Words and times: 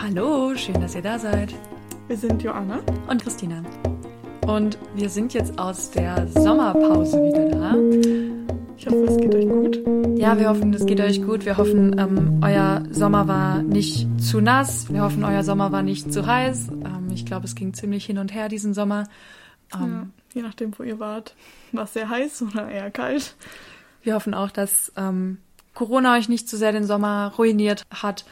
Hallo, 0.00 0.54
schön, 0.54 0.80
dass 0.80 0.94
ihr 0.94 1.02
da 1.02 1.18
seid. 1.18 1.52
Wir 2.06 2.16
sind 2.16 2.40
Joanna 2.40 2.78
und 3.08 3.20
Christina. 3.20 3.64
Und 4.46 4.78
wir 4.94 5.10
sind 5.10 5.34
jetzt 5.34 5.58
aus 5.58 5.90
der 5.90 6.28
Sommerpause 6.28 7.20
wieder 7.20 7.48
da. 7.48 7.74
Ich 8.76 8.86
hoffe, 8.86 9.04
es 9.04 9.16
geht 9.16 9.34
euch 9.34 9.48
gut. 9.48 9.80
Ja, 10.16 10.38
wir 10.38 10.50
hoffen, 10.50 10.72
es 10.72 10.86
geht 10.86 11.00
euch 11.00 11.20
gut. 11.20 11.44
Wir 11.44 11.56
hoffen, 11.56 11.98
ähm, 11.98 12.40
euer 12.44 12.84
Sommer 12.92 13.26
war 13.26 13.62
nicht 13.62 14.06
zu 14.20 14.40
nass. 14.40 14.90
Wir 14.92 15.02
hoffen, 15.02 15.24
euer 15.24 15.42
Sommer 15.42 15.72
war 15.72 15.82
nicht 15.82 16.12
zu 16.12 16.24
heiß. 16.24 16.68
Ähm, 16.68 17.08
ich 17.12 17.26
glaube, 17.26 17.46
es 17.46 17.56
ging 17.56 17.74
ziemlich 17.74 18.06
hin 18.06 18.18
und 18.18 18.32
her 18.32 18.48
diesen 18.48 18.74
Sommer. 18.74 19.08
Ähm, 19.74 20.12
ja, 20.32 20.40
je 20.40 20.42
nachdem, 20.42 20.78
wo 20.78 20.84
ihr 20.84 21.00
wart. 21.00 21.34
War 21.72 21.84
es 21.84 21.92
sehr 21.92 22.08
heiß 22.08 22.42
oder 22.42 22.68
eher 22.68 22.92
kalt? 22.92 23.34
Wir 24.02 24.14
hoffen 24.14 24.32
auch, 24.32 24.52
dass 24.52 24.92
ähm, 24.96 25.38
Corona 25.74 26.16
euch 26.16 26.28
nicht 26.28 26.48
zu 26.48 26.56
sehr 26.56 26.70
den 26.70 26.84
Sommer 26.84 27.32
ruiniert 27.36 27.82
hat. 27.90 28.24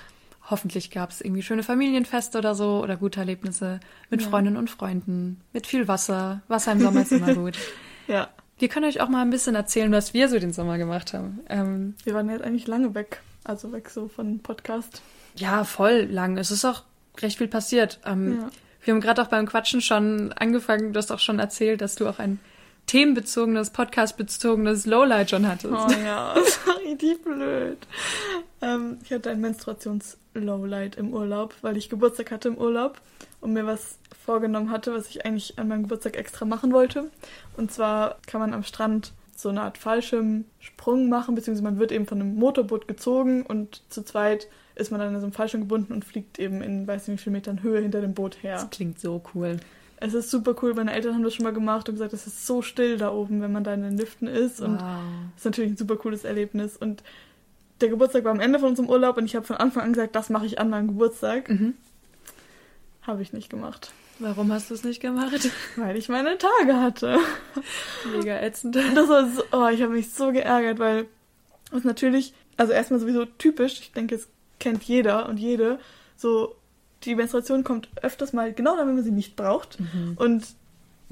Hoffentlich 0.49 0.91
gab 0.91 1.11
es 1.11 1.21
irgendwie 1.21 1.43
schöne 1.43 1.63
Familienfeste 1.63 2.39
oder 2.39 2.55
so 2.55 2.83
oder 2.83 2.97
gute 2.97 3.21
Erlebnisse 3.21 3.81
mit 4.11 4.23
ja. 4.23 4.29
Freundinnen 4.29 4.57
und 4.57 4.71
Freunden, 4.71 5.41
mit 5.53 5.67
viel 5.67 5.89
Wasser. 5.89 6.43
Wasser 6.49 6.73
im 6.73 6.81
Sommer 6.81 7.03
ist 7.03 7.13
immer 7.13 7.35
gut. 7.35 7.59
ja. 8.07 8.29
Wir 8.59 8.69
können 8.69 8.87
euch 8.87 9.03
auch 9.03 9.09
mal 9.11 9.21
ein 9.21 9.29
bisschen 9.29 9.55
erzählen, 9.55 9.93
was 9.93 10.15
wir 10.15 10.31
so 10.31 10.39
den 10.39 10.53
Sommer 10.53 10.79
gemacht 10.79 11.13
haben. 11.13 11.41
Ähm, 11.51 11.95
wir 12.05 12.15
waren 12.15 12.31
jetzt 12.31 12.43
eigentlich 12.43 12.67
lange 12.67 12.95
weg, 12.95 13.21
also 13.45 13.71
weg 13.73 13.91
so 13.91 14.09
von 14.09 14.39
Podcast. 14.39 15.03
Ja, 15.35 15.65
voll 15.65 16.09
lang. 16.11 16.39
Es 16.39 16.51
ist 16.51 16.65
auch 16.65 16.85
recht 17.21 17.37
viel 17.37 17.49
passiert. 17.49 18.01
Ähm, 18.07 18.41
ja. 18.41 18.51
Wir 18.83 18.95
haben 18.95 19.01
gerade 19.01 19.21
auch 19.21 19.27
beim 19.27 19.47
Quatschen 19.47 19.83
schon 19.83 20.33
angefangen, 20.33 20.93
du 20.93 20.99
hast 20.99 21.11
auch 21.11 21.19
schon 21.19 21.39
erzählt, 21.39 21.81
dass 21.81 21.97
du 21.97 22.09
auch 22.09 22.19
ein 22.19 22.39
themenbezogenes, 22.87 23.71
podcastbezogenes 23.71 24.87
Lowlight 24.87 25.31
schon 25.31 25.47
hattest. 25.47 25.75
Oh 25.75 25.91
ja, 26.05 26.35
war 26.37 26.79
richtig 26.85 27.23
blöd. 27.25 27.79
Ähm, 28.63 28.99
ich 29.03 29.13
hatte 29.13 29.31
ein 29.31 29.41
Menstruations-Lowlight 30.37 30.97
im 30.97 31.13
Urlaub, 31.13 31.55
weil 31.63 31.77
ich 31.77 31.89
Geburtstag 31.89 32.31
hatte 32.31 32.49
im 32.49 32.59
Urlaub 32.59 33.01
und 33.41 33.53
mir 33.53 33.67
was 33.67 33.99
vorgenommen 34.25 34.71
hatte, 34.71 34.93
was 34.95 35.09
ich 35.09 35.25
eigentlich 35.25 35.59
an 35.59 35.69
meinem 35.69 35.83
Geburtstag 35.83 36.17
extra 36.17 36.45
machen 36.45 36.73
wollte. 36.73 37.11
Und 37.57 37.73
zwar 37.73 38.19
kann 38.27 38.41
man 38.41 38.55
am 38.55 38.63
Strand 38.63 39.13
so 39.35 39.51
eine 39.51 39.63
Art 39.63 39.79
Fallschirmsprung 39.79 41.09
machen, 41.09 41.35
beziehungsweise 41.35 41.65
man 41.65 41.79
wird 41.79 41.93
eben 41.93 42.07
von 42.07 42.21
einem 42.21 42.37
Motorboot 42.37 42.89
gezogen 42.89 43.45
und 43.45 43.83
zu 43.91 44.03
zweit 44.03 44.49
ist 44.77 44.91
man 44.91 45.01
dann 45.01 45.15
in 45.15 45.21
so 45.21 45.27
einem 45.27 45.33
Fallschirm 45.33 45.63
gebunden 45.63 45.93
und 45.93 46.05
fliegt 46.05 46.39
eben 46.39 46.63
in 46.63 46.87
weiß 46.87 47.09
nicht 47.09 47.21
wie 47.21 47.25
viel 47.25 47.33
Metern 47.33 47.63
Höhe 47.63 47.81
hinter 47.81 48.01
dem 48.01 48.15
Boot 48.15 48.43
her. 48.43 48.55
Das 48.55 48.71
klingt 48.71 48.99
so 48.99 49.23
cool. 49.35 49.59
Es 49.99 50.13
ist 50.13 50.31
super 50.31 50.55
cool. 50.63 50.75
Meine 50.75 50.93
Eltern 50.93 51.15
haben 51.15 51.23
das 51.23 51.35
schon 51.35 51.45
mal 51.45 51.55
gemacht 51.55 51.89
und 51.89 51.95
gesagt, 51.95 52.13
es 52.13 52.27
ist 52.27 52.47
so 52.47 52.61
still 52.61 52.99
da 52.99 53.11
oben, 53.13 53.41
wenn 53.41 53.53
man 53.53 53.65
da 53.65 53.73
in 53.73 53.83
den 53.83 53.97
Liften 53.97 54.27
ist. 54.27 54.61
Und 54.61 54.75
es 54.75 55.39
ist 55.39 55.45
natürlich 55.47 55.73
ein 55.73 55.77
super 55.79 55.97
cooles 55.97 56.25
Erlebnis. 56.25 56.77
Und 56.77 57.03
der 57.81 57.89
Geburtstag 57.89 58.25
war 58.25 58.33
am 58.33 58.41
Ende 58.41 58.59
von 58.59 58.71
unserem 58.71 58.89
Urlaub 58.89 59.17
und 59.17 59.25
ich 59.25 59.37
habe 59.37 59.47
von 59.47 59.57
Anfang 59.57 59.85
an 59.85 59.93
gesagt, 59.93 60.15
das 60.15 60.31
mache 60.31 60.47
ich 60.47 60.59
an 60.59 60.71
meinem 60.71 60.89
Geburtstag. 60.89 61.49
Mhm. 61.49 61.75
Habe 63.03 63.23
ich 63.23 63.33
nicht 63.33 63.51
gemacht. 63.51 63.93
Warum 64.19 64.51
hast 64.51 64.71
du 64.71 64.75
es 64.75 64.83
nicht 64.83 65.01
gemacht? 65.01 65.51
Weil 65.77 65.97
ich 65.97 66.09
meine 66.09 66.39
Tage 66.39 66.81
hatte. 66.81 67.19
Mega 68.17 68.41
ätzend. 68.41 68.77
Das 68.95 69.09
war 69.09 69.29
so, 69.29 69.43
oh, 69.53 69.69
ich 69.69 69.83
habe 69.83 69.93
mich 69.93 70.11
so 70.11 70.33
geärgert, 70.33 70.79
weil 70.79 71.07
es 71.71 71.85
natürlich, 71.85 72.33
also 72.57 72.73
erstmal 72.73 73.01
sowieso 73.01 73.27
typisch, 73.27 73.81
ich 73.81 73.93
denke, 73.93 74.15
es 74.15 74.29
kennt 74.59 74.83
jeder 74.85 75.29
und 75.29 75.39
jede, 75.39 75.79
so 76.17 76.57
die 77.05 77.15
Menstruation 77.15 77.63
kommt 77.63 77.89
öfters 78.03 78.33
mal 78.33 78.53
genau 78.53 78.77
dann, 78.77 78.89
wenn 78.89 78.95
man 78.95 79.05
sie 79.05 79.11
nicht 79.11 79.37
braucht. 79.37 79.79
Mhm. 79.79 80.15
Und 80.17 80.47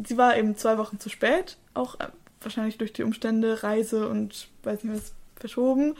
sie 0.03 0.17
war 0.17 0.37
eben 0.37 0.57
zwei 0.57 0.79
Wochen 0.79 0.99
zu 0.99 1.11
spät, 1.11 1.59
auch 1.75 2.01
äh, 2.01 2.09
wahrscheinlich 2.41 2.79
durch 2.79 2.95
die 2.95 3.03
Umstände, 3.03 3.63
Reise 3.63 4.09
und 4.09 4.49
weiß 4.63 4.83
nicht 4.83 4.97
was 4.97 5.13
verschoben 5.37 5.95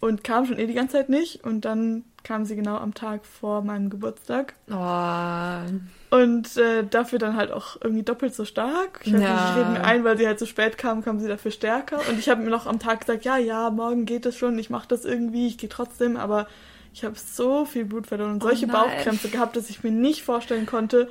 und 0.00 0.24
kam 0.24 0.46
schon 0.46 0.58
eh 0.58 0.66
die 0.66 0.74
ganze 0.74 0.96
Zeit 0.96 1.08
nicht. 1.08 1.44
Und 1.44 1.64
dann 1.64 2.04
kam 2.24 2.44
sie 2.44 2.56
genau 2.56 2.76
am 2.76 2.94
Tag 2.94 3.24
vor 3.24 3.62
meinem 3.62 3.90
Geburtstag. 3.90 4.54
Oh. 4.70 6.16
Und 6.16 6.56
äh, 6.56 6.84
dafür 6.88 7.18
dann 7.18 7.36
halt 7.36 7.50
auch 7.50 7.76
irgendwie 7.82 8.02
doppelt 8.02 8.34
so 8.34 8.44
stark. 8.44 9.00
Ich, 9.04 9.12
ja. 9.12 9.18
nicht, 9.18 9.28
ich 9.28 9.56
rede 9.56 9.70
mir 9.70 9.84
ein, 9.84 10.04
weil 10.04 10.18
sie 10.18 10.26
halt 10.26 10.38
zu 10.38 10.44
so 10.44 10.50
spät 10.50 10.78
kam, 10.78 11.02
kam 11.02 11.20
sie 11.20 11.28
dafür 11.28 11.50
stärker. 11.50 12.00
Und 12.08 12.18
ich 12.18 12.28
habe 12.28 12.42
mir 12.42 12.50
noch 12.50 12.66
am 12.66 12.78
Tag 12.78 13.00
gesagt, 13.00 13.24
ja, 13.24 13.36
ja, 13.36 13.70
morgen 13.70 14.06
geht 14.06 14.26
es 14.26 14.36
schon, 14.36 14.58
ich 14.58 14.70
mache 14.70 14.88
das 14.88 15.04
irgendwie, 15.04 15.46
ich 15.46 15.58
gehe 15.58 15.68
trotzdem, 15.68 16.16
aber 16.16 16.46
ich 16.92 17.04
habe 17.04 17.16
so 17.18 17.64
viel 17.64 17.84
Blut 17.84 18.06
verloren 18.06 18.32
und 18.32 18.44
oh 18.44 18.48
solche 18.48 18.68
Bauchkrämpfe 18.68 19.28
gehabt, 19.28 19.56
dass 19.56 19.68
ich 19.68 19.82
mir 19.82 19.90
nicht 19.90 20.22
vorstellen 20.22 20.66
konnte, 20.66 21.08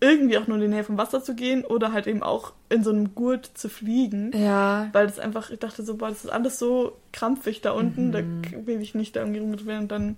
irgendwie 0.00 0.38
auch 0.38 0.46
nur 0.46 0.56
in 0.56 0.62
die 0.62 0.68
Nähe 0.68 0.84
vom 0.84 0.98
Wasser 0.98 1.22
zu 1.22 1.34
gehen 1.34 1.64
oder 1.64 1.92
halt 1.92 2.06
eben 2.06 2.22
auch 2.22 2.52
in 2.68 2.82
so 2.82 2.90
einem 2.90 3.14
Gurt 3.14 3.46
zu 3.46 3.68
fliegen. 3.68 4.32
Ja. 4.34 4.88
Weil 4.92 5.06
das 5.06 5.18
einfach, 5.18 5.50
ich 5.50 5.58
dachte 5.58 5.82
so, 5.82 5.96
boah, 5.96 6.08
das 6.08 6.24
ist 6.24 6.30
alles 6.30 6.58
so 6.58 6.96
krampfig 7.12 7.60
da 7.60 7.72
unten, 7.72 8.08
mhm. 8.08 8.12
da 8.12 8.66
will 8.66 8.80
ich 8.80 8.94
nicht 8.94 9.14
da 9.14 9.20
irgendwie 9.20 9.40
rumdrehen 9.40 9.80
und 9.80 9.92
dann 9.92 10.16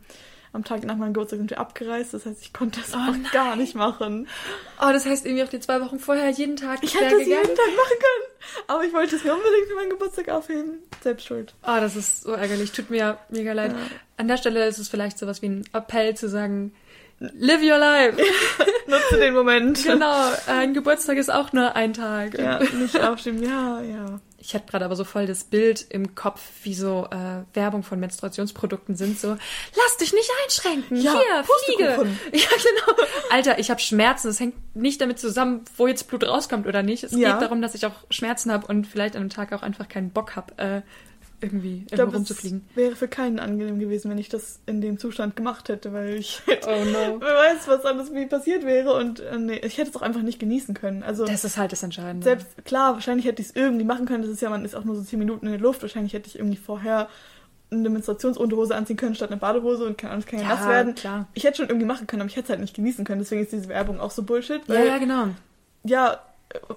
am 0.53 0.65
Tag 0.65 0.84
nach 0.84 0.97
meinem 0.97 1.15
Geburtstag 1.15 1.38
sind 1.38 1.50
wir 1.50 1.59
abgereist. 1.59 2.12
Das 2.12 2.26
heißt, 2.26 2.43
ich 2.43 2.53
konnte 2.53 2.81
das 2.81 2.93
oh 2.94 2.98
auch 2.98 3.12
nein. 3.12 3.26
gar 3.32 3.56
nicht 3.56 3.75
machen. 3.75 4.28
Oh, 4.81 4.91
das 4.93 5.06
heißt 5.06 5.25
irgendwie 5.25 5.44
auch 5.44 5.48
die 5.48 5.60
zwei 5.60 5.81
Wochen 5.81 5.99
vorher 5.99 6.28
jeden 6.28 6.56
Tag. 6.56 6.81
Ich 6.82 6.94
hätte 6.94 7.16
es 7.16 7.26
jeden 7.26 7.43
Tag 7.43 7.49
machen 7.49 7.99
können. 7.99 8.64
Aber 8.69 8.84
ich 8.84 8.93
wollte 8.93 9.16
es 9.16 9.25
mir 9.25 9.34
unbedingt 9.34 9.66
für 9.69 9.75
meinen 9.76 9.91
Geburtstag 9.91 10.28
aufheben. 10.28 10.81
Selbst 11.00 11.26
schuld. 11.26 11.54
Oh, 11.62 11.78
das 11.81 11.97
ist 11.97 12.22
so 12.22 12.32
ärgerlich. 12.32 12.72
Tut 12.72 12.91
mir 12.91 13.19
mega 13.31 13.53
leid. 13.54 13.72
Ja. 13.72 13.78
An 14.19 14.28
der 14.28 14.37
Stelle 14.37 14.66
ist 14.66 14.78
es 14.78 14.88
vielleicht 14.88 15.19
sowas 15.19 15.41
wie 15.41 15.49
ein 15.49 15.64
Appell 15.72 16.14
zu 16.16 16.28
sagen, 16.28 16.75
Live 17.38 17.62
your 17.62 17.78
life. 17.78 18.16
Nutze 18.87 19.19
den 19.19 19.34
Moment. 19.34 19.83
Genau, 19.84 20.33
ein 20.47 20.75
Geburtstag 20.75 21.19
ist 21.19 21.33
auch 21.33 21.53
nur 21.53 21.77
ein 21.77 21.93
Tag. 21.93 22.38
Ja, 22.38 22.59
nicht 22.59 23.00
aufschieben. 23.00 23.43
Ja, 23.43 23.81
ja. 23.81 24.21
Ich 24.38 24.55
hatte 24.55 24.66
gerade 24.69 24.84
aber 24.84 24.97
so 24.97 25.05
voll 25.05 25.27
das 25.27 25.44
Bild 25.44 25.87
im 25.88 26.16
Kopf, 26.16 26.41
wie 26.65 26.75
so 26.75 27.06
äh, 27.12 27.44
Werbung 27.55 27.84
von 27.84 28.00
Menstruationsprodukten 28.00 28.97
sind. 28.97 29.21
So, 29.21 29.28
lass 29.77 29.97
dich 30.00 30.12
nicht 30.12 30.28
einschränken. 30.44 30.97
Ja, 30.97 31.12
Hier, 31.12 31.44
Fliege. 31.66 32.06
Ja, 32.32 32.49
genau. 32.49 33.03
Alter, 33.31 33.61
ich 33.61 33.71
habe 33.71 33.81
Schmerzen. 33.81 34.27
Das 34.27 34.41
hängt 34.41 34.75
nicht 34.75 35.00
damit 35.00 35.21
zusammen, 35.21 35.65
wo 35.77 35.87
jetzt 35.87 36.09
Blut 36.09 36.25
rauskommt 36.25 36.66
oder 36.66 36.82
nicht. 36.82 37.05
Es 37.05 37.12
ja. 37.12 37.32
geht 37.32 37.43
darum, 37.43 37.62
dass 37.62 37.77
ich 37.77 37.87
auch 37.87 37.94
Schmerzen 38.11 38.50
habe 38.50 38.66
und 38.66 38.88
vielleicht 38.88 39.15
an 39.15 39.21
einem 39.22 39.31
Tag 39.31 39.53
auch 39.53 39.62
einfach 39.62 39.88
keinen 39.88 40.11
Bock 40.11 40.34
habe, 40.34 40.59
äh, 40.59 40.82
irgendwie 41.43 41.79
irgendwo 41.91 41.97
glaub, 41.97 42.15
rumzufliegen. 42.15 42.65
wäre 42.75 42.97
für 42.97 43.09
keinen 43.09 43.39
angenehm 43.39 43.79
gewesen, 43.79 44.11
wenn 44.11 44.19
ich 44.19 44.29
das 44.29 44.61
in 44.67 44.81
dem 44.81 44.99
Zustand 44.99 45.37
gemacht 45.37 45.69
hätte, 45.69 45.93
weil 45.93 46.15
ich 46.15 46.43
hätte, 46.47 46.69
oh 46.71 46.85
no. 46.85 47.21
wer 47.21 47.35
weiß, 47.35 47.69
was 47.69 47.85
alles 47.85 48.13
wie 48.15 48.27
passiert 48.27 48.65
wäre 48.65 48.95
und 48.95 49.21
äh, 49.21 49.39
nee, 49.39 49.61
ich 49.65 49.79
hätte 49.79 49.91
es 49.91 49.97
auch 49.97 50.03
einfach 50.03 50.23
nicht 50.23 50.39
genießen 50.39 50.75
können. 50.75 51.03
Also 51.03 51.25
das 51.25 51.45
ist 51.45 51.57
halt 51.57 51.73
das 51.73 51.83
Entscheidende. 51.83 52.25
Selbst 52.25 52.65
klar, 52.65 52.95
wahrscheinlich 52.95 53.27
hätte 53.27 53.43
ich 53.43 53.49
es 53.49 53.57
irgendwie 53.57 53.85
machen 53.85 54.07
können. 54.07 54.23
Das 54.23 54.31
ist 54.31 54.41
ja, 54.41 54.51
man 54.51 54.65
ist 54.65 54.75
auch 54.75 54.85
nur 54.85 54.97
so 54.97 55.03
zehn 55.03 55.19
Minuten 55.19 55.47
in 55.47 55.53
der 55.53 55.61
Luft. 55.61 55.83
Wahrscheinlich 55.83 56.13
hätte 56.13 56.29
ich 56.29 56.37
irgendwie 56.37 56.57
vorher 56.57 57.09
eine 57.71 57.89
Menstruationsunterhose 57.89 58.75
anziehen 58.75 58.97
können 58.97 59.15
statt 59.15 59.31
eine 59.31 59.41
Badehose 59.41 59.87
und 59.87 59.99
kann, 59.99 60.25
kann 60.25 60.41
ja, 60.41 60.49
nass 60.49 60.69
werden. 60.69 60.95
Klar. 60.95 61.27
Ich 61.35 61.45
hätte 61.45 61.59
schon 61.59 61.69
irgendwie 61.69 61.87
machen 61.87 62.07
können, 62.07 62.23
aber 62.23 62.29
ich 62.29 62.37
hätte 62.37 62.45
es 62.45 62.51
halt 62.51 62.61
nicht 62.61 62.75
genießen 62.75 63.05
können. 63.05 63.21
Deswegen 63.21 63.43
ist 63.43 63.53
diese 63.53 63.69
Werbung 63.69 64.01
auch 64.01 64.11
so 64.11 64.23
Bullshit. 64.23 64.61
Weil, 64.69 64.87
ja, 64.87 64.93
ja, 64.93 64.99
genau. 64.99 65.29
Ja, 65.85 66.21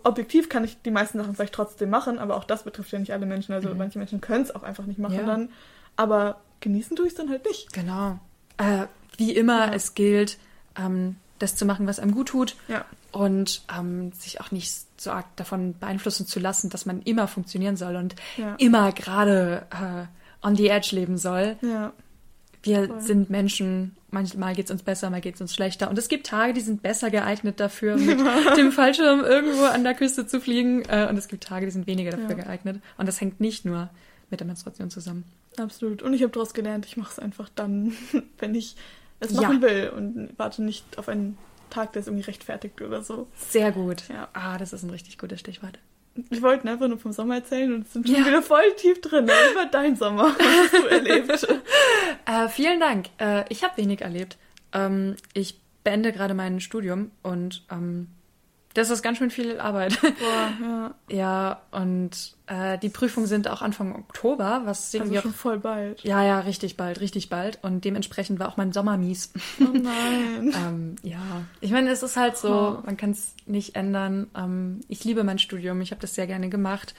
objektiv 0.03 0.49
kann 0.49 0.63
ich 0.63 0.81
die 0.81 0.91
meisten 0.91 1.17
Sachen 1.17 1.35
vielleicht 1.35 1.53
trotzdem 1.53 1.89
machen, 1.89 2.19
aber 2.19 2.35
auch 2.37 2.43
das 2.43 2.63
betrifft 2.63 2.91
ja 2.91 2.99
nicht 2.99 3.13
alle 3.13 3.25
Menschen. 3.25 3.53
Also 3.53 3.69
mhm. 3.69 3.77
manche 3.77 3.99
Menschen 3.99 4.21
können 4.21 4.43
es 4.43 4.53
auch 4.53 4.63
einfach 4.63 4.85
nicht 4.85 4.99
machen 4.99 5.15
ja. 5.15 5.25
dann. 5.25 5.49
Aber 5.95 6.41
genießen 6.61 6.95
tue 6.95 7.07
ich 7.07 7.13
es 7.13 7.17
dann 7.17 7.29
halt 7.29 7.45
nicht. 7.45 7.73
Genau. 7.73 8.19
Äh, 8.57 8.87
wie 9.17 9.33
immer, 9.35 9.67
ja. 9.67 9.73
es 9.73 9.93
gilt, 9.93 10.37
ähm, 10.77 11.17
das 11.39 11.55
zu 11.55 11.65
machen, 11.65 11.87
was 11.87 11.99
einem 11.99 12.13
gut 12.13 12.29
tut. 12.29 12.55
Ja. 12.67 12.85
Und 13.11 13.63
ähm, 13.77 14.11
sich 14.13 14.41
auch 14.41 14.51
nicht 14.51 14.73
so 14.97 15.11
arg 15.11 15.25
davon 15.35 15.77
beeinflussen 15.77 16.25
zu 16.27 16.39
lassen, 16.39 16.69
dass 16.69 16.85
man 16.85 17.01
immer 17.01 17.27
funktionieren 17.27 17.77
soll 17.77 17.95
und 17.95 18.15
immer 18.57 18.91
gerade 18.91 19.67
äh, 19.71 20.45
on 20.45 20.55
the 20.55 20.67
edge 20.67 20.95
leben 20.95 21.17
soll. 21.17 21.57
Ja. 21.61 21.93
Wir 22.65 22.87
Voll. 22.87 23.01
sind 23.01 23.29
Menschen, 23.29 23.95
manchmal 24.09 24.55
geht 24.55 24.65
es 24.65 24.71
uns 24.71 24.81
besser, 24.81 25.09
mal 25.11 25.21
geht 25.21 25.35
es 25.35 25.41
uns 25.41 25.53
schlechter. 25.53 25.89
Und 25.89 25.99
es 25.99 26.07
gibt 26.07 26.25
Tage, 26.25 26.53
die 26.53 26.61
sind 26.61 26.81
besser 26.81 27.11
geeignet 27.11 27.59
dafür, 27.59 27.95
mit 27.97 28.17
dem 28.57 28.71
Fallschirm 28.71 29.21
irgendwo 29.21 29.65
an 29.65 29.83
der 29.83 29.93
Küste 29.93 30.25
zu 30.25 30.41
fliegen. 30.41 30.81
Äh, 30.89 31.07
und 31.09 31.17
es 31.17 31.27
gibt 31.27 31.43
Tage, 31.43 31.67
die 31.67 31.71
sind 31.71 31.85
weniger 31.85 32.11
dafür 32.11 32.37
ja. 32.37 32.43
geeignet. 32.43 32.81
Und 32.97 33.07
das 33.07 33.21
hängt 33.21 33.39
nicht 33.39 33.65
nur 33.65 33.89
mit 34.31 34.39
der 34.39 34.47
Menstruation 34.47 34.89
zusammen. 34.89 35.23
Absolut. 35.57 36.01
Und 36.01 36.13
ich 36.13 36.23
habe 36.23 36.33
daraus 36.33 36.53
gelernt, 36.53 36.85
ich 36.85 36.97
mache 36.97 37.11
es 37.11 37.19
einfach 37.19 37.49
dann, 37.53 37.93
wenn 38.39 38.55
ich 38.55 38.75
es 39.19 39.31
machen 39.31 39.61
ja. 39.61 39.67
will 39.67 39.91
und 39.95 40.29
warte 40.37 40.63
nicht 40.63 40.97
auf 40.97 41.07
einen 41.07 41.37
Tag, 41.69 41.93
der 41.93 42.01
es 42.01 42.07
irgendwie 42.07 42.25
rechtfertigt 42.25 42.81
oder 42.81 43.03
so. 43.03 43.27
Sehr 43.35 43.71
gut. 43.71 44.09
Ja. 44.09 44.27
Ah, 44.33 44.57
das 44.57 44.73
ist 44.73 44.83
ein 44.83 44.89
richtig 44.89 45.17
gutes 45.17 45.39
Stichwort. 45.39 45.79
Wir 46.15 46.41
wollten 46.41 46.67
einfach 46.69 46.87
nur 46.87 46.97
vom 46.97 47.11
Sommer 47.11 47.35
erzählen 47.35 47.73
und 47.73 47.89
sind 47.89 48.07
schon 48.07 48.17
ja. 48.17 48.25
wieder 48.25 48.41
voll 48.41 48.73
tief 48.77 49.01
drin. 49.01 49.25
Über 49.25 49.65
dein 49.69 49.97
Sommer, 49.97 50.35
was 50.37 50.73
hast 50.73 50.83
du 50.83 50.87
erlebt? 50.87 51.47
äh, 52.25 52.47
vielen 52.47 52.79
Dank. 52.79 53.07
Äh, 53.19 53.43
ich 53.49 53.63
habe 53.63 53.75
wenig 53.77 54.01
erlebt. 54.01 54.37
Ähm, 54.71 55.15
ich 55.33 55.59
beende 55.83 56.13
gerade 56.13 56.33
mein 56.33 56.61
Studium 56.61 57.11
und 57.21 57.63
ähm, 57.69 58.07
das 58.75 58.89
ist 58.89 59.01
ganz 59.01 59.17
schön 59.17 59.31
viel 59.31 59.59
Arbeit. 59.59 59.99
Boah, 60.01 60.51
ja. 60.61 60.95
ja, 61.09 61.61
und 61.71 62.35
äh, 62.47 62.77
die 62.77 62.89
Prüfungen 62.89 63.25
sind 63.25 63.47
auch 63.47 63.61
Anfang 63.61 63.95
Oktober, 63.95 64.63
was 64.65 64.93
irgendwie 64.93 65.15
also 65.15 65.29
schon 65.29 65.33
voll 65.33 65.59
bald. 65.59 66.03
Ja, 66.03 66.23
ja, 66.23 66.41
richtig 66.41 66.75
bald, 66.75 66.99
richtig 66.99 67.29
bald. 67.29 67.57
Und 67.63 67.85
dementsprechend 67.85 68.37
war 68.37 68.49
auch 68.49 68.57
mein 68.57 68.73
Sommer 68.73 68.97
mies. 68.97 69.31
Oh 69.61 69.63
nein. 69.63 70.53
ähm, 70.67 70.95
ja, 71.03 71.45
ich 71.61 71.71
meine, 71.71 71.89
es 71.89 72.03
ist 72.03 72.17
halt 72.17 72.35
so, 72.35 72.81
man 72.85 72.97
kann 72.97 73.11
es 73.11 73.33
nicht 73.45 73.75
ändern. 73.75 74.27
Ähm, 74.35 74.81
ich 74.89 75.05
liebe 75.05 75.23
mein 75.23 75.39
Studium, 75.39 75.79
ich 75.79 75.91
habe 75.91 76.01
das 76.01 76.13
sehr 76.13 76.27
gerne 76.27 76.49
gemacht. 76.49 76.93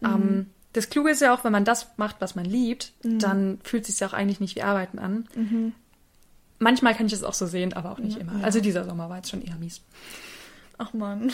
Mhm. 0.00 0.08
Ähm, 0.08 0.46
das 0.72 0.90
Kluge 0.90 1.10
ist 1.10 1.22
ja 1.22 1.32
auch, 1.32 1.44
wenn 1.44 1.52
man 1.52 1.64
das 1.64 1.86
macht, 1.98 2.16
was 2.18 2.34
man 2.34 2.46
liebt, 2.46 2.92
mhm. 3.04 3.20
dann 3.20 3.58
fühlt 3.62 3.84
es 3.84 3.90
sich 3.90 4.00
ja 4.00 4.08
auch 4.08 4.12
eigentlich 4.12 4.40
nicht 4.40 4.56
wie 4.56 4.62
Arbeiten 4.62 4.98
an. 4.98 5.28
Mhm 5.36 5.72
manchmal 6.62 6.94
kann 6.94 7.06
ich 7.06 7.12
es 7.12 7.24
auch 7.24 7.34
so 7.34 7.46
sehen, 7.46 7.72
aber 7.72 7.90
auch 7.90 7.98
nicht 7.98 8.16
immer. 8.16 8.38
Ja. 8.38 8.44
Also 8.44 8.60
dieser 8.60 8.84
Sommer 8.84 9.10
war 9.10 9.16
jetzt 9.16 9.30
schon 9.30 9.42
eher 9.42 9.56
mies. 9.56 9.82
Ach 10.84 10.92
man. 10.94 11.30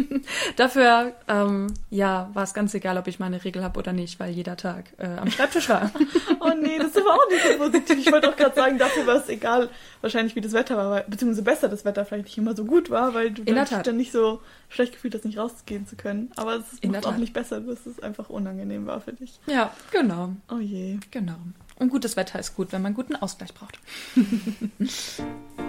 Dafür, 0.56 1.14
ähm, 1.26 1.66
ja, 1.90 2.30
war 2.32 2.44
es 2.44 2.54
ganz 2.54 2.74
egal, 2.74 2.96
ob 2.96 3.08
ich 3.08 3.18
meine 3.18 3.42
Regel 3.44 3.64
habe 3.64 3.76
oder 3.80 3.92
nicht, 3.92 4.20
weil 4.20 4.30
jeder 4.32 4.56
Tag 4.56 4.84
äh, 4.98 5.06
am 5.06 5.28
Schreibtisch 5.32 5.68
war. 5.68 5.90
Oh 6.40 6.52
nee, 6.60 6.76
das 6.78 6.88
ist 6.88 6.98
aber 6.98 7.14
auch 7.14 7.28
nicht 7.30 7.42
so 7.42 7.58
positiv. 7.58 7.98
Ich 7.98 8.12
wollte 8.12 8.28
auch 8.28 8.36
gerade 8.36 8.54
sagen, 8.54 8.76
dafür 8.76 9.06
war 9.06 9.16
es 9.16 9.28
egal, 9.30 9.70
wahrscheinlich 10.02 10.36
wie 10.36 10.42
das 10.42 10.52
Wetter 10.52 10.76
war, 10.76 10.90
weil, 10.90 11.04
beziehungsweise 11.08 11.42
besser 11.42 11.68
das 11.70 11.86
Wetter 11.86 12.04
vielleicht 12.04 12.26
nicht 12.26 12.36
immer 12.36 12.54
so 12.54 12.66
gut 12.66 12.90
war, 12.90 13.14
weil 13.14 13.30
du 13.30 13.42
dann 13.44 13.96
nicht 13.96 14.12
so 14.12 14.42
schlecht 14.68 14.92
gefühlt 14.92 15.14
hast, 15.14 15.24
nicht 15.24 15.38
rausgehen 15.38 15.86
zu 15.86 15.96
können. 15.96 16.30
Aber 16.36 16.56
es 16.56 16.64
macht 16.86 17.06
auch 17.06 17.16
nicht 17.16 17.32
besser, 17.32 17.60
dass 17.62 17.86
es 17.86 17.98
einfach 18.00 18.28
unangenehm 18.28 18.86
war 18.86 19.00
für 19.00 19.14
dich. 19.14 19.40
ja, 19.46 19.72
genau, 19.90 20.32
Oh 20.50 20.58
je. 20.58 20.98
genau. 21.10 21.36
Und 21.76 21.88
gutes 21.88 22.16
Wetter 22.16 22.38
ist 22.38 22.54
gut, 22.54 22.72
wenn 22.72 22.82
man 22.82 22.92
guten 22.92 23.16
Ausgleich 23.16 23.54
braucht. 23.54 23.78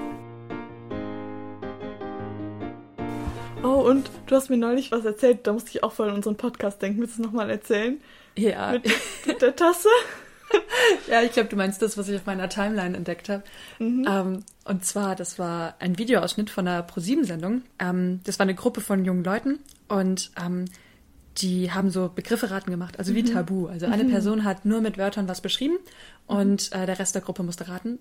Oh, 3.65 3.81
und 3.89 4.09
du 4.27 4.35
hast 4.35 4.49
mir 4.49 4.57
neulich 4.57 4.91
was 4.91 5.05
erzählt, 5.05 5.47
da 5.47 5.53
musste 5.53 5.71
ich 5.71 5.83
auch 5.83 5.91
voll 5.91 6.09
an 6.09 6.15
unseren 6.15 6.37
Podcast 6.37 6.81
denken. 6.81 7.01
Willst 7.01 7.17
du 7.17 7.21
es 7.23 7.25
nochmal 7.27 7.49
erzählen? 7.49 7.99
Ja, 8.37 8.73
Mit, 8.73 8.83
mit 9.25 9.41
der 9.41 9.55
Tasse? 9.55 9.89
ja 11.09 11.21
ich 11.23 11.31
glaube, 11.31 11.49
du 11.49 11.55
meinst 11.55 11.81
das, 11.81 11.97
was 11.97 12.07
ich 12.07 12.15
auf 12.17 12.25
meiner 12.25 12.49
Timeline 12.49 12.95
entdeckt 12.95 13.29
habe. 13.29 13.43
Mhm. 13.79 14.05
Ähm, 14.07 14.43
und 14.65 14.85
zwar, 14.85 15.15
das 15.15 15.39
war 15.39 15.75
ein 15.79 15.97
Videoausschnitt 15.97 16.49
von 16.49 16.67
einer 16.67 16.83
ProSieben-Sendung. 16.83 17.63
Ähm, 17.79 18.19
das 18.23 18.37
war 18.39 18.43
eine 18.43 18.55
Gruppe 18.55 18.81
von 18.81 19.03
jungen 19.05 19.23
Leuten 19.23 19.59
und 19.87 20.31
ähm, 20.43 20.65
die 21.37 21.71
haben 21.71 21.89
so 21.89 22.09
Begriffe 22.13 22.49
raten 22.51 22.71
gemacht, 22.71 22.97
also 22.97 23.13
wie 23.13 23.23
Mhm. 23.23 23.33
Tabu. 23.33 23.67
Also 23.67 23.87
eine 23.87 24.05
Person 24.05 24.43
hat 24.45 24.63
nur 24.63 24.79
mit 24.81 24.97
Wörtern 24.97 25.27
was 25.27 25.41
beschrieben 25.41 25.77
und 26.27 26.71
äh, 26.71 26.85
der 26.85 26.97
Rest 26.99 27.13
der 27.15 27.21
Gruppe 27.21 27.43
musste 27.43 27.67
raten. 27.67 27.99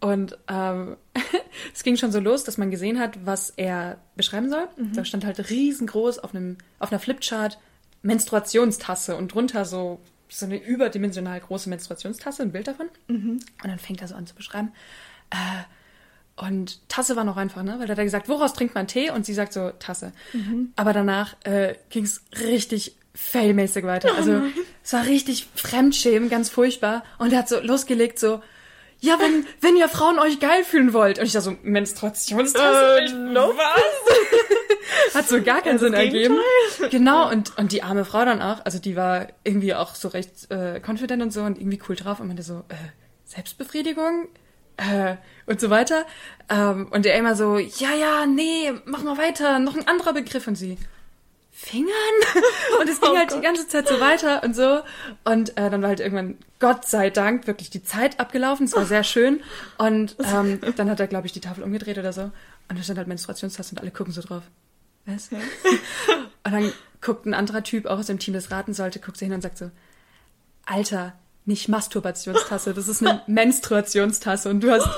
Und 0.00 0.38
ähm, 0.48 0.96
es 1.74 1.82
ging 1.82 1.96
schon 1.96 2.12
so 2.12 2.20
los, 2.20 2.44
dass 2.44 2.58
man 2.58 2.70
gesehen 2.70 2.98
hat, 2.98 3.26
was 3.26 3.50
er 3.50 3.98
beschreiben 4.16 4.48
soll. 4.48 4.66
Mhm. 4.76 4.94
Da 4.94 5.04
stand 5.04 5.24
halt 5.24 5.50
riesengroß 5.50 6.18
auf, 6.20 6.34
einem, 6.34 6.58
auf 6.78 6.90
einer 6.90 6.98
Flipchart 6.98 7.58
Menstruationstasse 8.02 9.16
und 9.16 9.34
drunter 9.34 9.66
so, 9.66 10.00
so 10.28 10.46
eine 10.46 10.56
überdimensional 10.56 11.38
große 11.38 11.68
Menstruationstasse, 11.68 12.42
ein 12.42 12.52
Bild 12.52 12.68
davon. 12.68 12.88
Mhm. 13.08 13.40
Und 13.62 13.64
dann 13.64 13.78
fängt 13.78 14.00
er 14.00 14.08
so 14.08 14.14
an 14.14 14.26
zu 14.26 14.34
beschreiben. 14.34 14.72
Äh, 15.30 15.64
und 16.42 16.88
Tasse 16.88 17.16
war 17.16 17.24
noch 17.24 17.36
einfach, 17.36 17.62
ne? 17.62 17.78
Weil 17.78 17.86
da 17.86 17.92
hat 17.92 17.98
er 17.98 18.04
gesagt, 18.04 18.28
woraus 18.28 18.54
trinkt 18.54 18.74
man 18.74 18.86
Tee? 18.86 19.10
Und 19.10 19.26
sie 19.26 19.34
sagt 19.34 19.52
so, 19.52 19.70
Tasse. 19.78 20.12
Aber 20.76 20.94
danach 20.94 21.36
äh, 21.44 21.74
ging 21.90 22.04
es 22.04 22.22
richtig 22.40 22.96
failmäßig 23.14 23.84
weiter. 23.84 24.14
Also 24.16 24.42
es 24.82 24.92
war 24.94 25.04
richtig 25.04 25.48
Fremdschämen, 25.54 26.30
ganz 26.30 26.48
furchtbar. 26.48 27.04
Und 27.18 27.34
er 27.34 27.40
hat 27.40 27.48
so 27.50 27.60
losgelegt, 27.60 28.18
so, 28.18 28.40
ja, 29.00 29.18
wenn, 29.18 29.46
wenn 29.60 29.76
ihr 29.76 29.88
Frauen 29.88 30.18
euch 30.18 30.40
geil 30.40 30.62
fühlen 30.64 30.92
wollt. 30.92 31.18
Und 31.18 31.24
ich 31.26 31.32
da 31.32 31.40
so, 31.40 31.56
Menstruationstasse? 31.62 32.98
Äh, 33.00 33.04
Ich- 33.06 33.14
nope. 33.14 33.56
was? 33.56 35.14
Hat 35.14 35.28
so 35.28 35.40
gar 35.42 35.62
keinen 35.62 35.74
das 35.74 35.82
Sinn 35.82 35.94
ergeben. 35.94 36.38
Genau, 36.90 37.28
und, 37.30 37.56
und 37.58 37.72
die 37.72 37.82
arme 37.82 38.04
Frau 38.04 38.24
dann 38.24 38.40
auch, 38.42 38.64
also 38.64 38.78
die 38.78 38.96
war 38.96 39.28
irgendwie 39.44 39.74
auch 39.74 39.94
so 39.94 40.08
recht 40.08 40.50
äh, 40.50 40.80
confident 40.84 41.22
und 41.22 41.32
so 41.32 41.42
und 41.42 41.58
irgendwie 41.58 41.80
cool 41.88 41.96
drauf 41.96 42.20
und 42.20 42.26
meinte 42.28 42.42
so, 42.42 42.58
äh, 42.68 42.74
Selbstbefriedigung? 43.24 44.28
Äh, 44.76 45.16
und 45.46 45.60
so 45.60 45.70
weiter. 45.70 46.04
Ähm, 46.48 46.88
und 46.90 47.04
der 47.04 47.14
immer 47.16 47.34
so, 47.36 47.58
ja, 47.58 47.92
ja, 47.98 48.26
nee, 48.26 48.72
mach 48.86 49.02
mal 49.02 49.18
weiter, 49.18 49.58
noch 49.58 49.76
ein 49.76 49.86
anderer 49.88 50.12
Begriff 50.12 50.46
und 50.46 50.54
sie. 50.56 50.78
Fingern? 51.62 51.90
Und 52.80 52.88
es 52.88 53.00
ging 53.00 53.10
Oh 53.12 53.16
halt 53.16 53.30
die 53.30 53.34
Gott. 53.34 53.42
ganze 53.44 53.68
Zeit 53.68 53.86
so 53.86 54.00
weiter 54.00 54.42
und 54.42 54.56
so. 54.56 54.80
Und 55.24 55.50
äh, 55.58 55.68
dann 55.70 55.82
war 55.82 55.88
halt 55.90 56.00
irgendwann, 56.00 56.38
Gott 56.58 56.86
sei 56.86 57.10
Dank, 57.10 57.46
wirklich 57.46 57.68
die 57.70 57.82
Zeit 57.82 58.18
abgelaufen. 58.18 58.64
Es 58.66 58.74
war 58.74 58.86
sehr 58.86 59.04
schön. 59.04 59.42
Und 59.76 60.16
ähm, 60.34 60.58
dann 60.76 60.88
hat 60.90 61.00
er, 61.00 61.06
glaube 61.06 61.26
ich, 61.26 61.32
die 61.32 61.40
Tafel 61.40 61.62
umgedreht 61.62 61.98
oder 61.98 62.12
so. 62.12 62.22
Und 62.68 62.78
da 62.78 62.82
stand 62.82 62.98
halt 62.98 63.08
Menstruationstasse 63.08 63.72
und 63.74 63.80
alle 63.80 63.90
gucken 63.90 64.12
so 64.12 64.22
drauf. 64.22 64.42
Was? 65.06 65.28
Und 66.44 66.52
dann 66.52 66.72
guckt 67.02 67.26
ein 67.26 67.34
anderer 67.34 67.62
Typ, 67.62 67.86
auch 67.86 67.98
aus 67.98 68.06
dem 68.06 68.18
Team, 68.18 68.32
das 68.34 68.50
raten 68.50 68.72
sollte, 68.74 68.98
guckt 69.00 69.18
so 69.18 69.24
hin 69.26 69.34
und 69.34 69.42
sagt 69.42 69.58
so, 69.58 69.70
Alter, 70.66 71.12
nicht 71.44 71.68
Masturbationstasse, 71.68 72.72
das 72.74 72.88
ist 72.88 73.02
eine 73.04 73.22
Menstruationstasse 73.26 74.48
und 74.48 74.60
du 74.60 74.70
hast 74.70 74.88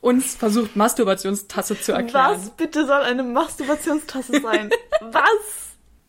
uns 0.00 0.34
versucht, 0.36 0.76
Masturbationstasse 0.76 1.78
zu 1.80 1.92
erklären. 1.92 2.36
Was 2.36 2.50
bitte 2.50 2.86
soll 2.86 3.02
eine 3.02 3.22
Masturbationstasse 3.22 4.40
sein? 4.40 4.70
Was? 5.00 5.65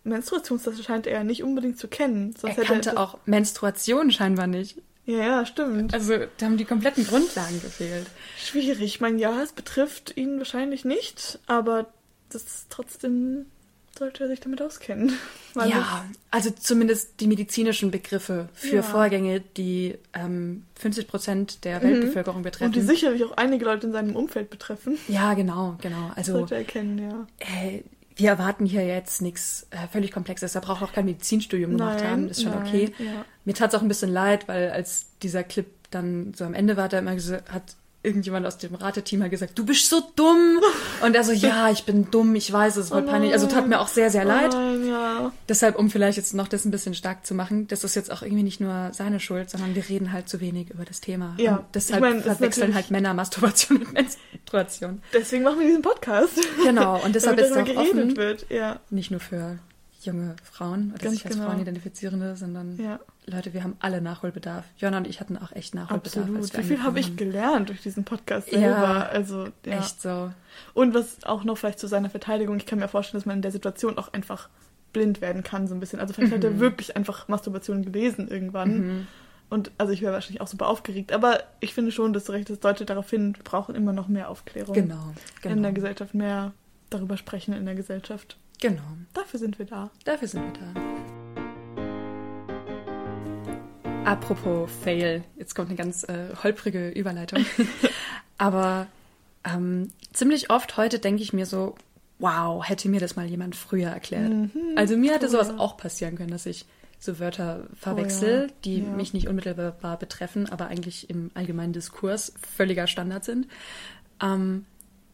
Menstruationstasse 0.07 0.83
scheint 0.83 1.07
er 1.07 1.23
nicht 1.23 1.43
unbedingt 1.43 1.77
zu 1.79 1.87
kennen. 1.87 2.33
Er 2.35 2.39
Sonst 2.41 2.57
hätte 2.57 2.67
kannte 2.67 2.89
das- 2.91 2.97
auch 2.97 3.17
Menstruation 3.25 4.11
scheinbar 4.11 4.47
nicht. 4.47 4.77
Ja, 5.05 5.19
ja, 5.19 5.45
stimmt. 5.45 5.93
Also 5.93 6.15
da 6.37 6.45
haben 6.47 6.57
die 6.57 6.65
kompletten 6.65 7.07
Grundlagen 7.07 7.61
gefehlt. 7.61 8.07
Schwierig. 8.37 8.81
Ich 8.81 8.99
meine, 8.99 9.19
ja, 9.19 9.41
es 9.41 9.53
betrifft 9.53 10.17
ihn 10.17 10.37
wahrscheinlich 10.37 10.83
nicht, 10.83 11.39
aber 11.47 11.85
das 12.29 12.43
ist 12.43 12.65
trotzdem 12.69 13.45
sollte 13.97 14.25
er 14.25 14.29
sich 14.29 14.39
damit 14.41 14.61
auskennen. 14.61 15.13
Ja, 15.67 16.05
also 16.29 16.51
zumindest 16.51 17.19
die 17.19 17.25
medizinischen 17.25 17.89
Begriffe 17.89 18.47
für 18.53 18.75
Ja. 18.75 18.81
Vorgänge, 18.83 19.39
die 19.41 19.95
ähm, 20.13 20.65
50 20.75 21.07
Prozent 21.07 21.63
der 21.65 21.79
Mhm. 21.79 21.83
Weltbevölkerung 21.83 22.43
das- 22.43 22.51
betreffen. 22.51 22.65
Und 22.67 22.75
die 22.75 22.81
sicherlich 22.81 23.23
auch 23.23 23.35
einige 23.37 23.65
Leute 23.65 23.87
in 23.87 23.93
seinem 23.93 24.15
Umfeld 24.15 24.51
betreffen. 24.51 24.99
ja, 25.07 25.33
genau, 25.33 25.75
genau. 25.81 26.11
Also 26.15 26.33
sollte 26.33 26.53
er 26.53 26.63
kennen, 26.63 26.99
ja. 26.99 27.25
äh, 27.39 27.81
wir 28.17 28.29
erwarten 28.29 28.65
hier 28.65 28.85
jetzt 28.85 29.21
nichts 29.21 29.67
äh, 29.69 29.87
völlig 29.87 30.11
Komplexes. 30.11 30.55
Er 30.55 30.61
braucht 30.61 30.81
auch 30.81 30.91
kein 30.91 31.05
Medizinstudium 31.05 31.77
gemacht 31.77 31.99
Nein, 31.99 32.09
haben. 32.09 32.29
Ist 32.29 32.41
schon 32.41 32.51
nein, 32.51 32.67
okay. 32.67 32.93
ja. 32.97 33.25
Mir 33.45 33.53
tat 33.53 33.71
es 33.71 33.79
auch 33.79 33.81
ein 33.81 33.87
bisschen 33.87 34.11
leid, 34.11 34.47
weil 34.47 34.71
als 34.71 35.07
dieser 35.21 35.43
Clip 35.43 35.67
dann 35.91 36.33
so 36.33 36.43
am 36.43 36.53
Ende 36.53 36.77
war, 36.77 36.85
hat 36.85 36.93
er 36.93 36.99
immer 36.99 37.15
gesagt, 37.15 37.51
hat 37.51 37.75
irgendjemand 38.03 38.45
aus 38.45 38.57
dem 38.57 38.75
Rateteam 38.75 39.21
halt 39.21 39.31
gesagt, 39.31 39.57
du 39.57 39.65
bist 39.65 39.89
so 39.89 40.01
dumm. 40.15 40.59
Und 41.03 41.15
er 41.15 41.23
so, 41.23 41.31
ja, 41.31 41.69
ich 41.69 41.83
bin 41.83 42.09
dumm, 42.09 42.35
ich 42.35 42.51
weiß, 42.51 42.77
es 42.77 42.89
voll 42.89 43.03
Oh 43.03 43.05
peinlich. 43.05 43.33
Also 43.33 43.47
tat 43.47 43.67
mir 43.67 43.79
auch 43.79 43.87
sehr, 43.87 44.09
sehr 44.09 44.23
leid. 44.23 44.53
Oh 44.53 44.57
nein, 44.57 44.87
ja. 44.87 45.31
Deshalb, 45.49 45.77
um 45.77 45.89
vielleicht 45.89 46.17
jetzt 46.17 46.33
noch 46.33 46.47
das 46.47 46.65
ein 46.65 46.71
bisschen 46.71 46.93
stark 46.93 47.25
zu 47.25 47.33
machen, 47.33 47.67
das 47.67 47.83
ist 47.83 47.95
jetzt 47.95 48.11
auch 48.11 48.21
irgendwie 48.21 48.43
nicht 48.43 48.61
nur 48.61 48.91
seine 48.93 49.19
Schuld, 49.19 49.49
sondern 49.49 49.75
wir 49.75 49.87
reden 49.89 50.13
halt 50.13 50.29
zu 50.29 50.39
wenig 50.39 50.69
über 50.69 50.85
das 50.85 51.01
Thema. 51.01 51.35
Ja, 51.37 51.57
Und 51.57 51.65
deshalb 51.73 52.03
ich 52.03 52.09
mein, 52.09 52.21
verwechseln 52.21 52.75
halt 52.75 52.91
Männer 52.91 53.13
Masturbation 53.13 53.79
mit 53.93 53.93
Menstruation. 53.93 55.01
Deswegen 55.13 55.43
machen 55.43 55.59
wir 55.59 55.67
diesen 55.67 55.81
Podcast. 55.81 56.39
Genau, 56.63 57.01
und 57.03 57.15
deshalb 57.15 57.39
ist 57.39 57.51
es 57.51 57.57
auch 57.57 57.75
offen, 57.75 58.15
wird. 58.15 58.45
Ja, 58.49 58.79
nicht 58.89 59.11
nur 59.11 59.19
für 59.19 59.59
junge 60.01 60.35
Frauen 60.43 60.91
oder 60.93 61.03
Ganz 61.03 61.15
sich 61.15 61.25
als 61.25 61.35
genau. 61.35 61.49
Frauen 61.49 61.61
identifizierende, 61.61 62.35
sondern 62.35 62.77
ja, 62.79 62.99
Leute, 63.29 63.53
wir 63.53 63.63
haben 63.63 63.75
alle 63.79 63.99
Nachholbedarf. 64.01 64.63
Jonna 64.77 64.97
und 64.99 65.07
ich 65.07 65.19
hatten 65.19 65.37
auch 65.37 65.51
echt 65.51 65.75
Nachholbedarf. 65.75 66.27
absolut. 66.27 66.57
Wie 66.57 66.63
viel 66.63 66.81
habe 66.83 66.99
ich 66.99 67.17
gelernt 67.17 67.67
durch 67.69 67.81
diesen 67.81 68.05
Podcast 68.05 68.49
Ja. 68.51 68.59
selber? 68.59 69.09
Also, 69.09 69.39
haben. 69.45 69.53
ja. 69.65 69.79
Echt 69.79 70.01
so. 70.01 70.31
Und 70.73 70.93
was 70.93 71.23
auch 71.25 71.43
noch 71.43 71.57
vielleicht 71.57 71.79
zu 71.79 71.87
seiner 71.87 72.09
Verteidigung, 72.09 72.55
ich 72.55 72.65
kann 72.65 72.79
mir 72.79 72.87
vorstellen, 72.87 73.19
dass 73.19 73.25
man 73.25 73.35
in 73.37 73.41
der 73.41 73.51
Situation 73.51 73.97
auch 73.97 74.13
einfach 74.13 74.47
blind 74.93 75.19
werden 75.19 75.43
kann, 75.43 75.67
so 75.67 75.75
ein 75.75 75.81
bisschen. 75.81 75.99
Also 75.99 76.13
vielleicht 76.13 76.31
hat 76.33 76.39
Mhm. 76.39 76.45
er 76.45 76.59
wirklich 76.59 76.95
einfach 76.95 77.27
Masturbation 77.27 77.83
gelesen 77.83 78.29
irgendwann. 78.29 79.07
Und 79.49 79.71
also 79.77 79.91
ich 79.91 80.01
wäre 80.01 80.13
wahrscheinlich 80.13 80.39
auch 80.41 80.47
super 80.47 80.67
aufgeregt. 80.67 81.11
Aber 81.11 81.43
ich 81.59 81.73
finde 81.73 81.91
schon, 81.91 82.13
dass 82.13 82.23
du 82.25 82.31
recht 82.31 82.49
hast, 82.49 82.61
deutet 82.61 82.89
darauf 82.89 83.09
hin, 83.09 83.35
wir 83.35 83.43
brauchen 83.43 83.75
immer 83.75 83.91
noch 83.91 84.07
mehr 84.07 84.29
Aufklärung. 84.29 84.73
Genau. 84.73 85.13
genau. 85.41 85.55
In 85.55 85.63
der 85.63 85.73
Gesellschaft, 85.73 86.13
mehr 86.13 86.53
darüber 86.89 87.17
sprechen 87.17 87.53
in 87.53 87.65
der 87.65 87.75
Gesellschaft. 87.75 88.37
Genau. 88.61 88.81
Dafür 89.13 89.39
sind 89.39 89.59
wir 89.59 89.65
da. 89.65 89.89
Dafür 90.05 90.29
sind 90.29 90.43
wir 90.45 90.53
da. 90.73 90.96
Apropos 94.07 94.69
Fail, 94.83 95.23
jetzt 95.37 95.53
kommt 95.55 95.69
eine 95.69 95.77
ganz 95.77 96.03
äh, 96.03 96.29
holprige 96.43 96.89
Überleitung. 96.89 97.45
Aber 98.37 98.87
ähm, 99.43 99.89
ziemlich 100.13 100.49
oft 100.49 100.77
heute 100.77 100.99
denke 100.99 101.23
ich 101.23 101.33
mir 101.33 101.45
so, 101.45 101.75
wow, 102.19 102.67
hätte 102.67 102.89
mir 102.89 102.99
das 102.99 103.15
mal 103.15 103.25
jemand 103.25 103.55
früher 103.55 103.89
erklärt. 103.89 104.31
Also 104.75 104.97
mir 104.97 105.13
hätte 105.13 105.27
Oh, 105.27 105.29
sowas 105.29 105.49
ja. 105.49 105.57
auch 105.57 105.77
passieren 105.77 106.15
können, 106.15 106.31
dass 106.31 106.45
ich 106.45 106.65
so 106.99 107.19
Wörter 107.19 107.67
verwechsel, 107.79 108.47
ja. 108.47 108.53
die 108.65 108.79
Ja. 108.79 108.89
mich 108.89 109.13
nicht 109.13 109.27
unmittelbar 109.27 109.97
betreffen, 109.99 110.49
aber 110.49 110.67
eigentlich 110.67 111.09
im 111.09 111.29
allgemeinen 111.35 111.73
Diskurs 111.73 112.33
völliger 112.55 112.87
Standard 112.87 113.23
sind. 113.23 113.47
Ähm, 114.21 114.65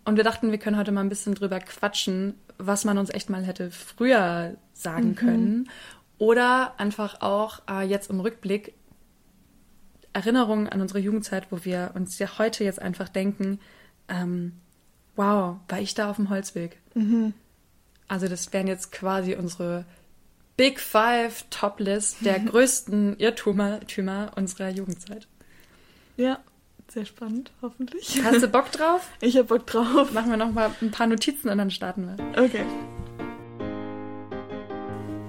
und 0.06 0.18
wir 0.18 0.24
dachten, 0.24 0.52
wir 0.52 0.58
können 0.60 0.78
heute 0.78 0.92
mal 0.92 1.02
ein 1.02 1.10
bisschen 1.10 1.36
drüber 1.36 1.60
quatschen, 1.60 2.36
was 2.58 2.86
man 2.86 2.98
uns 2.98 3.10
echt 3.10 3.30
mal 3.30 3.44
hätte 3.44 3.70
früher 3.72 4.56
sagen 4.74 5.10
Mhm. 5.10 5.16
können. 5.16 5.70
Oder 6.20 6.74
einfach 6.78 7.22
auch 7.22 7.62
äh, 7.70 7.82
jetzt 7.86 8.10
im 8.10 8.20
Rückblick 8.22 8.76
Erinnerungen 10.14 10.70
an 10.70 10.82
unsere 10.82 11.00
Jugendzeit, 11.00 11.48
wo 11.52 11.66
wir 11.66 11.92
uns 11.96 12.20
ja 12.20 12.38
heute 12.38 12.64
jetzt 12.64 12.82
einfach 12.82 13.10
denken, 13.10 13.60
ähm, 14.08 14.54
wow, 15.16 15.58
war 15.68 15.80
ich 15.80 15.96
da 15.96 16.10
auf 16.10 16.18
dem 16.18 16.30
Holzweg? 16.30 16.78
Mhm. 16.94 17.34
Also 18.08 18.28
das 18.28 18.54
wären 18.54 18.68
jetzt 18.68 18.92
quasi 18.92 19.36
unsere 19.36 19.86
Big 20.56 20.80
Five 20.80 21.46
Top 21.50 21.80
List 21.80 22.18
der 22.22 22.40
größten 22.40 23.18
Irrtümer 23.18 23.80
Tümer 23.82 24.32
unserer 24.36 24.70
Jugendzeit. 24.70 25.28
Ja, 26.16 26.40
sehr 26.88 27.06
spannend, 27.06 27.52
hoffentlich. 27.64 28.22
Hast 28.24 28.44
du 28.44 28.48
Bock 28.48 28.72
drauf? 28.72 29.10
Ich 29.20 29.36
hab 29.36 29.48
Bock 29.48 29.66
drauf. 29.66 30.12
Machen 30.12 30.30
wir 30.30 30.38
noch 30.38 30.52
mal 30.52 30.72
ein 30.82 30.92
paar 30.92 31.08
Notizen 31.08 31.50
und 31.50 31.58
dann 31.58 31.72
starten 31.72 32.06
wir. 32.06 32.44
Okay. 32.44 32.66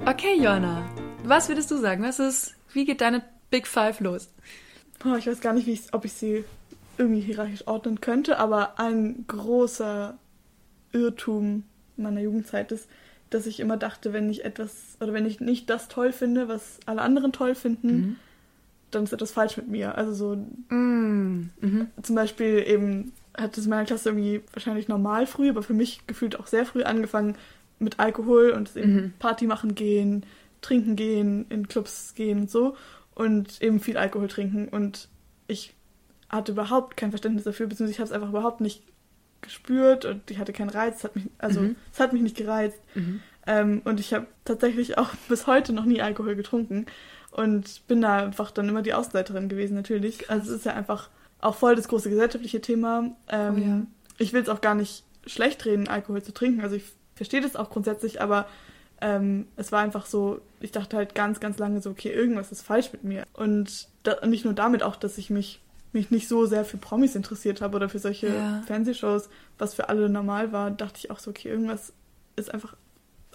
Okay, 0.04 0.38
Joanna, 0.38 0.84
was 1.22 1.48
würdest 1.48 1.70
du 1.70 1.78
sagen? 1.78 2.02
Was 2.02 2.18
ist, 2.18 2.54
wie 2.74 2.84
geht 2.84 3.00
deine 3.00 3.24
Big 3.48 3.66
Five 3.66 4.00
los? 4.00 4.28
Oh, 5.04 5.16
ich 5.16 5.26
weiß 5.26 5.40
gar 5.40 5.52
nicht, 5.52 5.66
wie 5.66 5.72
ich, 5.72 5.92
ob 5.92 6.04
ich 6.04 6.12
sie 6.12 6.44
irgendwie 6.98 7.20
hierarchisch 7.20 7.66
ordnen 7.66 8.00
könnte, 8.00 8.38
aber 8.38 8.78
ein 8.78 9.24
großer 9.26 10.16
Irrtum 10.92 11.64
meiner 11.96 12.20
Jugendzeit 12.20 12.72
ist, 12.72 12.88
dass 13.30 13.46
ich 13.46 13.60
immer 13.60 13.76
dachte, 13.76 14.12
wenn 14.12 14.30
ich 14.30 14.44
etwas 14.44 14.96
oder 15.00 15.12
wenn 15.12 15.26
ich 15.26 15.40
nicht 15.40 15.68
das 15.68 15.88
toll 15.88 16.12
finde, 16.12 16.48
was 16.48 16.78
alle 16.86 17.02
anderen 17.02 17.32
toll 17.32 17.54
finden, 17.54 17.88
mhm. 17.88 18.16
dann 18.90 19.04
ist 19.04 19.12
etwas 19.12 19.32
falsch 19.32 19.56
mit 19.56 19.68
mir. 19.68 19.96
Also 19.96 20.14
so 20.14 20.36
mm. 20.74 21.50
mhm. 21.60 21.88
zum 22.00 22.14
Beispiel 22.14 22.64
eben 22.66 23.12
hat 23.36 23.58
es 23.58 23.64
in 23.64 23.70
meiner 23.70 23.86
Klasse 23.86 24.10
irgendwie 24.10 24.42
wahrscheinlich 24.52 24.86
normal 24.86 25.26
früh, 25.26 25.50
aber 25.50 25.62
für 25.62 25.74
mich 25.74 26.06
gefühlt 26.06 26.38
auch 26.38 26.46
sehr 26.46 26.64
früh 26.64 26.84
angefangen 26.84 27.34
mit 27.80 27.98
Alkohol 27.98 28.50
und 28.50 28.76
eben 28.76 28.94
mhm. 28.94 29.12
Party 29.18 29.46
machen 29.46 29.74
gehen, 29.74 30.24
trinken 30.60 30.94
gehen, 30.94 31.46
in 31.48 31.66
Clubs 31.66 32.14
gehen 32.14 32.42
und 32.42 32.50
so 32.50 32.76
und 33.14 33.60
eben 33.62 33.80
viel 33.80 33.96
Alkohol 33.96 34.28
trinken 34.28 34.68
und 34.68 35.08
ich 35.46 35.74
hatte 36.28 36.52
überhaupt 36.52 36.96
kein 36.96 37.10
Verständnis 37.10 37.44
dafür, 37.44 37.66
beziehungsweise 37.66 37.92
ich 37.92 38.00
habe 38.00 38.08
es 38.08 38.12
einfach 38.12 38.30
überhaupt 38.30 38.60
nicht 38.60 38.82
gespürt 39.40 40.04
und 40.04 40.30
ich 40.30 40.38
hatte 40.38 40.52
keinen 40.52 40.70
Reiz, 40.70 40.98
es 40.98 41.04
hat 41.04 41.14
mich, 41.14 41.26
also 41.38 41.60
mhm. 41.60 41.76
es 41.92 42.00
hat 42.00 42.12
mich 42.12 42.22
nicht 42.22 42.36
gereizt. 42.36 42.80
Mhm. 42.94 43.20
Ähm, 43.46 43.82
und 43.84 44.00
ich 44.00 44.14
habe 44.14 44.26
tatsächlich 44.44 44.98
auch 44.98 45.10
bis 45.28 45.46
heute 45.46 45.72
noch 45.72 45.84
nie 45.84 46.00
Alkohol 46.00 46.34
getrunken 46.34 46.86
und 47.30 47.86
bin 47.86 48.00
da 48.00 48.24
einfach 48.24 48.50
dann 48.50 48.68
immer 48.68 48.82
die 48.82 48.94
Außenseiterin 48.94 49.48
gewesen, 49.48 49.74
natürlich. 49.74 50.20
Krass. 50.20 50.30
Also 50.30 50.52
es 50.52 50.58
ist 50.58 50.66
ja 50.66 50.74
einfach 50.74 51.10
auch 51.40 51.54
voll 51.54 51.76
das 51.76 51.88
große 51.88 52.08
gesellschaftliche 52.08 52.60
Thema. 52.60 53.10
Ähm, 53.28 53.54
oh 53.54 53.60
ja. 53.60 53.82
Ich 54.18 54.32
will 54.32 54.42
es 54.42 54.48
auch 54.48 54.60
gar 54.60 54.74
nicht 54.74 55.04
schlecht 55.26 55.64
reden, 55.66 55.88
Alkohol 55.88 56.22
zu 56.22 56.32
trinken. 56.32 56.62
Also 56.62 56.76
ich 56.76 56.84
verstehe 57.14 57.40
das 57.40 57.56
auch 57.56 57.70
grundsätzlich, 57.70 58.20
aber 58.20 58.46
ähm, 59.04 59.48
es 59.56 59.70
war 59.70 59.82
einfach 59.82 60.06
so, 60.06 60.40
ich 60.60 60.72
dachte 60.72 60.96
halt 60.96 61.14
ganz, 61.14 61.38
ganz 61.38 61.58
lange 61.58 61.82
so, 61.82 61.90
okay, 61.90 62.10
irgendwas 62.10 62.50
ist 62.50 62.62
falsch 62.62 62.90
mit 62.90 63.04
mir. 63.04 63.24
Und 63.34 63.88
da, 64.02 64.26
nicht 64.26 64.46
nur 64.46 64.54
damit 64.54 64.82
auch, 64.82 64.96
dass 64.96 65.18
ich 65.18 65.28
mich 65.28 65.60
mich 65.92 66.10
nicht 66.10 66.26
so 66.26 66.44
sehr 66.46 66.64
für 66.64 66.76
Promis 66.76 67.14
interessiert 67.14 67.60
habe 67.60 67.76
oder 67.76 67.88
für 67.88 68.00
solche 68.00 68.26
ja. 68.26 68.62
Fernsehshows, 68.66 69.28
was 69.58 69.74
für 69.74 69.88
alle 69.88 70.08
normal 70.08 70.50
war, 70.50 70.72
dachte 70.72 70.98
ich 70.98 71.10
auch 71.12 71.20
so, 71.20 71.30
okay, 71.30 71.48
irgendwas 71.48 71.92
ist 72.34 72.52
einfach 72.52 72.76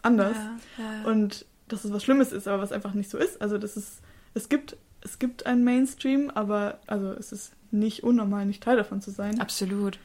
anders. 0.01 0.35
Ja, 0.35 0.83
ja. 0.83 1.03
Und 1.05 1.45
dass 1.69 1.85
es 1.85 1.93
was 1.93 2.03
Schlimmes 2.03 2.33
ist, 2.33 2.49
aber 2.49 2.61
was 2.61 2.73
einfach 2.73 2.93
nicht 2.93 3.09
so 3.09 3.17
ist. 3.17 3.41
Also 3.41 3.57
das 3.57 3.77
ist, 3.77 4.01
es 4.33 4.49
gibt, 4.49 4.75
es 4.99 5.19
gibt 5.19 5.45
einen 5.45 5.63
Mainstream, 5.63 6.31
aber 6.31 6.79
also 6.85 7.13
es 7.13 7.31
ist 7.31 7.53
nicht 7.71 8.03
unnormal, 8.03 8.45
nicht 8.45 8.61
Teil 8.61 8.75
davon 8.75 8.99
zu 8.99 9.11
sein. 9.11 9.39
Absolut. 9.39 9.97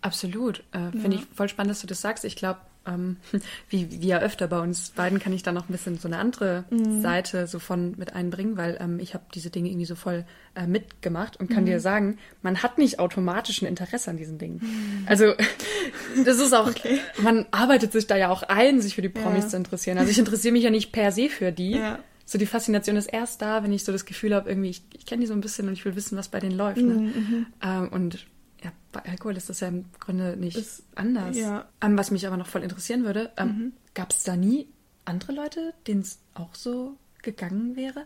Absolut. 0.00 0.62
Äh, 0.70 0.92
Finde 0.92 1.16
ich 1.16 1.26
voll 1.34 1.48
spannend, 1.48 1.72
dass 1.72 1.80
du 1.80 1.88
das 1.88 2.02
sagst. 2.02 2.24
Ich 2.24 2.36
glaube, 2.36 2.60
ähm, 2.86 3.16
wie, 3.68 3.90
wie 3.90 4.08
ja 4.08 4.20
öfter 4.20 4.48
bei 4.48 4.60
uns 4.60 4.90
beiden 4.90 5.18
kann 5.18 5.32
ich 5.32 5.42
da 5.42 5.52
noch 5.52 5.68
ein 5.68 5.72
bisschen 5.72 5.98
so 5.98 6.08
eine 6.08 6.18
andere 6.18 6.64
mhm. 6.70 7.02
Seite 7.02 7.46
so 7.46 7.58
von 7.58 7.94
mit 7.96 8.14
einbringen, 8.14 8.56
weil 8.56 8.78
ähm, 8.80 8.98
ich 9.00 9.14
habe 9.14 9.24
diese 9.34 9.50
Dinge 9.50 9.68
irgendwie 9.68 9.86
so 9.86 9.94
voll 9.94 10.24
äh, 10.54 10.66
mitgemacht 10.66 11.38
und 11.38 11.48
kann 11.48 11.64
mhm. 11.64 11.66
dir 11.66 11.80
sagen, 11.80 12.18
man 12.42 12.62
hat 12.62 12.78
nicht 12.78 12.98
automatisch 12.98 13.62
ein 13.62 13.66
Interesse 13.66 14.10
an 14.10 14.16
diesen 14.16 14.38
Dingen. 14.38 14.60
Mhm. 14.62 15.06
Also 15.06 15.34
das 16.24 16.38
ist 16.38 16.52
auch, 16.52 16.68
okay. 16.68 16.98
man 17.18 17.46
arbeitet 17.50 17.92
sich 17.92 18.06
da 18.06 18.16
ja 18.16 18.30
auch 18.30 18.42
ein, 18.42 18.80
sich 18.80 18.94
für 18.94 19.02
die 19.02 19.08
Promis 19.08 19.44
ja. 19.44 19.50
zu 19.50 19.56
interessieren. 19.58 19.98
Also 19.98 20.10
ich 20.10 20.18
interessiere 20.18 20.52
mich 20.52 20.64
ja 20.64 20.70
nicht 20.70 20.92
per 20.92 21.12
se 21.12 21.28
für 21.28 21.52
die. 21.52 21.72
Ja. 21.72 21.98
So 22.28 22.38
die 22.38 22.46
Faszination 22.46 22.96
ist 22.96 23.06
erst 23.06 23.40
da, 23.40 23.62
wenn 23.62 23.72
ich 23.72 23.84
so 23.84 23.92
das 23.92 24.04
Gefühl 24.04 24.34
habe, 24.34 24.48
irgendwie, 24.48 24.70
ich, 24.70 24.82
ich 24.94 25.06
kenne 25.06 25.20
die 25.20 25.26
so 25.28 25.32
ein 25.32 25.40
bisschen 25.40 25.68
und 25.68 25.74
ich 25.74 25.84
will 25.84 25.94
wissen, 25.94 26.18
was 26.18 26.28
bei 26.28 26.40
denen 26.40 26.56
läuft. 26.56 26.78
Ne? 26.78 26.94
Mhm, 26.94 27.00
mhm. 27.04 27.46
ähm, 27.62 27.88
und 27.90 28.26
ja, 28.62 28.72
bei 28.92 29.00
Alkohol 29.10 29.36
ist 29.36 29.48
das 29.48 29.60
ja 29.60 29.68
im 29.68 29.84
Grunde 30.00 30.36
nicht 30.36 30.56
ist, 30.56 30.84
anders. 30.94 31.36
Ja. 31.36 31.66
Ähm, 31.80 31.98
was 31.98 32.10
mich 32.10 32.26
aber 32.26 32.36
noch 32.36 32.46
voll 32.46 32.62
interessieren 32.62 33.04
würde, 33.04 33.30
ähm, 33.36 33.48
mhm. 33.48 33.72
gab 33.94 34.10
es 34.10 34.24
da 34.24 34.36
nie 34.36 34.68
andere 35.04 35.32
Leute, 35.32 35.74
denen 35.86 36.00
es 36.00 36.18
auch 36.34 36.54
so 36.54 36.96
gegangen 37.22 37.76
wäre? 37.76 38.04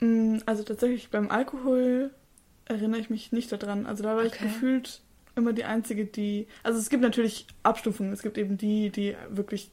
Mm, 0.00 0.38
also 0.46 0.62
tatsächlich 0.62 1.10
beim 1.10 1.30
Alkohol 1.30 2.12
erinnere 2.66 3.00
ich 3.00 3.10
mich 3.10 3.32
nicht 3.32 3.50
daran. 3.50 3.86
Also 3.86 4.02
da 4.02 4.16
war 4.16 4.24
okay. 4.24 4.30
ich 4.32 4.40
gefühlt 4.40 5.02
immer 5.34 5.52
die 5.52 5.64
Einzige, 5.64 6.04
die. 6.04 6.46
Also 6.62 6.78
es 6.78 6.90
gibt 6.90 7.02
natürlich 7.02 7.46
Abstufungen. 7.62 8.12
Es 8.12 8.22
gibt 8.22 8.38
eben 8.38 8.58
die, 8.58 8.90
die 8.90 9.16
wirklich 9.30 9.70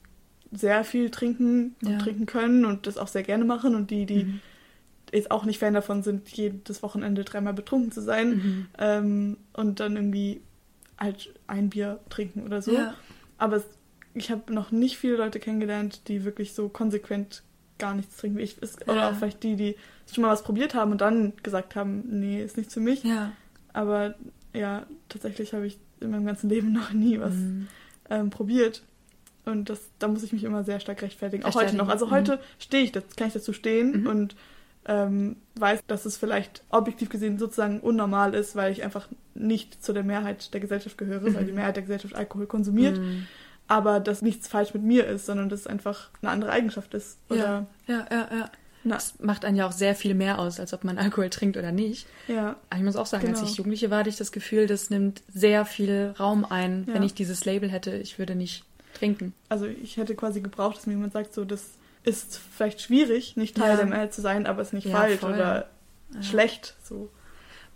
sehr 0.52 0.84
viel 0.84 1.10
trinken 1.10 1.76
und 1.84 1.92
ja. 1.92 1.98
trinken 2.00 2.26
können 2.26 2.66
und 2.66 2.88
das 2.88 2.98
auch 2.98 3.08
sehr 3.08 3.24
gerne 3.24 3.46
machen 3.46 3.76
und 3.76 3.92
die, 3.92 4.06
die 4.06 4.26
mhm 4.26 4.42
jetzt 5.16 5.32
auch 5.32 5.46
nicht 5.46 5.60
Fan 5.60 5.74
davon 5.74 6.04
sind, 6.04 6.30
jedes 6.30 6.84
Wochenende 6.84 7.24
dreimal 7.24 7.54
betrunken 7.54 7.92
zu 7.92 8.02
sein 8.02 8.30
mhm. 8.30 8.68
ähm, 8.78 9.38
und 9.54 9.80
dann 9.80 9.96
irgendwie 9.96 10.42
halt 10.98 11.34
ein 11.48 11.70
Bier 11.70 12.00
trinken 12.10 12.44
oder 12.44 12.62
so. 12.62 12.74
Ja. 12.74 12.94
Aber 13.38 13.58
es, 13.58 13.66
ich 14.14 14.32
habe 14.32 14.54
noch 14.54 14.72
nicht 14.72 14.98
viele 14.98 15.18
Leute 15.18 15.40
kennengelernt, 15.40 16.08
die 16.08 16.24
wirklich 16.24 16.54
so 16.54 16.70
konsequent 16.70 17.44
gar 17.78 17.94
nichts 17.94 18.18
trinken. 18.18 18.40
Ich, 18.40 18.58
es, 18.62 18.78
ja. 18.80 18.94
Oder 18.94 19.10
auch 19.10 19.16
vielleicht 19.16 19.44
die, 19.44 19.56
die 19.56 19.76
schon 20.14 20.22
mal 20.22 20.32
was 20.32 20.44
probiert 20.44 20.74
haben 20.76 20.92
und 20.92 21.02
dann 21.02 21.34
gesagt 21.44 21.76
haben, 21.76 22.04
nee, 22.08 22.42
ist 22.42 22.58
nichts 22.58 22.74
für 22.74 22.80
mich. 22.80 23.04
Ja. 23.04 23.34
Aber 23.74 24.16
ja, 24.54 24.86
tatsächlich 25.10 25.54
habe 25.54 25.68
ich 25.68 25.78
in 26.00 26.12
meinem 26.12 26.26
ganzen 26.26 26.50
Leben 26.50 26.72
noch 26.72 26.94
nie 26.94 27.20
was 27.20 27.34
mhm. 27.34 27.68
ähm, 28.10 28.30
probiert. 28.30 28.84
Und 29.46 29.70
das, 29.70 29.80
da 30.00 30.08
muss 30.08 30.24
ich 30.24 30.34
mich 30.34 30.44
immer 30.44 30.64
sehr 30.64 30.80
stark 30.80 31.02
rechtfertigen. 31.02 31.44
Auch 31.44 31.56
heute 31.56 31.76
noch. 31.76 31.90
Also 31.90 32.10
heute 32.10 32.38
mhm. 32.38 32.42
stehe 32.58 32.84
ich, 32.84 32.92
das 32.92 33.04
kann 33.16 33.28
ich 33.28 33.34
dazu 33.34 33.54
stehen 33.54 34.02
mhm. 34.02 34.08
und 34.08 34.36
ähm, 34.88 35.38
weiß, 35.56 35.82
dass 35.88 36.06
es 36.06 36.18
vielleicht 36.18 36.64
objektiv 36.70 37.10
gesehen 37.10 37.40
sozusagen 37.40 37.80
unnormal 37.80 38.34
ist, 38.34 38.56
weil 38.56 38.72
ich 38.72 38.84
einfach 38.84 39.08
nicht 39.34 39.84
zu 39.84 39.94
der 39.94 40.04
Mehrheit 40.04 40.54
der 40.54 40.62
Gesellschaft 40.62 40.98
gehöre, 40.98 41.30
mhm. 41.30 41.36
weil 41.36 41.46
die 41.46 41.52
Mehrheit 41.52 41.76
der 41.76 41.84
Gesellschaft 41.84 42.16
Alkohol 42.16 42.46
konsumiert. 42.46 42.98
Mhm. 42.98 43.28
Aber 43.68 44.00
dass 44.00 44.22
nichts 44.22 44.48
falsch 44.48 44.74
mit 44.76 44.84
mir 44.84 45.08
ist, 45.08 45.26
sondern 45.26 45.50
dass 45.50 45.62
es 45.62 45.68
einfach 45.68 46.10
eine 46.22 46.32
andere 46.32 46.52
Eigenschaft 46.52 46.94
ist. 46.94 47.18
Oder 47.30 47.38
ja, 47.38 47.68
ja, 47.88 48.08
ja. 48.12 48.30
ja. 48.32 48.52
Na. 48.84 48.98
Das 48.98 49.16
macht 49.20 49.44
einen 49.46 49.58
ja 49.58 49.68
auch 49.68 49.72
sehr 49.72 49.96
viel 49.96 50.14
mehr 50.14 50.38
aus, 50.38 50.60
als 50.60 50.72
ob 50.72 50.84
man 50.84 51.00
Alkohol 51.00 51.32
trinkt 51.32 51.58
oder 51.58 51.72
nicht. 51.72 52.06
Ja. 52.28 52.56
Aber 52.70 52.78
ich 52.78 52.86
muss 52.86 52.96
auch 52.96 53.08
sagen, 53.08 53.26
genau. 53.26 53.40
als 53.40 53.50
ich 53.50 53.58
Jugendliche 53.58 53.90
war, 53.90 54.00
hatte 54.00 54.10
ich 54.10 54.18
das 54.18 54.32
Gefühl, 54.32 54.68
das 54.68 54.92
nimmt 54.92 55.24
sehr 55.34 55.66
viel 55.66 56.14
Raum 56.20 56.46
ein. 56.46 56.86
Ja. 56.88 56.94
Wenn 56.94 57.02
ich 57.02 57.16
dieses 57.16 57.44
Label 57.46 57.72
hätte, 57.72 57.96
ich 57.98 58.20
würde 58.20 58.36
nicht 58.36 58.64
trinken. 58.94 59.34
Also 59.50 59.66
ich 59.66 59.98
hätte 59.98 60.14
quasi 60.14 60.42
gebraucht, 60.42 60.78
dass 60.78 60.86
mir 60.86 60.94
jemand 60.94 61.14
sagt, 61.14 61.34
so, 61.34 61.46
das 61.46 61.72
ist 62.06 62.40
vielleicht 62.56 62.82
schwierig, 62.82 63.36
nicht 63.38 63.58
Teil 63.58 63.72
ja. 63.72 63.78
der 63.78 63.86
Mehrheit 63.86 64.14
zu 64.14 64.22
sein, 64.22 64.48
aber 64.48 64.62
ist 64.62 64.74
nicht 64.74 64.88
ja, 64.88 64.98
falsch 64.98 65.20
voll. 65.20 65.34
oder 65.34 65.68
ja. 66.14 66.24
schlecht. 66.24 66.76
So. 66.84 67.10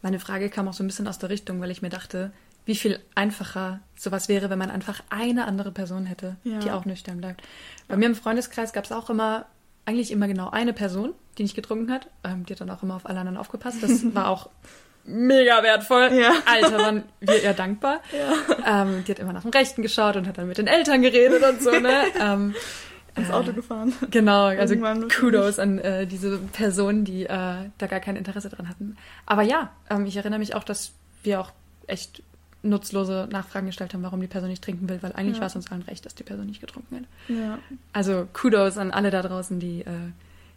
Meine 0.01 0.19
Frage 0.19 0.49
kam 0.49 0.67
auch 0.67 0.73
so 0.73 0.83
ein 0.83 0.87
bisschen 0.87 1.07
aus 1.07 1.19
der 1.19 1.29
Richtung, 1.29 1.59
weil 1.61 1.71
ich 1.71 1.81
mir 1.81 1.89
dachte, 1.89 2.31
wie 2.65 2.75
viel 2.75 2.99
einfacher 3.15 3.79
sowas 3.95 4.29
wäre, 4.29 4.49
wenn 4.49 4.59
man 4.59 4.69
einfach 4.69 5.01
eine 5.09 5.45
andere 5.45 5.71
Person 5.71 6.05
hätte, 6.05 6.35
die 6.43 6.69
auch 6.69 6.85
nüchtern 6.85 7.17
bleibt. 7.17 7.41
Bei 7.87 7.97
mir 7.97 8.05
im 8.05 8.15
Freundeskreis 8.15 8.73
gab 8.73 8.85
es 8.85 8.91
auch 8.91 9.09
immer, 9.09 9.47
eigentlich 9.85 10.11
immer 10.11 10.27
genau 10.27 10.51
eine 10.51 10.71
Person, 10.71 11.13
die 11.37 11.43
nicht 11.43 11.55
getrunken 11.55 11.91
hat. 11.91 12.07
Ähm, 12.23 12.45
die 12.45 12.53
hat 12.53 12.61
dann 12.61 12.69
auch 12.69 12.83
immer 12.83 12.95
auf 12.95 13.07
alle 13.07 13.19
anderen 13.19 13.37
aufgepasst. 13.37 13.81
Das 13.81 14.13
war 14.13 14.27
auch 14.27 14.49
mega 15.03 15.63
wertvoll. 15.63 16.11
Ja. 16.13 16.33
Alter, 16.45 16.77
waren 16.77 17.03
wir 17.21 17.43
ihr 17.43 17.53
dankbar. 17.53 18.01
Ja. 18.15 18.83
Ähm, 18.83 19.03
die 19.03 19.11
hat 19.11 19.19
immer 19.19 19.33
nach 19.33 19.41
dem 19.41 19.51
Rechten 19.51 19.81
geschaut 19.81 20.15
und 20.15 20.27
hat 20.27 20.37
dann 20.37 20.47
mit 20.47 20.59
den 20.59 20.67
Eltern 20.67 21.01
geredet 21.01 21.41
und 21.41 21.63
so, 21.63 21.71
ne? 21.71 22.03
ähm, 22.21 22.53
ins 23.15 23.31
Auto 23.31 23.53
gefahren. 23.53 23.93
Genau, 24.11 24.45
also 24.45 24.75
Kudos 25.07 25.59
an 25.59 25.79
äh, 25.79 26.07
diese 26.07 26.37
Personen, 26.37 27.05
die 27.05 27.25
äh, 27.25 27.69
da 27.77 27.87
gar 27.87 27.99
kein 27.99 28.15
Interesse 28.15 28.49
dran 28.49 28.69
hatten. 28.69 28.97
Aber 29.25 29.43
ja, 29.43 29.71
ähm, 29.89 30.05
ich 30.05 30.17
erinnere 30.17 30.39
mich 30.39 30.55
auch, 30.55 30.63
dass 30.63 30.93
wir 31.23 31.41
auch 31.41 31.51
echt 31.87 32.23
nutzlose 32.61 33.27
Nachfragen 33.31 33.67
gestellt 33.67 33.93
haben, 33.93 34.03
warum 34.03 34.19
die 34.19 34.27
Person 34.27 34.49
nicht 34.49 34.63
trinken 34.63 34.89
will, 34.89 35.01
weil 35.01 35.13
eigentlich 35.13 35.37
ja. 35.37 35.41
war 35.41 35.47
es 35.47 35.55
uns 35.55 35.71
allen 35.71 35.83
recht, 35.83 36.05
dass 36.05 36.15
die 36.15 36.23
Person 36.23 36.45
nicht 36.45 36.61
getrunken 36.61 36.97
hat. 36.97 37.03
Ja. 37.29 37.59
Also 37.93 38.27
Kudos 38.33 38.77
an 38.77 38.91
alle 38.91 39.11
da 39.11 39.21
draußen, 39.21 39.59
die 39.59 39.81
äh, 39.81 40.11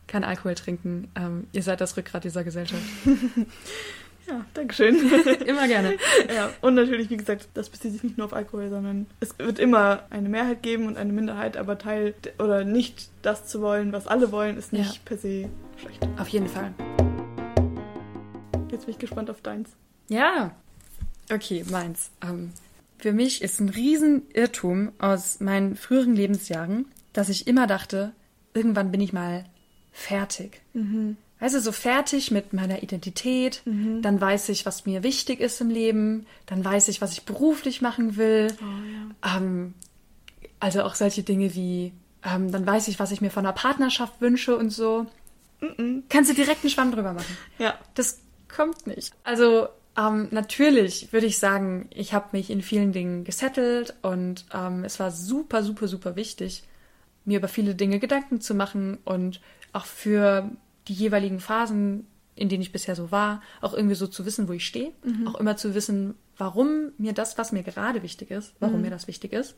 kein 0.08 0.24
Alkohol 0.24 0.54
trinken. 0.54 1.08
Ähm, 1.14 1.46
ihr 1.52 1.62
seid 1.62 1.80
das 1.80 1.96
Rückgrat 1.96 2.24
dieser 2.24 2.44
Gesellschaft. 2.44 2.82
Ja, 4.26 4.44
Dankeschön. 4.54 4.96
immer 5.46 5.66
gerne. 5.66 5.96
Ja, 6.34 6.50
und 6.60 6.74
natürlich, 6.74 7.10
wie 7.10 7.16
gesagt, 7.16 7.48
das 7.54 7.68
bezieht 7.68 7.92
sich 7.92 8.02
nicht 8.02 8.18
nur 8.18 8.26
auf 8.26 8.32
Alkohol, 8.32 8.70
sondern 8.70 9.06
es 9.20 9.38
wird 9.38 9.58
immer 9.58 10.04
eine 10.10 10.28
Mehrheit 10.28 10.62
geben 10.62 10.86
und 10.86 10.96
eine 10.96 11.12
Minderheit, 11.12 11.56
aber 11.56 11.78
Teil 11.78 12.14
oder 12.38 12.64
nicht 12.64 13.10
das 13.22 13.46
zu 13.46 13.60
wollen, 13.60 13.92
was 13.92 14.06
alle 14.06 14.30
wollen, 14.30 14.56
ist 14.56 14.72
nicht 14.72 14.94
ja. 14.94 15.00
per 15.04 15.18
se 15.18 15.48
schlecht. 15.76 16.06
Auf 16.18 16.28
jeden 16.28 16.48
Fall. 16.48 16.72
Jetzt 18.70 18.86
bin 18.86 18.94
ich 18.94 18.98
gespannt 18.98 19.28
auf 19.30 19.40
deins. 19.40 19.70
Ja. 20.08 20.54
Okay, 21.32 21.64
meins. 21.70 22.10
Ähm, 22.22 22.52
für 22.98 23.12
mich 23.12 23.42
ist 23.42 23.60
ein 23.60 23.68
Riesenirrtum 23.68 24.92
aus 24.98 25.40
meinen 25.40 25.76
früheren 25.76 26.14
Lebensjahren, 26.14 26.86
dass 27.12 27.28
ich 27.28 27.46
immer 27.46 27.66
dachte, 27.66 28.12
irgendwann 28.54 28.90
bin 28.92 29.00
ich 29.00 29.12
mal 29.12 29.44
fertig. 29.92 30.62
Mhm 30.74 31.16
weißt 31.42 31.56
du, 31.56 31.60
so 31.60 31.72
fertig 31.72 32.30
mit 32.30 32.52
meiner 32.52 32.84
Identität, 32.84 33.62
mhm. 33.64 34.00
dann 34.00 34.20
weiß 34.20 34.48
ich, 34.50 34.64
was 34.64 34.86
mir 34.86 35.02
wichtig 35.02 35.40
ist 35.40 35.60
im 35.60 35.70
Leben, 35.70 36.24
dann 36.46 36.64
weiß 36.64 36.86
ich, 36.86 37.00
was 37.00 37.14
ich 37.14 37.24
beruflich 37.24 37.82
machen 37.82 38.16
will. 38.16 38.46
Oh, 38.60 39.26
ja. 39.26 39.36
ähm, 39.36 39.74
also 40.60 40.84
auch 40.84 40.94
solche 40.94 41.24
Dinge 41.24 41.52
wie, 41.56 41.92
ähm, 42.24 42.52
dann 42.52 42.64
weiß 42.64 42.86
ich, 42.86 43.00
was 43.00 43.10
ich 43.10 43.20
mir 43.20 43.30
von 43.30 43.44
einer 43.44 43.54
Partnerschaft 43.54 44.20
wünsche 44.20 44.56
und 44.56 44.70
so. 44.70 45.06
Mhm. 45.60 46.04
Kannst 46.08 46.30
du 46.30 46.34
direkt 46.34 46.62
einen 46.62 46.70
Schwamm 46.70 46.92
drüber 46.92 47.12
machen. 47.12 47.36
Ja. 47.58 47.74
Das 47.94 48.20
kommt 48.54 48.86
nicht. 48.86 49.12
Also 49.24 49.66
ähm, 49.98 50.28
natürlich 50.30 51.12
würde 51.12 51.26
ich 51.26 51.40
sagen, 51.40 51.88
ich 51.90 52.14
habe 52.14 52.28
mich 52.30 52.50
in 52.50 52.62
vielen 52.62 52.92
Dingen 52.92 53.24
gesettelt 53.24 53.94
und 54.02 54.44
ähm, 54.54 54.84
es 54.84 55.00
war 55.00 55.10
super, 55.10 55.64
super, 55.64 55.88
super 55.88 56.14
wichtig, 56.14 56.62
mir 57.24 57.38
über 57.38 57.48
viele 57.48 57.74
Dinge 57.74 57.98
Gedanken 57.98 58.40
zu 58.40 58.54
machen 58.54 58.98
und 59.04 59.40
auch 59.72 59.86
für 59.86 60.48
die 60.88 60.94
jeweiligen 60.94 61.40
Phasen 61.40 62.06
in 62.34 62.48
denen 62.48 62.62
ich 62.62 62.72
bisher 62.72 62.96
so 62.96 63.10
war, 63.10 63.42
auch 63.60 63.74
irgendwie 63.74 63.94
so 63.94 64.06
zu 64.06 64.24
wissen, 64.24 64.48
wo 64.48 64.52
ich 64.52 64.66
stehe, 64.66 64.92
mhm. 65.04 65.28
auch 65.28 65.34
immer 65.38 65.56
zu 65.56 65.74
wissen, 65.74 66.14
warum 66.36 66.92
mir 66.98 67.12
das, 67.12 67.36
was 67.38 67.52
mir 67.52 67.62
gerade 67.62 68.02
wichtig 68.02 68.30
ist, 68.30 68.54
warum 68.60 68.76
mhm. 68.76 68.82
mir 68.82 68.90
das 68.90 69.06
wichtig 69.06 69.32
ist. 69.32 69.54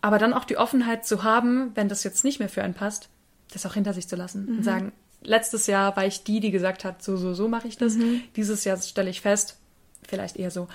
Aber 0.00 0.18
dann 0.18 0.32
auch 0.32 0.44
die 0.44 0.56
Offenheit 0.56 1.06
zu 1.06 1.22
haben, 1.22 1.72
wenn 1.74 1.88
das 1.88 2.04
jetzt 2.04 2.24
nicht 2.24 2.38
mehr 2.38 2.48
für 2.48 2.62
einen 2.62 2.74
passt, 2.74 3.08
das 3.52 3.66
auch 3.66 3.74
hinter 3.74 3.92
sich 3.92 4.08
zu 4.08 4.16
lassen 4.16 4.46
mhm. 4.46 4.58
und 4.58 4.62
sagen, 4.62 4.92
letztes 5.22 5.66
Jahr 5.66 5.96
war 5.96 6.06
ich 6.06 6.24
die, 6.24 6.40
die 6.40 6.50
gesagt 6.50 6.84
hat, 6.84 7.02
so, 7.02 7.16
so, 7.16 7.34
so 7.34 7.48
mache 7.48 7.68
ich 7.68 7.76
das. 7.76 7.94
Mhm. 7.94 8.22
Dieses 8.36 8.64
Jahr 8.64 8.76
stelle 8.78 9.10
ich 9.10 9.20
fest, 9.20 9.58
vielleicht 10.06 10.36
eher 10.36 10.50
so. 10.50 10.68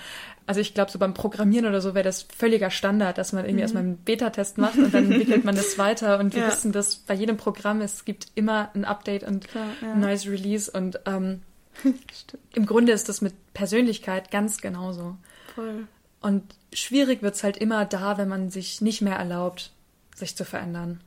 Also 0.46 0.60
ich 0.60 0.74
glaube, 0.74 0.90
so 0.90 0.98
beim 0.98 1.14
Programmieren 1.14 1.66
oder 1.66 1.80
so 1.80 1.94
wäre 1.94 2.04
das 2.04 2.22
völliger 2.22 2.70
Standard, 2.70 3.18
dass 3.18 3.32
man 3.32 3.44
irgendwie 3.44 3.56
mhm. 3.56 3.62
erstmal 3.62 3.82
einen 3.82 3.96
Beta-Test 3.98 4.58
macht 4.58 4.78
und 4.78 4.92
dann 4.92 5.04
entwickelt 5.12 5.44
man 5.44 5.54
das 5.54 5.78
weiter. 5.78 6.18
Und 6.18 6.34
wir 6.34 6.42
ja. 6.42 6.48
wissen, 6.48 6.72
dass 6.72 6.96
bei 6.96 7.14
jedem 7.14 7.36
Programm 7.36 7.80
es 7.80 8.04
gibt 8.04 8.28
immer 8.34 8.70
ein 8.74 8.84
Update 8.84 9.24
und 9.24 9.48
Klar, 9.48 9.66
ja. 9.80 9.92
ein 9.92 10.00
neues 10.00 10.26
Release. 10.26 10.70
Und 10.70 11.00
ähm, 11.06 11.42
im 12.54 12.66
Grunde 12.66 12.92
ist 12.92 13.08
das 13.08 13.20
mit 13.20 13.34
Persönlichkeit 13.54 14.30
ganz 14.30 14.60
genauso. 14.60 15.16
Voll. 15.54 15.86
Und 16.20 16.42
schwierig 16.72 17.22
wird 17.22 17.34
es 17.34 17.44
halt 17.44 17.56
immer 17.56 17.84
da, 17.84 18.18
wenn 18.18 18.28
man 18.28 18.50
sich 18.50 18.80
nicht 18.80 19.02
mehr 19.02 19.16
erlaubt, 19.16 19.72
sich 20.14 20.36
zu 20.36 20.44
verändern. 20.44 21.00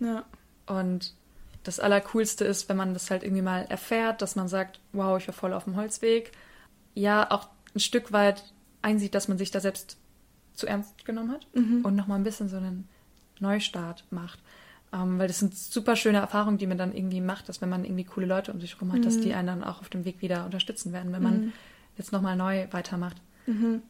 Ja. 0.00 0.24
Und 0.66 1.14
das 1.64 1.80
Allercoolste 1.80 2.44
ist, 2.44 2.68
wenn 2.68 2.76
man 2.76 2.94
das 2.94 3.10
halt 3.10 3.22
irgendwie 3.22 3.42
mal 3.42 3.66
erfährt, 3.68 4.22
dass 4.22 4.36
man 4.36 4.48
sagt, 4.48 4.80
wow, 4.92 5.18
ich 5.18 5.28
war 5.28 5.34
voll 5.34 5.52
auf 5.52 5.64
dem 5.64 5.76
Holzweg. 5.76 6.32
Ja, 6.94 7.30
auch 7.30 7.48
ein 7.74 7.80
Stück 7.80 8.12
weit 8.12 8.42
einsieht, 8.82 9.14
dass 9.14 9.28
man 9.28 9.38
sich 9.38 9.50
da 9.50 9.60
selbst 9.60 9.96
zu 10.54 10.66
ernst 10.66 11.04
genommen 11.04 11.30
hat 11.30 11.46
mhm. 11.54 11.84
und 11.84 11.96
nochmal 11.96 12.18
ein 12.18 12.24
bisschen 12.24 12.48
so 12.48 12.56
einen 12.56 12.88
Neustart 13.40 14.04
macht. 14.10 14.38
Ähm, 14.92 15.18
weil 15.18 15.28
das 15.28 15.38
sind 15.38 15.56
super 15.56 15.94
schöne 15.94 16.18
Erfahrungen, 16.18 16.58
die 16.58 16.66
man 16.66 16.78
dann 16.78 16.94
irgendwie 16.94 17.20
macht, 17.20 17.48
dass 17.48 17.60
wenn 17.60 17.68
man 17.68 17.84
irgendwie 17.84 18.04
coole 18.04 18.26
Leute 18.26 18.52
um 18.52 18.60
sich 18.60 18.74
herum 18.74 18.92
hat, 18.92 19.00
mhm. 19.00 19.04
dass 19.04 19.20
die 19.20 19.34
einen 19.34 19.46
dann 19.46 19.64
auch 19.64 19.80
auf 19.80 19.88
dem 19.88 20.04
Weg 20.04 20.20
wieder 20.20 20.44
unterstützen 20.44 20.92
werden, 20.92 21.12
wenn 21.12 21.22
man 21.22 21.40
mhm. 21.40 21.52
jetzt 21.96 22.12
nochmal 22.12 22.36
neu 22.36 22.66
weitermacht. 22.72 23.16
Mhm. 23.46 23.82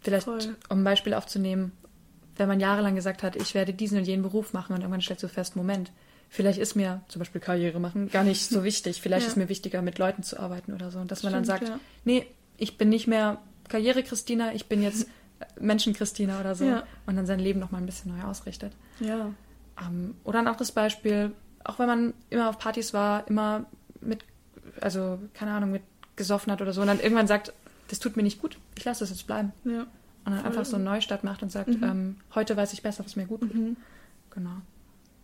Vielleicht, 0.00 0.24
Voll. 0.24 0.56
um 0.68 0.80
ein 0.80 0.84
Beispiel 0.84 1.14
aufzunehmen, 1.14 1.72
wenn 2.36 2.48
man 2.48 2.60
jahrelang 2.60 2.94
gesagt 2.94 3.22
hat, 3.22 3.36
ich 3.36 3.54
werde 3.54 3.74
diesen 3.74 3.98
und 3.98 4.04
jenen 4.04 4.22
Beruf 4.22 4.52
machen 4.52 4.72
und 4.74 4.80
irgendwann 4.80 5.02
stellst 5.02 5.22
du 5.22 5.28
fest, 5.28 5.54
Moment, 5.54 5.92
vielleicht 6.30 6.58
ist 6.58 6.74
mir 6.74 7.02
zum 7.08 7.20
Beispiel 7.20 7.40
Karriere 7.40 7.78
machen 7.78 8.08
gar 8.10 8.24
nicht 8.24 8.48
so 8.48 8.64
wichtig. 8.64 9.02
Vielleicht 9.02 9.26
ja. 9.26 9.28
ist 9.30 9.36
mir 9.36 9.50
wichtiger, 9.50 9.82
mit 9.82 9.98
Leuten 9.98 10.22
zu 10.22 10.40
arbeiten 10.40 10.72
oder 10.72 10.90
so. 10.90 10.98
Und 10.98 11.10
dass 11.10 11.18
Stimmt, 11.18 11.32
man 11.32 11.42
dann 11.42 11.44
sagt, 11.44 11.68
ja. 11.68 11.78
nee, 12.04 12.26
ich 12.62 12.78
bin 12.78 12.88
nicht 12.88 13.06
mehr 13.06 13.38
Karriere-Christina, 13.68 14.52
ich 14.54 14.66
bin 14.66 14.82
jetzt 14.82 15.08
Menschen-Christina 15.60 16.40
oder 16.40 16.54
so. 16.54 16.64
Ja. 16.64 16.84
Und 17.06 17.16
dann 17.16 17.26
sein 17.26 17.40
Leben 17.40 17.60
nochmal 17.60 17.80
ein 17.80 17.86
bisschen 17.86 18.16
neu 18.16 18.24
ausrichtet. 18.24 18.72
Ja. 19.00 19.30
Ähm, 19.80 20.14
oder 20.24 20.38
ein 20.38 20.46
anderes 20.46 20.72
Beispiel, 20.72 21.32
auch 21.64 21.78
wenn 21.78 21.86
man 21.86 22.14
immer 22.30 22.48
auf 22.48 22.58
Partys 22.58 22.94
war, 22.94 23.26
immer 23.28 23.66
mit, 24.00 24.24
also 24.80 25.18
keine 25.34 25.52
Ahnung, 25.52 25.72
mit 25.72 25.82
gesoffen 26.16 26.52
hat 26.52 26.60
oder 26.60 26.72
so 26.72 26.82
und 26.82 26.86
dann 26.86 27.00
irgendwann 27.00 27.26
sagt, 27.26 27.52
das 27.88 27.98
tut 27.98 28.16
mir 28.16 28.22
nicht 28.22 28.40
gut, 28.40 28.58
ich 28.76 28.84
lasse 28.84 29.00
das 29.00 29.10
jetzt 29.10 29.26
bleiben. 29.26 29.52
Ja. 29.64 29.86
Und 30.24 30.32
dann 30.32 30.44
einfach 30.44 30.64
so 30.64 30.76
einen 30.76 30.84
Neustart 30.84 31.24
macht 31.24 31.42
und 31.42 31.50
sagt, 31.50 31.68
mhm. 31.68 31.82
ähm, 31.82 32.16
heute 32.34 32.56
weiß 32.56 32.72
ich 32.74 32.82
besser, 32.82 33.04
was 33.04 33.16
mir 33.16 33.26
gut 33.26 33.40
tut. 33.40 33.54
Mhm. 33.54 33.76
Genau 34.30 34.58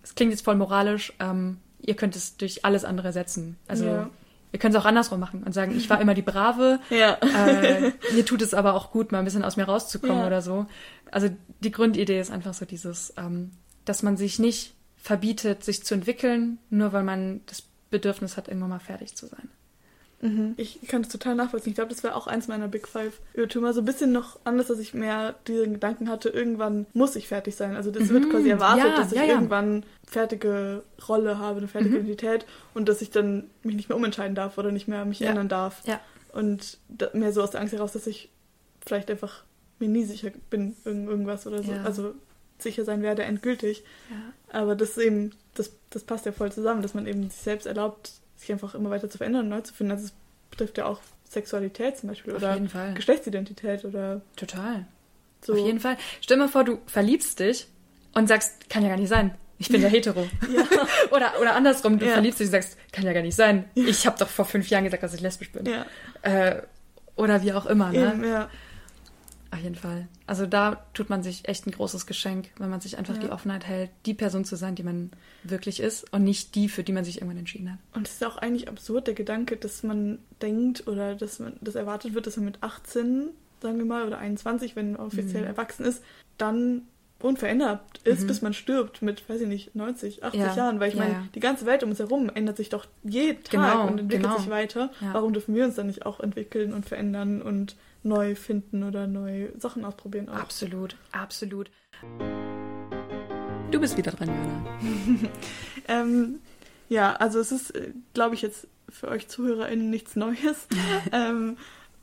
es 0.08 0.14
klingt 0.14 0.32
jetzt 0.32 0.44
voll 0.44 0.56
moralisch, 0.56 1.12
ähm, 1.20 1.58
ihr 1.80 1.94
könnt 1.94 2.16
es 2.16 2.36
durch 2.38 2.64
alles 2.64 2.84
andere 2.84 3.12
setzen. 3.12 3.56
Also 3.68 3.84
ja. 3.84 4.10
Ihr 4.52 4.58
könnt 4.58 4.74
es 4.74 4.80
auch 4.80 4.86
andersrum 4.86 5.20
machen 5.20 5.42
und 5.42 5.52
sagen, 5.52 5.76
ich 5.76 5.90
war 5.90 6.00
immer 6.00 6.14
die 6.14 6.22
Brave, 6.22 6.80
ja. 6.90 7.14
äh, 7.14 7.92
mir 8.14 8.24
tut 8.24 8.42
es 8.42 8.54
aber 8.54 8.74
auch 8.74 8.90
gut, 8.90 9.12
mal 9.12 9.18
ein 9.18 9.24
bisschen 9.24 9.44
aus 9.44 9.56
mir 9.56 9.64
rauszukommen 9.64 10.18
ja. 10.18 10.26
oder 10.26 10.42
so. 10.42 10.66
Also 11.10 11.28
die 11.60 11.72
Grundidee 11.72 12.20
ist 12.20 12.30
einfach 12.30 12.54
so 12.54 12.64
dieses, 12.64 13.12
ähm, 13.16 13.52
dass 13.84 14.02
man 14.02 14.16
sich 14.16 14.38
nicht 14.38 14.74
verbietet, 14.96 15.64
sich 15.64 15.84
zu 15.84 15.94
entwickeln, 15.94 16.58
nur 16.70 16.92
weil 16.92 17.04
man 17.04 17.40
das 17.46 17.62
Bedürfnis 17.90 18.36
hat, 18.36 18.48
irgendwann 18.48 18.70
mal 18.70 18.80
fertig 18.80 19.14
zu 19.14 19.26
sein. 19.26 19.48
Mhm. 20.20 20.54
Ich 20.56 20.80
kann 20.88 21.02
das 21.02 21.12
total 21.12 21.34
nachvollziehen. 21.34 21.70
Ich 21.70 21.76
glaube, 21.76 21.90
das 21.90 22.02
wäre 22.02 22.16
auch 22.16 22.26
eins 22.26 22.48
meiner 22.48 22.68
Big 22.68 22.88
Five 22.88 23.20
Irrtümer. 23.34 23.72
So 23.72 23.82
ein 23.82 23.84
bisschen 23.84 24.12
noch 24.12 24.38
anders, 24.44 24.66
dass 24.66 24.78
ich 24.78 24.94
mehr 24.94 25.36
diesen 25.46 25.74
Gedanken 25.74 26.08
hatte, 26.08 26.28
irgendwann 26.28 26.86
muss 26.92 27.14
ich 27.16 27.28
fertig 27.28 27.54
sein. 27.54 27.76
Also 27.76 27.90
das 27.90 28.04
mhm. 28.04 28.14
wird 28.14 28.30
quasi 28.30 28.50
erwartet, 28.50 28.84
ja, 28.84 28.96
dass 28.96 29.12
ich 29.12 29.18
ja, 29.18 29.24
ja. 29.24 29.34
irgendwann 29.34 29.84
fertige 30.06 30.82
Rolle 31.08 31.38
habe, 31.38 31.58
eine 31.58 31.68
fertige 31.68 31.96
mhm. 31.96 32.06
Identität 32.06 32.46
und 32.74 32.88
dass 32.88 33.00
ich 33.02 33.10
dann 33.10 33.44
mich 33.62 33.76
nicht 33.76 33.88
mehr 33.88 33.96
umentscheiden 33.96 34.34
darf 34.34 34.58
oder 34.58 34.72
nicht 34.72 34.88
mehr 34.88 35.04
mich 35.04 35.22
ändern 35.22 35.48
darf. 35.48 35.82
Und 36.32 36.78
mehr 37.12 37.32
so 37.32 37.42
aus 37.42 37.50
der 37.50 37.60
Angst 37.60 37.72
heraus, 37.72 37.92
dass 37.92 38.06
ich 38.06 38.30
vielleicht 38.84 39.10
einfach 39.10 39.44
mir 39.78 39.88
nie 39.88 40.04
sicher 40.04 40.30
bin, 40.50 40.74
irgendwas 40.84 41.46
oder 41.46 41.62
so. 41.62 41.72
Also 41.84 42.14
sicher 42.58 42.84
sein 42.84 43.02
werde, 43.02 43.22
endgültig. 43.22 43.84
Aber 44.50 44.74
das 44.74 44.98
eben, 44.98 45.32
das, 45.54 45.72
das 45.90 46.02
passt 46.02 46.26
ja 46.26 46.32
voll 46.32 46.50
zusammen, 46.50 46.82
dass 46.82 46.94
man 46.94 47.06
eben 47.06 47.30
sich 47.30 47.40
selbst 47.40 47.66
erlaubt, 47.66 48.12
sich 48.38 48.52
einfach 48.52 48.74
immer 48.74 48.90
weiter 48.90 49.10
zu 49.10 49.18
verändern 49.18 49.42
und 49.42 49.48
neu 49.50 49.60
zu 49.60 49.74
finden. 49.74 49.92
Also 49.92 50.06
es 50.06 50.14
betrifft 50.50 50.78
ja 50.78 50.86
auch 50.86 51.00
Sexualität 51.28 51.98
zum 51.98 52.08
Beispiel 52.08 52.34
Auf 52.34 52.42
oder 52.42 52.58
Geschlechtsidentität 52.94 53.84
oder. 53.84 54.22
Total. 54.36 54.86
So. 55.44 55.52
Auf 55.52 55.58
jeden 55.58 55.80
Fall. 55.80 55.96
Stell 56.20 56.36
dir 56.36 56.44
mal 56.44 56.48
vor, 56.48 56.64
du 56.64 56.78
verliebst 56.86 57.38
dich 57.38 57.68
und 58.14 58.28
sagst, 58.28 58.68
kann 58.70 58.82
ja 58.82 58.88
gar 58.88 58.96
nicht 58.96 59.08
sein. 59.08 59.34
Ich 59.58 59.68
bin 59.68 59.82
ja 59.82 59.88
hetero. 59.90 60.28
Ja. 60.52 60.64
oder, 61.10 61.32
oder 61.40 61.54
andersrum, 61.54 61.98
du 61.98 62.06
ja. 62.06 62.12
verliebst 62.12 62.40
dich 62.40 62.46
und 62.46 62.52
sagst, 62.52 62.76
kann 62.92 63.04
ja 63.04 63.12
gar 63.12 63.22
nicht 63.22 63.36
sein. 63.36 63.64
Ich 63.74 64.06
habe 64.06 64.18
doch 64.18 64.28
vor 64.28 64.44
fünf 64.44 64.68
Jahren 64.68 64.84
gesagt, 64.84 65.02
dass 65.02 65.14
ich 65.14 65.20
lesbisch 65.20 65.52
bin. 65.52 65.66
Ja. 65.66 65.86
Äh, 66.22 66.62
oder 67.16 67.42
wie 67.42 67.52
auch 67.52 67.66
immer. 67.66 67.92
Ne? 67.92 68.12
Eben, 68.12 68.24
ja. 68.24 68.48
Auf 69.50 69.60
jeden 69.60 69.76
Fall. 69.76 70.08
Also 70.26 70.44
da 70.44 70.84
tut 70.92 71.08
man 71.08 71.22
sich 71.22 71.48
echt 71.48 71.66
ein 71.66 71.70
großes 71.70 72.06
Geschenk, 72.06 72.50
wenn 72.58 72.68
man 72.68 72.80
sich 72.80 72.98
einfach 72.98 73.14
ja. 73.14 73.20
die 73.20 73.30
Offenheit 73.30 73.66
hält, 73.66 73.90
die 74.04 74.12
Person 74.12 74.44
zu 74.44 74.56
sein, 74.56 74.74
die 74.74 74.82
man 74.82 75.10
wirklich 75.42 75.80
ist 75.80 76.12
und 76.12 76.24
nicht 76.24 76.54
die, 76.54 76.68
für 76.68 76.82
die 76.82 76.92
man 76.92 77.04
sich 77.04 77.16
irgendwann 77.16 77.38
entschieden 77.38 77.72
hat. 77.72 77.78
Und 77.94 78.06
es 78.06 78.14
ist 78.14 78.24
auch 78.24 78.36
eigentlich 78.36 78.68
absurd, 78.68 79.06
der 79.06 79.14
Gedanke, 79.14 79.56
dass 79.56 79.82
man 79.82 80.18
denkt 80.42 80.86
oder 80.86 81.14
dass 81.14 81.38
man 81.38 81.54
das 81.62 81.76
erwartet 81.76 82.14
wird, 82.14 82.26
dass 82.26 82.36
man 82.36 82.44
mit 82.44 82.62
18, 82.62 83.30
sagen 83.62 83.78
wir 83.78 83.86
mal, 83.86 84.06
oder 84.06 84.18
21, 84.18 84.76
wenn 84.76 84.92
man 84.92 85.00
offiziell 85.00 85.42
mhm. 85.42 85.48
erwachsen 85.48 85.86
ist, 85.86 86.02
dann 86.36 86.82
unverändert 87.20 87.80
ist, 88.04 88.22
mhm. 88.22 88.26
bis 88.28 88.42
man 88.42 88.52
stirbt 88.52 89.02
mit, 89.02 89.28
weiß 89.28 89.40
ich 89.40 89.48
nicht, 89.48 89.74
90, 89.74 90.24
80 90.24 90.40
ja. 90.40 90.54
Jahren. 90.54 90.78
Weil 90.78 90.90
ich 90.90 90.94
ja, 90.94 91.00
meine, 91.00 91.14
ja. 91.14 91.24
die 91.34 91.40
ganze 91.40 91.66
Welt 91.66 91.82
um 91.82 91.90
uns 91.90 91.98
herum 91.98 92.30
ändert 92.32 92.58
sich 92.58 92.68
doch 92.68 92.86
jeden 93.02 93.42
Tag 93.42 93.50
genau, 93.50 93.82
und 93.88 93.98
entwickelt 93.98 94.24
genau. 94.24 94.38
sich 94.38 94.50
weiter. 94.50 94.90
Warum 95.00 95.32
dürfen 95.32 95.54
wir 95.54 95.64
uns 95.64 95.74
dann 95.74 95.88
nicht 95.88 96.06
auch 96.06 96.20
entwickeln 96.20 96.72
und 96.72 96.86
verändern 96.86 97.42
und 97.42 97.76
neu 98.08 98.34
finden 98.34 98.82
oder 98.82 99.06
neue 99.06 99.58
Sachen 99.58 99.84
ausprobieren. 99.84 100.28
Auch. 100.28 100.36
Absolut, 100.36 100.96
absolut. 101.12 101.70
Du 103.70 103.80
bist 103.80 103.96
wieder 103.96 104.12
dran, 104.12 104.28
Jana. 104.28 105.30
ähm, 105.88 106.40
ja, 106.88 107.14
also 107.14 107.38
es 107.38 107.52
ist, 107.52 107.70
äh, 107.76 107.92
glaube 108.14 108.34
ich, 108.34 108.42
jetzt 108.42 108.66
für 108.88 109.08
euch 109.08 109.28
ZuhörerInnen 109.28 109.90
nichts 109.90 110.16
Neues. 110.16 110.66
ähm, 111.12 111.56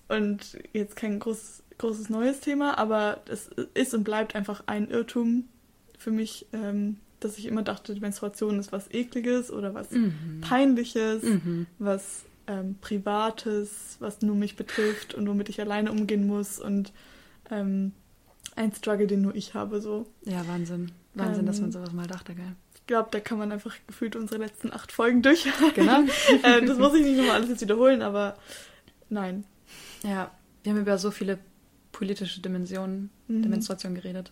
und 0.07 0.59
jetzt 0.73 0.95
kein 0.95 1.19
großes, 1.19 1.63
großes 1.79 2.09
neues 2.09 2.39
Thema, 2.39 2.77
aber 2.77 3.21
es 3.27 3.49
ist 3.73 3.93
und 3.93 4.03
bleibt 4.03 4.35
einfach 4.35 4.63
ein 4.67 4.89
Irrtum 4.89 5.45
für 5.97 6.11
mich, 6.11 6.45
ähm, 6.53 6.97
dass 7.19 7.39
ich 7.39 7.47
immer 7.47 7.63
dachte, 7.63 7.95
Menstruation 7.99 8.59
ist 8.59 8.71
was 8.71 8.91
Ekliges 8.91 9.51
oder 9.51 9.73
was 9.73 9.89
mhm. 9.89 10.41
Peinliches, 10.41 11.23
mhm. 11.23 11.65
was 11.79 12.25
ähm, 12.47 12.75
Privates, 12.81 13.97
was 13.99 14.21
nur 14.21 14.35
mich 14.35 14.55
betrifft 14.55 15.13
und 15.13 15.27
womit 15.27 15.49
ich 15.49 15.59
alleine 15.61 15.91
umgehen 15.91 16.27
muss 16.27 16.59
und 16.59 16.93
ähm, 17.49 17.93
ein 18.55 18.73
Struggle, 18.73 19.07
den 19.07 19.21
nur 19.21 19.35
ich 19.35 19.53
habe. 19.53 19.81
So. 19.81 20.07
Ja, 20.23 20.47
Wahnsinn. 20.47 20.91
Wahnsinn, 21.13 21.41
ähm, 21.41 21.45
dass 21.45 21.61
man 21.61 21.71
sowas 21.71 21.91
mal 21.91 22.07
dachte, 22.07 22.35
gell? 22.35 22.55
Ich 22.75 22.85
glaube, 22.87 23.09
da 23.11 23.19
kann 23.19 23.37
man 23.37 23.51
einfach 23.51 23.75
gefühlt 23.87 24.15
unsere 24.15 24.39
letzten 24.39 24.71
acht 24.71 24.91
Folgen 24.91 25.21
durch. 25.21 25.47
Genau. 25.73 26.01
äh, 26.43 26.63
das 26.65 26.77
muss 26.77 26.93
ich 26.93 27.03
nicht 27.03 27.17
nochmal 27.17 27.35
alles 27.35 27.49
jetzt 27.49 27.61
wiederholen, 27.61 28.01
aber 28.01 28.37
nein. 29.09 29.43
Ja, 30.03 30.31
wir 30.63 30.71
haben 30.71 30.81
über 30.81 30.97
so 30.97 31.09
viele 31.09 31.39
politische 31.91 32.41
Dimensionen 32.41 33.09
mhm. 33.27 33.41
der 33.41 33.49
Menstruation 33.49 33.95
geredet. 33.95 34.31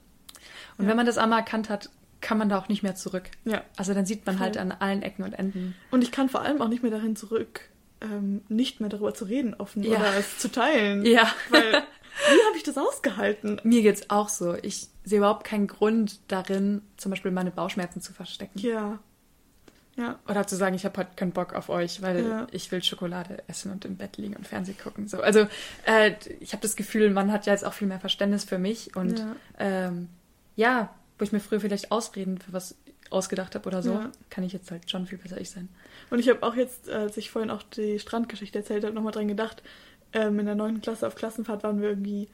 Und 0.77 0.85
ja. 0.85 0.89
wenn 0.89 0.97
man 0.97 1.05
das 1.05 1.17
einmal 1.17 1.39
erkannt 1.39 1.69
hat, 1.69 1.89
kann 2.21 2.37
man 2.37 2.49
da 2.49 2.57
auch 2.57 2.69
nicht 2.69 2.83
mehr 2.83 2.95
zurück. 2.95 3.31
Ja. 3.43 3.63
Also 3.75 3.93
dann 3.93 4.05
sieht 4.05 4.25
man 4.25 4.39
halt 4.39 4.57
an 4.57 4.71
allen 4.71 5.01
Ecken 5.01 5.23
und 5.23 5.33
Enden. 5.33 5.75
Und 5.91 6.03
ich 6.03 6.11
kann 6.11 6.29
vor 6.29 6.41
allem 6.41 6.61
auch 6.61 6.69
nicht 6.69 6.81
mehr 6.81 6.91
dahin 6.91 7.15
zurück, 7.15 7.69
ähm, 8.03 8.41
nicht 8.49 8.79
mehr 8.79 8.89
darüber 8.89 9.13
zu 9.13 9.25
reden 9.25 9.53
offen 9.53 9.83
ja. 9.83 9.97
oder 9.97 10.17
es 10.17 10.37
zu 10.37 10.51
teilen. 10.51 11.05
Ja. 11.05 11.31
Weil, 11.49 11.71
wie 11.71 12.45
habe 12.47 12.57
ich 12.57 12.63
das 12.63 12.77
ausgehalten? 12.77 13.59
Mir 13.63 13.81
geht's 13.81 14.09
auch 14.09 14.29
so. 14.29 14.55
Ich 14.61 14.87
sehe 15.03 15.19
überhaupt 15.19 15.43
keinen 15.45 15.67
Grund 15.67 16.19
darin, 16.27 16.81
zum 16.97 17.09
Beispiel 17.09 17.31
meine 17.31 17.51
Bauchschmerzen 17.51 18.01
zu 18.01 18.13
verstecken. 18.13 18.59
Ja. 18.59 18.99
Ja. 19.95 20.19
Oder 20.27 20.47
zu 20.47 20.55
sagen, 20.55 20.75
ich 20.75 20.85
habe 20.85 20.97
heute 20.97 21.11
keinen 21.15 21.33
Bock 21.33 21.53
auf 21.53 21.69
euch, 21.69 22.01
weil 22.01 22.25
ja. 22.25 22.47
ich 22.51 22.71
will 22.71 22.83
Schokolade 22.83 23.43
essen 23.47 23.71
und 23.71 23.85
im 23.85 23.95
Bett 23.95 24.17
liegen 24.17 24.35
und 24.35 24.47
Fernsehen 24.47 24.77
gucken. 24.77 25.07
So. 25.07 25.21
Also 25.21 25.47
äh, 25.85 26.13
ich 26.39 26.53
habe 26.53 26.63
das 26.63 26.75
Gefühl, 26.75 27.11
man 27.11 27.31
hat 27.31 27.45
ja 27.45 27.53
jetzt 27.53 27.63
auch 27.63 27.73
viel 27.73 27.87
mehr 27.87 27.99
Verständnis 27.99 28.43
für 28.43 28.57
mich 28.57 28.95
und 28.95 29.19
ja, 29.19 29.35
ähm, 29.59 30.09
ja 30.55 30.89
wo 31.19 31.23
ich 31.23 31.31
mir 31.31 31.39
früher 31.39 31.59
vielleicht 31.59 31.91
Ausreden 31.91 32.39
für 32.39 32.53
was 32.53 32.75
ausgedacht 33.13 33.55
habe 33.55 33.67
oder 33.67 33.81
so, 33.81 33.93
ja. 33.93 34.11
kann 34.29 34.43
ich 34.43 34.53
jetzt 34.53 34.71
halt 34.71 34.89
schon 34.89 35.05
viel 35.05 35.17
besser 35.17 35.39
ich 35.39 35.49
sein. 35.49 35.69
Und 36.09 36.19
ich 36.19 36.29
habe 36.29 36.43
auch 36.43 36.55
jetzt, 36.55 36.89
als 36.89 37.15
ich 37.17 37.31
vorhin 37.31 37.51
auch 37.51 37.63
die 37.63 37.99
Strandgeschichte 37.99 38.59
erzählt 38.59 38.83
habe, 38.83 38.93
nochmal 38.93 39.13
dran 39.13 39.27
gedacht, 39.27 39.63
ähm, 40.13 40.39
in 40.39 40.45
der 40.45 40.55
neunten 40.55 40.81
Klasse 40.81 41.07
auf 41.07 41.15
Klassenfahrt 41.15 41.63
waren 41.63 41.81
wir 41.81 41.89
irgendwie 41.89 42.27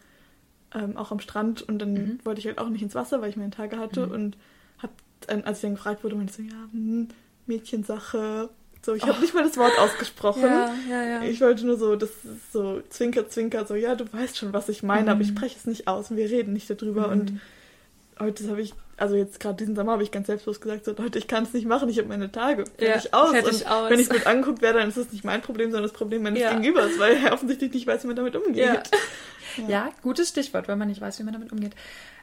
ähm, 0.74 0.98
auch 0.98 1.12
am 1.12 1.20
Strand 1.20 1.62
und 1.62 1.80
dann 1.80 1.94
mhm. 1.94 2.20
wollte 2.24 2.40
ich 2.40 2.48
halt 2.48 2.60
auch 2.60 2.70
nicht 2.70 2.82
ins 2.82 2.96
Wasser, 2.96 3.22
weil 3.22 3.30
ich 3.30 3.38
meine 3.38 3.52
Tage 3.52 3.78
hatte 3.78 4.06
mhm. 4.06 4.12
und 4.12 4.38
hab, 4.80 4.92
als 5.28 5.58
ich 5.58 5.62
dann 5.62 5.76
gefragt 5.76 6.04
wurde, 6.04 6.16
meinte 6.16 6.32
ich 6.32 6.50
so, 6.50 6.56
ja, 6.56 6.64
hm, 6.72 7.08
Mädchensache, 7.48 8.50
So, 8.82 8.94
ich 8.94 9.04
oh. 9.04 9.08
habe 9.08 9.20
nicht 9.20 9.34
mal 9.34 9.44
das 9.44 9.58
Wort 9.58 9.78
ausgesprochen. 9.78 10.44
Ja, 10.44 10.74
ja, 10.90 11.04
ja. 11.04 11.24
Ich 11.24 11.42
wollte 11.42 11.66
nur 11.66 11.78
so, 11.78 11.96
das 11.96 12.10
ist 12.10 12.54
so 12.54 12.82
Zwinker, 12.90 13.28
Zwinker, 13.28 13.66
so, 13.66 13.76
ja, 13.76 13.96
du 13.96 14.12
weißt 14.12 14.38
schon, 14.38 14.54
was 14.54 14.70
ich 14.70 14.84
meine, 14.84 15.04
mhm. 15.04 15.10
aber 15.10 15.22
ich 15.22 15.32
mhm. 15.32 15.38
spreche 15.38 15.58
es 15.58 15.66
nicht 15.66 15.88
aus 15.88 16.12
und 16.12 16.18
wir 16.18 16.30
reden 16.30 16.54
nicht 16.54 16.70
darüber. 16.70 17.08
Mhm. 17.08 17.14
Und 17.14 17.42
heute 18.20 18.50
habe 18.50 18.62
ich, 18.62 18.74
also 19.00 19.16
jetzt 19.16 19.40
gerade 19.40 19.58
diesen 19.58 19.76
Sommer 19.76 19.94
habe 19.94 20.04
ich 20.04 20.12
ganz 20.12 20.28
selbstlos 20.28 20.62
gesagt, 20.62 20.86
so, 20.86 20.94
Leute, 20.98 21.18
ich 21.20 21.28
kann 21.28 21.44
es 21.44 21.54
nicht 21.54 21.66
machen, 21.66 21.90
ich 21.90 21.98
habe 21.98 22.08
meine 22.08 22.32
Tage. 22.32 22.66
Fertig 22.78 23.12
ja, 23.12 23.20
aus. 23.20 23.32
Fertig 23.32 23.62
und 23.62 23.72
aus. 23.72 23.90
wenn 23.90 24.00
ich 24.00 24.08
es 24.08 24.14
mit 24.14 24.28
angeguckt 24.28 24.62
werde, 24.62 24.80
dann 24.80 24.90
ist 24.90 24.98
es 24.98 25.12
nicht 25.12 25.24
mein 25.24 25.42
Problem, 25.42 25.72
sondern 25.72 25.84
das 25.90 25.94
Problem 25.94 26.24
meines 26.24 26.40
ja. 26.40 26.50
Gegenübers, 26.50 26.98
weil 26.98 27.18
er 27.24 27.34
offensichtlich 27.34 27.74
nicht 27.74 27.88
weiß, 27.88 28.04
wie 28.04 28.08
man 28.08 28.16
damit 28.16 28.36
umgeht. 28.36 28.58
Ja. 28.58 28.84
ja. 29.58 29.70
ja, 29.70 29.92
gutes 30.02 30.30
Stichwort, 30.30 30.68
weil 30.68 30.76
man 30.76 30.88
nicht 30.88 31.02
weiß, 31.02 31.20
wie 31.20 31.24
man 31.24 31.34
damit 31.34 31.52
umgeht. 31.52 31.74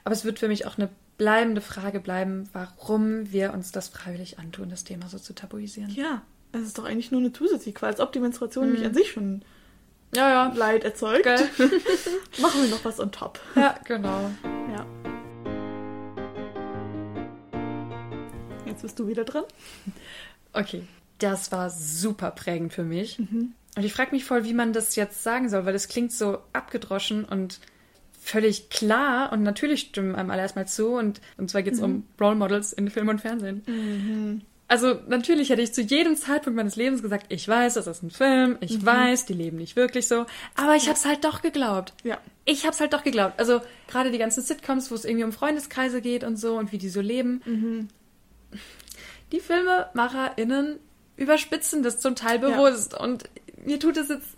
Aber 0.04 0.12
es 0.12 0.24
wird 0.24 0.38
für 0.38 0.48
mich 0.48 0.66
auch 0.66 0.78
eine 0.78 0.88
bleibende 1.18 1.60
Frage 1.60 2.00
bleiben, 2.00 2.48
warum 2.52 3.32
wir 3.32 3.52
uns 3.52 3.72
das 3.72 3.88
freiwillig 3.88 4.38
antun, 4.38 4.70
das 4.70 4.84
Thema 4.84 5.08
so 5.08 5.18
zu 5.18 5.34
tabuisieren. 5.34 5.90
Ja, 5.90 6.22
es 6.52 6.62
ist 6.62 6.78
doch 6.78 6.84
eigentlich 6.84 7.10
nur 7.10 7.20
eine 7.20 7.32
zusätzliche 7.32 7.78
Qual, 7.78 7.90
als 7.90 8.00
ob 8.00 8.12
die 8.12 8.20
Menstruation 8.20 8.66
mhm. 8.66 8.72
nicht 8.74 8.84
an 8.84 8.94
sich 8.94 9.10
schon 9.10 9.42
ja, 10.14 10.30
ja. 10.30 10.52
Leid 10.54 10.84
erzeugt. 10.84 11.26
Machen 12.40 12.62
wir 12.62 12.68
noch 12.70 12.84
was 12.84 13.00
on 13.00 13.10
top. 13.10 13.40
Ja, 13.54 13.74
genau. 13.84 14.30
Ja. 14.72 14.86
Jetzt 18.76 18.82
bist 18.82 18.98
du 18.98 19.08
wieder 19.08 19.24
dran. 19.24 19.44
Okay, 20.52 20.82
das 21.16 21.50
war 21.50 21.70
super 21.70 22.30
prägend 22.30 22.74
für 22.74 22.84
mich. 22.84 23.18
Mhm. 23.18 23.54
Und 23.74 23.84
ich 23.84 23.94
frage 23.94 24.10
mich 24.12 24.24
voll, 24.24 24.44
wie 24.44 24.52
man 24.52 24.74
das 24.74 24.96
jetzt 24.96 25.22
sagen 25.22 25.48
soll, 25.48 25.64
weil 25.64 25.72
das 25.72 25.88
klingt 25.88 26.12
so 26.12 26.38
abgedroschen 26.52 27.24
und 27.24 27.58
völlig 28.20 28.68
klar 28.68 29.32
und 29.32 29.42
natürlich 29.42 29.80
stimmen 29.80 30.14
einem 30.14 30.30
alle 30.30 30.42
erstmal 30.42 30.68
zu. 30.68 30.88
Und, 30.88 31.22
und 31.38 31.48
zwar 31.48 31.62
geht 31.62 31.72
es 31.72 31.78
mhm. 31.80 31.84
um 31.84 32.06
Role 32.20 32.36
Models 32.36 32.74
in 32.74 32.90
Film 32.90 33.08
und 33.08 33.22
Fernsehen. 33.22 33.62
Mhm. 33.66 34.42
Also 34.68 34.98
natürlich 35.08 35.48
hätte 35.48 35.62
ich 35.62 35.72
zu 35.72 35.80
jedem 35.80 36.16
Zeitpunkt 36.16 36.56
meines 36.56 36.76
Lebens 36.76 37.00
gesagt, 37.00 37.26
ich 37.30 37.48
weiß, 37.48 37.74
das 37.74 37.86
ist 37.86 38.02
ein 38.02 38.10
Film, 38.10 38.58
ich 38.60 38.80
mhm. 38.80 38.84
weiß, 38.86 39.24
die 39.24 39.32
leben 39.32 39.56
nicht 39.56 39.76
wirklich 39.76 40.06
so, 40.06 40.26
aber 40.54 40.74
ich 40.74 40.82
ja. 40.82 40.88
habe 40.88 40.98
es 40.98 41.06
halt 41.06 41.24
doch 41.24 41.40
geglaubt. 41.40 41.94
Ja. 42.04 42.18
Ich 42.44 42.64
habe 42.64 42.72
es 42.72 42.80
halt 42.80 42.92
doch 42.92 43.04
geglaubt. 43.04 43.38
Also 43.38 43.62
gerade 43.88 44.10
die 44.10 44.18
ganzen 44.18 44.42
Sitcoms, 44.42 44.90
wo 44.90 44.96
es 44.96 45.06
irgendwie 45.06 45.24
um 45.24 45.32
Freundeskreise 45.32 46.02
geht 46.02 46.24
und 46.24 46.36
so 46.36 46.58
und 46.58 46.72
wie 46.72 46.78
die 46.78 46.90
so 46.90 47.00
leben. 47.00 47.88
Die 49.32 49.40
FilmemacherInnen 49.40 50.78
überspitzen 51.16 51.82
das 51.82 51.98
zum 51.98 52.14
Teil 52.14 52.38
bewusst 52.38 52.92
ja. 52.92 53.00
und 53.00 53.28
mir 53.64 53.80
tut 53.80 53.96
es 53.96 54.08
jetzt, 54.08 54.28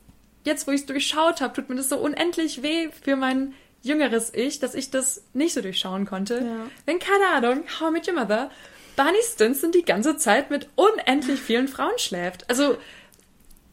jetzt 0.44 0.66
wo 0.66 0.71
ich 0.71 0.81
es 0.81 0.87
durchschaut 0.87 1.40
habe, 1.40 1.55
tut 1.55 1.68
mir 1.68 1.77
das 1.77 1.88
so 1.88 1.99
unendlich 1.99 2.62
weh 2.62 2.88
für 3.03 3.16
mein 3.16 3.55
jüngeres 3.83 4.33
Ich, 4.35 4.59
dass 4.59 4.75
ich 4.75 4.90
das 4.90 5.23
nicht 5.33 5.55
so 5.55 5.61
durchschauen 5.61 6.07
konnte. 6.07 6.37
Ja. 6.37 6.71
Wenn, 6.87 6.99
keine 6.99 7.27
Ahnung, 7.35 7.64
How 7.81 7.90
I 7.90 7.92
Met 7.92 8.09
Your 8.09 8.14
Mother, 8.14 8.51
Barney 8.97 9.18
Stinson 9.23 9.71
die 9.71 9.85
ganze 9.85 10.16
Zeit 10.16 10.51
mit 10.51 10.68
unendlich 10.75 11.40
vielen 11.40 11.68
Frauen 11.68 11.99
schläft. 11.99 12.49
Also, 12.51 12.77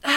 ah, 0.04 0.10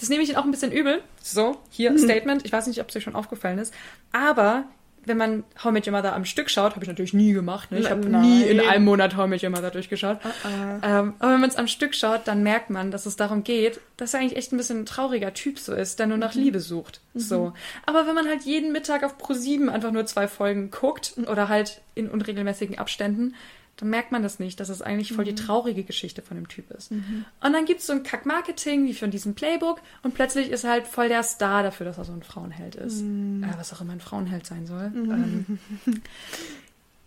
das 0.00 0.08
nehme 0.08 0.22
ich 0.22 0.30
Ihnen 0.30 0.38
auch 0.38 0.44
ein 0.44 0.50
bisschen 0.50 0.72
übel. 0.72 1.02
So, 1.22 1.60
hier, 1.70 1.92
mhm. 1.92 1.98
Statement. 1.98 2.44
Ich 2.44 2.52
weiß 2.52 2.66
nicht, 2.66 2.80
ob 2.80 2.88
es 2.88 2.96
euch 2.96 3.04
schon 3.04 3.14
aufgefallen 3.14 3.58
ist. 3.58 3.72
Aber 4.12 4.64
wenn 5.06 5.16
man 5.16 5.44
How 5.62 5.70
I 5.70 5.72
Met 5.72 5.86
Your 5.86 5.92
Mother 5.92 6.14
am 6.14 6.24
Stück 6.24 6.50
schaut, 6.50 6.72
habe 6.72 6.84
ich 6.84 6.88
natürlich 6.88 7.14
nie 7.14 7.32
gemacht. 7.32 7.70
Ne? 7.70 7.78
Ich 7.78 7.90
habe 7.90 8.06
nie 8.08 8.42
in 8.42 8.60
einem 8.60 8.84
Monat 8.84 9.16
How 9.16 9.26
I 9.26 9.28
Met 9.28 9.42
Your 9.42 9.50
Mother 9.50 9.70
durchgeschaut. 9.70 10.18
Uh 10.24 10.28
-uh. 10.28 10.78
Ähm, 10.82 11.14
aber 11.18 11.32
wenn 11.32 11.40
man 11.40 11.48
es 11.48 11.56
am 11.56 11.68
Stück 11.68 11.94
schaut, 11.94 12.26
dann 12.26 12.42
merkt 12.42 12.70
man, 12.70 12.90
dass 12.90 13.06
es 13.06 13.16
darum 13.16 13.44
geht, 13.44 13.80
dass 13.96 14.14
er 14.14 14.20
eigentlich 14.20 14.36
echt 14.36 14.52
ein 14.52 14.56
bisschen 14.56 14.80
ein 14.80 14.86
trauriger 14.86 15.32
Typ 15.32 15.58
so 15.58 15.72
ist, 15.72 15.98
der 15.98 16.06
nur 16.06 16.18
nach 16.18 16.34
mhm. 16.34 16.42
Liebe 16.42 16.60
sucht. 16.60 17.00
Mhm. 17.14 17.20
So. 17.20 17.52
Aber 17.86 18.06
wenn 18.06 18.14
man 18.14 18.28
halt 18.28 18.42
jeden 18.42 18.72
Mittag 18.72 19.04
auf 19.04 19.16
Pro 19.16 19.32
7 19.32 19.70
einfach 19.70 19.92
nur 19.92 20.06
zwei 20.06 20.28
Folgen 20.28 20.70
guckt 20.70 21.14
oder 21.30 21.48
halt 21.48 21.80
in 21.94 22.10
unregelmäßigen 22.10 22.78
Abständen, 22.78 23.34
dann 23.76 23.90
merkt 23.90 24.10
man 24.10 24.22
das 24.22 24.38
nicht, 24.38 24.58
dass 24.58 24.70
es 24.70 24.80
eigentlich 24.80 25.12
voll 25.12 25.24
die 25.24 25.32
mhm. 25.32 25.36
traurige 25.36 25.84
Geschichte 25.84 26.22
von 26.22 26.36
dem 26.36 26.48
Typ 26.48 26.70
ist. 26.70 26.90
Mhm. 26.90 27.26
Und 27.40 27.52
dann 27.52 27.66
gibt 27.66 27.80
es 27.80 27.86
so 27.86 27.92
ein 27.92 28.02
Kack-Marketing 28.02 28.86
wie 28.86 28.94
von 28.94 29.10
diesem 29.10 29.34
Playbook 29.34 29.80
und 30.02 30.14
plötzlich 30.14 30.50
ist 30.50 30.64
er 30.64 30.70
halt 30.70 30.86
voll 30.86 31.08
der 31.08 31.22
Star 31.22 31.62
dafür, 31.62 31.84
dass 31.84 31.98
er 31.98 32.04
so 32.04 32.12
ein 32.12 32.22
Frauenheld 32.22 32.74
ist. 32.74 33.02
Mhm. 33.02 33.44
Äh, 33.44 33.58
was 33.58 33.72
auch 33.74 33.82
immer 33.82 33.92
ein 33.92 34.00
Frauenheld 34.00 34.46
sein 34.46 34.66
soll. 34.66 34.88
Mhm. 34.90 35.58
Ähm, 35.86 35.94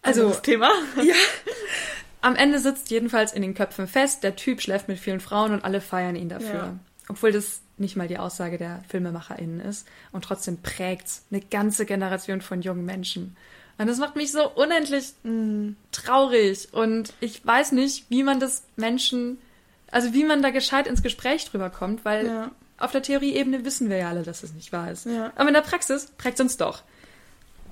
also, 0.04 0.30
das 0.30 0.42
Thema. 0.44 0.70
ja. 0.98 1.16
Am 2.22 2.36
Ende 2.36 2.60
sitzt 2.60 2.92
jedenfalls 2.92 3.32
in 3.32 3.42
den 3.42 3.54
Köpfen 3.54 3.88
fest, 3.88 4.24
der 4.24 4.36
Typ 4.36 4.62
schläft 4.62 4.90
mit 4.90 5.00
vielen 5.00 5.22
Frauen 5.22 5.54
und 5.54 5.64
alle 5.64 5.80
feiern 5.80 6.18
ihn 6.18 6.28
dafür. 6.28 6.54
Ja. 6.54 6.80
Obwohl 7.08 7.32
das 7.32 7.62
nicht 7.78 7.96
mal 7.96 8.08
die 8.08 8.18
Aussage 8.18 8.58
der 8.58 8.84
FilmemacherInnen 8.90 9.62
ist. 9.62 9.88
Und 10.12 10.26
trotzdem 10.26 10.58
prägt 10.62 11.08
es 11.08 11.24
eine 11.32 11.42
ganze 11.42 11.86
Generation 11.86 12.42
von 12.42 12.62
jungen 12.62 12.86
Menschen. 12.86 13.38
Und 13.80 13.88
das 13.88 13.98
macht 13.98 14.18
mich 14.18 14.34
so 14.34 14.48
unendlich 14.50 15.14
mm, 15.24 15.70
traurig. 15.94 16.68
Und 16.74 17.14
ich 17.22 17.46
weiß 17.46 17.72
nicht, 17.72 18.06
wie 18.10 18.24
man 18.24 18.42
das 18.42 18.64
Menschen, 18.76 19.40
also 19.90 20.14
wie 20.14 20.26
man 20.26 20.42
da 20.42 20.50
gescheit 20.50 20.86
ins 20.86 21.02
Gespräch 21.02 21.46
drüber 21.46 21.70
kommt, 21.70 22.04
weil 22.04 22.28
ja. 22.28 22.52
auf 22.78 22.92
der 22.92 23.02
Theorieebene 23.02 23.64
wissen 23.64 23.90
wir 23.90 23.96
ja 23.96 24.10
alle, 24.10 24.24
dass 24.24 24.44
es 24.44 24.54
nicht 24.54 24.74
wahr 24.74 24.92
ist. 24.92 25.06
Ja. 25.06 25.32
Aber 25.36 25.48
in 25.48 25.54
der 25.54 25.62
Praxis 25.62 26.12
prägt 26.18 26.36
es 26.36 26.44
uns 26.44 26.58
doch. 26.58 26.84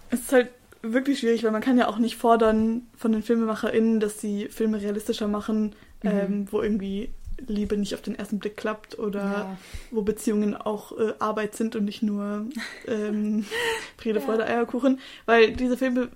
Es 0.10 0.22
ist 0.22 0.32
halt 0.32 0.50
wirklich 0.82 1.20
schwierig, 1.20 1.44
weil 1.44 1.52
man 1.52 1.62
kann 1.62 1.78
ja 1.78 1.90
auch 1.90 1.98
nicht 1.98 2.16
fordern 2.16 2.88
von 2.96 3.12
den 3.12 3.22
FilmemacherInnen, 3.22 4.00
dass 4.00 4.22
sie 4.22 4.48
Filme 4.48 4.82
realistischer 4.82 5.28
machen, 5.28 5.76
mhm. 6.04 6.10
ähm, 6.10 6.48
wo 6.52 6.62
irgendwie 6.62 7.10
Liebe 7.46 7.78
nicht 7.78 7.94
auf 7.94 8.02
den 8.02 8.16
ersten 8.16 8.40
Blick 8.40 8.58
klappt 8.58 8.98
oder 8.98 9.20
ja. 9.20 9.58
wo 9.92 10.02
Beziehungen 10.02 10.56
auch 10.56 10.98
äh, 10.98 11.14
Arbeit 11.20 11.56
sind 11.56 11.76
und 11.76 11.86
nicht 11.86 12.02
nur 12.02 12.46
ähm, 12.88 13.46
Friede, 13.98 14.20
ja. 14.20 14.26
Freude, 14.26 14.46
Eierkuchen. 14.46 15.00
Weil 15.26 15.54
diese 15.54 15.78
Filme, 15.78 16.10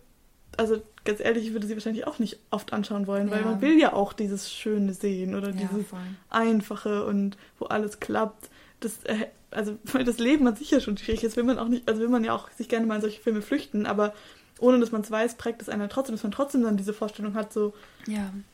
also 0.57 0.81
ganz 1.05 1.19
ehrlich, 1.19 1.47
ich 1.47 1.53
würde 1.53 1.67
sie 1.67 1.75
wahrscheinlich 1.75 2.07
auch 2.07 2.19
nicht 2.19 2.39
oft 2.49 2.73
anschauen 2.73 3.07
wollen, 3.07 3.27
ja. 3.27 3.36
weil 3.36 3.43
man 3.43 3.62
will 3.62 3.79
ja 3.79 3.93
auch 3.93 4.13
dieses 4.13 4.51
Schöne 4.51 4.93
sehen 4.93 5.36
oder 5.36 5.51
dieses 5.51 5.86
Einfache 6.29 7.05
und 7.05 7.38
wo 7.60 7.65
alles 7.65 7.99
klappt. 7.99 8.49
Das, 8.79 9.03
äh, 9.03 9.27
also 9.51 9.77
weil 9.84 10.03
das 10.03 10.17
Leben 10.17 10.47
an 10.47 10.55
sich 10.55 10.71
ja 10.71 10.79
schon 10.79 10.97
schwierig 10.97 11.23
ist, 11.23 11.38
will 11.38 11.43
man 11.43 11.60
auch 11.60 11.67
nicht, 11.67 11.88
also 11.88 12.01
will 12.01 12.10
man 12.10 12.23
ja 12.23 12.34
auch 12.34 12.49
sich 12.51 12.67
gerne 12.67 12.86
mal 12.86 12.95
in 12.95 13.01
solche 13.01 13.21
Filme 13.21 13.41
flüchten, 13.41 13.86
aber 13.86 14.13
ohne 14.60 14.79
dass 14.79 14.91
man 14.91 15.01
es 15.01 15.10
weiß, 15.10 15.36
prägt 15.36 15.62
es 15.62 15.69
einen 15.69 15.89
trotzdem, 15.89 16.15
dass 16.15 16.23
man 16.23 16.31
trotzdem 16.31 16.63
dann 16.63 16.77
diese 16.77 16.93
Vorstellung 16.93 17.34
hat, 17.34 17.51
so 17.51 17.73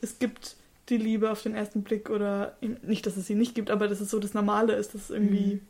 es 0.01 0.19
gibt 0.19 0.55
die 0.89 0.97
Liebe 0.97 1.31
auf 1.31 1.43
den 1.43 1.55
ersten 1.55 1.83
Blick 1.83 2.09
oder 2.09 2.55
nicht, 2.81 3.05
dass 3.05 3.17
es 3.17 3.27
sie 3.27 3.35
nicht 3.35 3.55
gibt, 3.55 3.69
aber 3.69 3.87
dass 3.87 3.99
es 3.99 4.09
so 4.09 4.19
das 4.19 4.33
Normale 4.33 4.73
ist, 4.73 4.93
dass 4.93 5.09
irgendwie 5.09 5.55
mhm. 5.55 5.61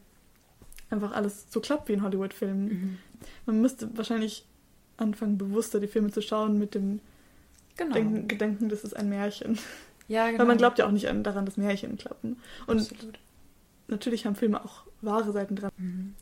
einfach 0.90 1.12
alles 1.14 1.48
so 1.50 1.60
klappt 1.60 1.90
wie 1.90 1.94
in 1.94 2.04
Hollywood-Filmen. 2.04 2.66
Mhm. 2.66 2.98
Man 3.46 3.62
müsste 3.62 3.96
wahrscheinlich 3.98 4.46
anfangen, 4.98 5.38
bewusster 5.38 5.80
die 5.80 5.88
Filme 5.88 6.12
zu 6.12 6.22
schauen 6.22 6.58
mit 6.58 6.76
dem 6.76 7.00
genau. 7.76 7.94
Denken, 7.94 8.28
Gedenken, 8.28 8.70
das 8.70 8.84
ist 8.84 8.96
ein 8.96 9.10
Märchen. 9.10 9.58
Ja, 10.08 10.28
genau. 10.28 10.40
Weil 10.40 10.46
man 10.48 10.58
glaubt 10.58 10.80
ja 10.80 10.88
auch 10.88 10.92
nicht 10.92 11.10
an, 11.10 11.24
daran, 11.24 11.46
dass 11.46 11.58
Märchen 11.58 11.98
klappen. 11.98 12.38
Und 12.66 12.80
Absolut. 12.80 13.20
natürlich 13.88 14.26
haben 14.26 14.36
Filme 14.36 14.64
auch 14.64 14.84
wahre 15.02 15.32
Seiten 15.32 15.56
dran. 15.56 15.72
Mhm. 15.78 16.14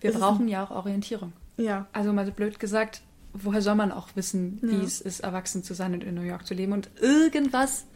Wir 0.00 0.12
das 0.12 0.20
brauchen 0.20 0.46
ja 0.46 0.64
auch 0.64 0.70
Orientierung. 0.70 1.32
Ja. 1.56 1.88
Also 1.92 2.12
mal 2.12 2.26
so 2.26 2.32
blöd 2.32 2.60
gesagt, 2.60 3.02
woher 3.32 3.62
soll 3.62 3.74
man 3.74 3.92
auch 3.92 4.08
wissen, 4.14 4.58
wie 4.62 4.76
ja. 4.76 4.82
es 4.82 5.00
ist, 5.00 5.20
erwachsen 5.20 5.62
zu 5.62 5.74
sein 5.74 5.94
und 5.94 6.04
in 6.04 6.14
New 6.14 6.22
York 6.22 6.46
zu 6.46 6.54
leben? 6.54 6.72
Und 6.72 6.90
irgendwas 7.00 7.86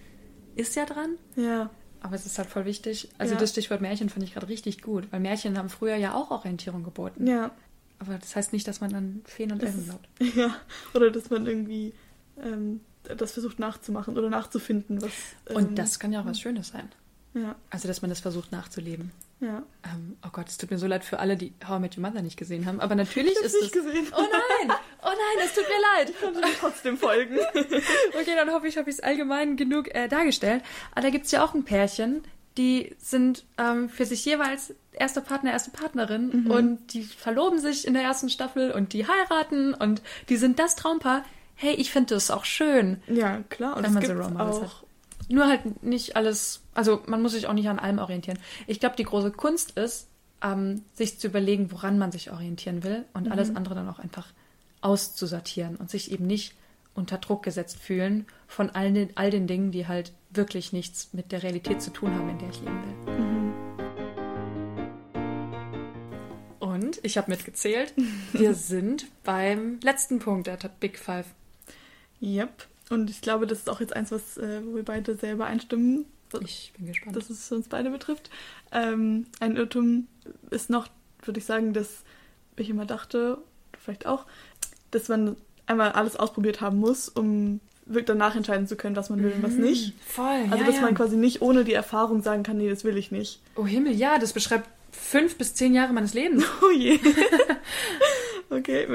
ist 0.55 0.77
ja 0.77 0.85
dran. 0.85 1.17
Ja. 1.37 1.71
Aber 2.01 2.17
es 2.17 2.27
ist 2.27 2.37
halt 2.39 2.49
voll 2.49 2.67
wichtig. 2.67 3.09
Also 3.17 3.35
ja. 3.35 3.41
das 3.41 3.51
Stichwort 3.51 3.81
Märchen 3.81 4.11
fand 4.11 4.25
ich 4.25 4.35
gerade 4.35 4.49
richtig 4.49 4.83
gut, 4.83 5.11
weil 5.11 5.21
Märchen 5.21 5.57
haben 5.57 5.71
früher 5.71 5.97
ja 5.97 6.15
auch 6.15 6.31
Orientierung 6.31 6.83
geboten. 6.83 7.27
Ja. 7.27 7.51
Aber 7.99 8.19
das 8.19 8.37
heißt 8.37 8.53
nicht, 8.53 8.69
dass 8.69 8.81
man 8.81 8.93
dann 8.93 9.23
Feen 9.25 9.53
und 9.53 9.63
Elfen 9.63 9.85
glaubt. 9.85 10.09
Ja, 10.37 10.55
oder 10.93 11.11
dass 11.11 11.31
man 11.31 11.47
irgendwie 11.47 11.95
ähm, 12.43 12.81
das 13.05 13.33
versucht 13.33 13.59
nachzumachen 13.59 14.19
oder 14.19 14.29
nachzufinden, 14.29 15.01
was. 15.01 15.13
Ähm, 15.49 15.57
und 15.57 15.79
das 15.79 15.99
kann 15.99 16.13
ja 16.13 16.21
auch 16.21 16.27
was 16.27 16.41
Schönes 16.41 16.69
sein. 16.69 16.91
Ja. 17.35 17.57
Also, 17.71 17.89
dass 17.89 18.03
man 18.03 18.11
das 18.11 18.21
versucht 18.21 18.53
nachzuleben. 18.53 19.11
Ja. 19.41 19.63
Ähm, 19.83 20.17
oh 20.25 20.29
Gott, 20.33 20.49
es 20.49 20.57
tut 20.57 20.71
mir 20.71 20.79
so 20.79 20.87
leid 20.87 21.05
für 21.05 21.19
alle, 21.19 21.37
die 21.37 21.53
How 21.67 21.79
I 21.79 21.81
Met 21.81 21.97
Your 21.97 22.03
Mother 22.03 22.23
nicht 22.23 22.37
gesehen 22.37 22.67
haben. 22.67 22.81
Aber 22.81 22.95
natürlich 22.95 23.33
ich 23.33 23.45
ist 23.45 23.55
es. 23.55 23.63
nicht 23.63 23.73
gesehen. 23.73 24.07
Oh 24.17 24.23
nein! 24.23 24.77
Nein, 25.15 25.47
es 25.47 25.55
tut 25.55 25.65
mir 25.65 25.81
leid. 25.97 26.11
Ich 26.11 26.41
mir 26.41 26.59
trotzdem 26.59 26.99
folgen. 26.99 27.39
okay, 27.55 28.35
dann 28.37 28.51
hoffe 28.51 28.69
ich, 28.69 28.77
habe 28.77 28.91
ich 28.91 28.97
es 28.97 29.03
allgemein 29.03 29.57
genug 29.57 29.95
äh, 29.95 30.09
dargestellt. 30.09 30.63
Aber 30.93 31.03
da 31.03 31.11
gibt 31.11 31.27
es 31.27 31.33
ja 31.33 31.45
auch 31.45 31.55
ein 31.55 31.65
Pärchen, 31.65 32.23
die 32.57 32.95
sind 32.99 33.45
ähm, 33.59 33.89
für 33.89 34.07
sich 34.07 34.25
jeweils 34.25 34.75
erster 34.93 35.21
Partner, 35.21 35.53
erste 35.53 35.71
Partnerin 35.71 36.45
mhm. 36.45 36.51
und 36.51 36.95
die 36.95 37.03
verloben 37.03 37.59
sich 37.59 37.87
in 37.87 37.95
der 37.95 38.03
ersten 38.03 38.29
Staffel 38.29 38.71
und 38.71 38.93
die 38.93 39.07
heiraten 39.07 39.75
und 39.75 40.03
die 40.29 40.37
sind 40.37 40.59
das 40.59 40.77
Traumpaar. 40.77 41.25
Hey, 41.57 41.75
ich 41.75 41.91
finde 41.91 42.15
das 42.15 42.31
auch 42.31 42.45
schön. 42.45 43.03
Ja, 43.09 43.43
klar. 43.49 43.77
Und 43.77 43.85
wenn 43.85 43.93
man 43.93 44.05
so 44.05 44.15
Models 44.15 44.61
hat. 44.61 44.85
Nur 45.29 45.49
halt 45.49 45.83
nicht 45.83 46.17
alles, 46.17 46.63
also 46.75 47.03
man 47.07 47.23
muss 47.23 47.33
sich 47.33 47.47
auch 47.47 47.55
nicht 47.55 47.69
an 47.69 47.79
allem 47.79 47.99
orientieren. 47.99 48.39
Ich 48.67 48.79
glaube, 48.79 48.97
die 48.97 49.05
große 49.05 49.31
Kunst 49.31 49.77
ist, 49.79 50.09
ähm, 50.43 50.83
sich 50.93 51.19
zu 51.19 51.29
überlegen, 51.29 51.73
woran 51.73 51.99
man 51.99 52.13
sich 52.13 52.31
orientieren 52.31 52.85
will 52.85 53.05
und 53.15 53.27
mhm. 53.27 53.33
alles 53.33 53.55
andere 53.57 53.75
dann 53.75 53.89
auch 53.89 53.99
einfach 53.99 54.27
auszusortieren 54.85 55.77
und 55.77 55.91
sich 55.91 56.13
eben 56.13 56.27
nicht 56.27 56.55
unter 56.95 57.19
Druck 57.19 57.43
gesetzt 57.43 57.79
fühlen 57.79 58.27
von 58.47 58.71
all 58.71 58.93
den, 58.93 59.17
all 59.17 59.31
den 59.31 59.47
Dingen, 59.47 59.73
die 59.73 59.89
halt 59.89 60.13
wirklich 60.31 60.73
nichts 60.73 61.11
mit 61.13 61.33
der 61.33 61.43
Realität 61.43 61.83
zu 61.83 61.91
tun 61.93 62.15
haben, 62.15 62.29
in 62.29 62.39
der 62.39 62.51
ich 62.51 62.61
leben 62.61 62.83
will. 62.85 63.15
Mhm. 63.15 63.35
Und 66.61 67.01
ich 67.03 67.17
habe 67.17 67.31
mitgezählt, 67.31 67.95
wir 68.33 68.55
sind 68.55 69.07
beim 69.23 69.81
letzten 69.83 70.19
Punkt 70.19 70.47
der 70.47 70.59
Big 70.81 70.99
Five. 70.99 71.27
Yep. 72.21 72.67
Und 72.91 73.11
ich 73.11 73.21
glaube, 73.21 73.47
das 73.47 73.61
ist 73.61 73.71
auch 73.71 73.81
jetzt 73.81 73.95
eins, 73.95 74.13
was, 74.13 74.37
äh, 74.37 74.61
wo 74.65 74.77
wir 74.77 74.85
beide 74.85 75.17
selber 75.17 75.47
einstimmen. 75.47 76.05
ich 76.43 76.73
bin 76.77 76.87
gespannt. 76.87 77.17
Dass 77.17 77.31
es 77.31 77.51
uns 77.51 77.69
beide 77.69 77.91
betrifft. 77.91 78.31
Ähm, 78.73 79.27
ein 79.41 79.57
Irrtum 79.57 80.09
ist 80.51 80.69
noch, 80.71 80.89
würde 81.23 81.39
ich 81.39 81.47
sagen, 81.47 81.73
dass 81.73 82.05
ich 82.57 82.71
immer 82.71 82.87
dachte, 82.87 83.39
vielleicht 83.79 84.07
auch, 84.07 84.27
dass 84.95 85.09
man 85.09 85.37
einmal 85.67 85.93
alles 85.93 86.17
ausprobiert 86.17 86.61
haben 86.61 86.79
muss, 86.79 87.09
um 87.09 87.61
danach 87.87 88.35
entscheiden 88.35 88.67
zu 88.67 88.77
können, 88.77 88.97
was 88.97 89.11
man 89.11 89.23
will 89.23 89.33
und 89.33 89.43
was 89.43 89.53
mhm. 89.53 89.63
nicht. 89.63 89.95
Voll. 90.07 90.25
Also 90.51 90.57
ja, 90.57 90.65
dass 90.65 90.77
ja. 90.77 90.83
man 90.83 90.95
quasi 90.95 91.17
nicht 91.17 91.43
ohne 91.43 91.65
die 91.65 91.75
Erfahrung 91.75 92.23
sagen 92.23 92.43
kann, 92.43 92.57
nee, 92.57 92.71
das 92.71 92.85
will 92.85 92.97
ich 92.97 93.11
nicht. 93.11 93.41
Oh 93.57 93.67
Himmel, 93.67 93.93
ja, 93.93 94.19
das 94.19 94.33
beschreibt 94.33 94.69
fünf 94.91 95.37
bis 95.37 95.55
zehn 95.55 95.75
Jahre 95.75 95.93
meines 95.93 96.15
Lebens. 96.15 96.45
Oh 96.63 96.71
je. 96.71 96.99
okay, 98.51 98.87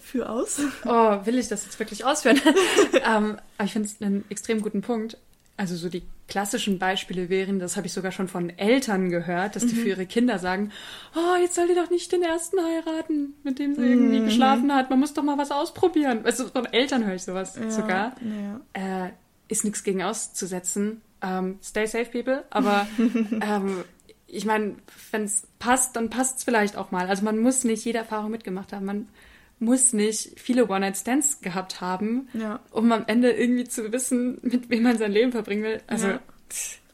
für 0.00 0.28
aus. 0.28 0.60
Oh, 0.84 1.18
will 1.24 1.38
ich 1.38 1.48
das 1.48 1.64
jetzt 1.64 1.78
wirklich 1.78 2.04
ausführen? 2.04 2.40
ähm, 2.92 3.38
aber 3.56 3.64
ich 3.64 3.72
finde 3.72 3.88
es 3.88 4.02
einen 4.02 4.24
extrem 4.28 4.60
guten 4.60 4.82
Punkt. 4.82 5.16
Also 5.56 5.76
so 5.76 5.88
die 5.88 6.02
klassischen 6.26 6.78
Beispiele 6.78 7.28
wären, 7.28 7.60
das 7.60 7.76
habe 7.76 7.86
ich 7.86 7.92
sogar 7.92 8.10
schon 8.10 8.26
von 8.26 8.50
Eltern 8.50 9.10
gehört, 9.10 9.54
dass 9.54 9.66
die 9.66 9.74
mhm. 9.74 9.80
für 9.80 9.88
ihre 9.88 10.06
Kinder 10.06 10.38
sagen, 10.38 10.72
oh, 11.14 11.40
jetzt 11.40 11.54
soll 11.54 11.68
die 11.68 11.74
doch 11.74 11.90
nicht 11.90 12.10
den 12.10 12.22
ersten 12.22 12.58
heiraten, 12.60 13.34
mit 13.44 13.58
dem 13.58 13.74
sie 13.74 13.82
mhm. 13.82 13.88
irgendwie 13.88 14.24
geschlafen 14.24 14.74
hat. 14.74 14.90
Man 14.90 14.98
muss 14.98 15.14
doch 15.14 15.22
mal 15.22 15.38
was 15.38 15.52
ausprobieren. 15.52 16.20
Also 16.24 16.48
von 16.48 16.66
Eltern 16.66 17.04
höre 17.04 17.14
ich 17.14 17.22
sowas 17.22 17.56
ja, 17.56 17.70
sogar. 17.70 18.14
Ja. 18.74 19.06
Äh, 19.06 19.10
ist 19.48 19.64
nichts 19.64 19.84
gegen 19.84 20.02
auszusetzen. 20.02 21.02
Ähm, 21.22 21.58
stay 21.62 21.86
safe, 21.86 22.06
people. 22.06 22.44
Aber 22.50 22.86
ähm, 22.98 23.84
ich 24.26 24.44
meine, 24.44 24.74
wenn 25.12 25.24
es 25.24 25.46
passt, 25.58 25.94
dann 25.94 26.10
passt 26.10 26.38
es 26.38 26.44
vielleicht 26.44 26.76
auch 26.76 26.90
mal. 26.90 27.06
Also 27.06 27.24
man 27.24 27.38
muss 27.38 27.62
nicht 27.64 27.84
jede 27.84 27.98
Erfahrung 27.98 28.30
mitgemacht 28.30 28.72
haben. 28.72 28.86
Man 28.86 29.08
muss 29.58 29.92
nicht 29.92 30.38
viele 30.38 30.68
One-Night-Stands 30.68 31.40
gehabt 31.40 31.80
haben, 31.80 32.28
ja. 32.34 32.60
um 32.70 32.90
am 32.92 33.04
Ende 33.06 33.30
irgendwie 33.30 33.64
zu 33.64 33.92
wissen, 33.92 34.38
mit 34.42 34.70
wem 34.70 34.82
man 34.82 34.98
sein 34.98 35.12
Leben 35.12 35.32
verbringen 35.32 35.62
will. 35.62 35.80
Also, 35.86 36.08
ja. 36.08 36.20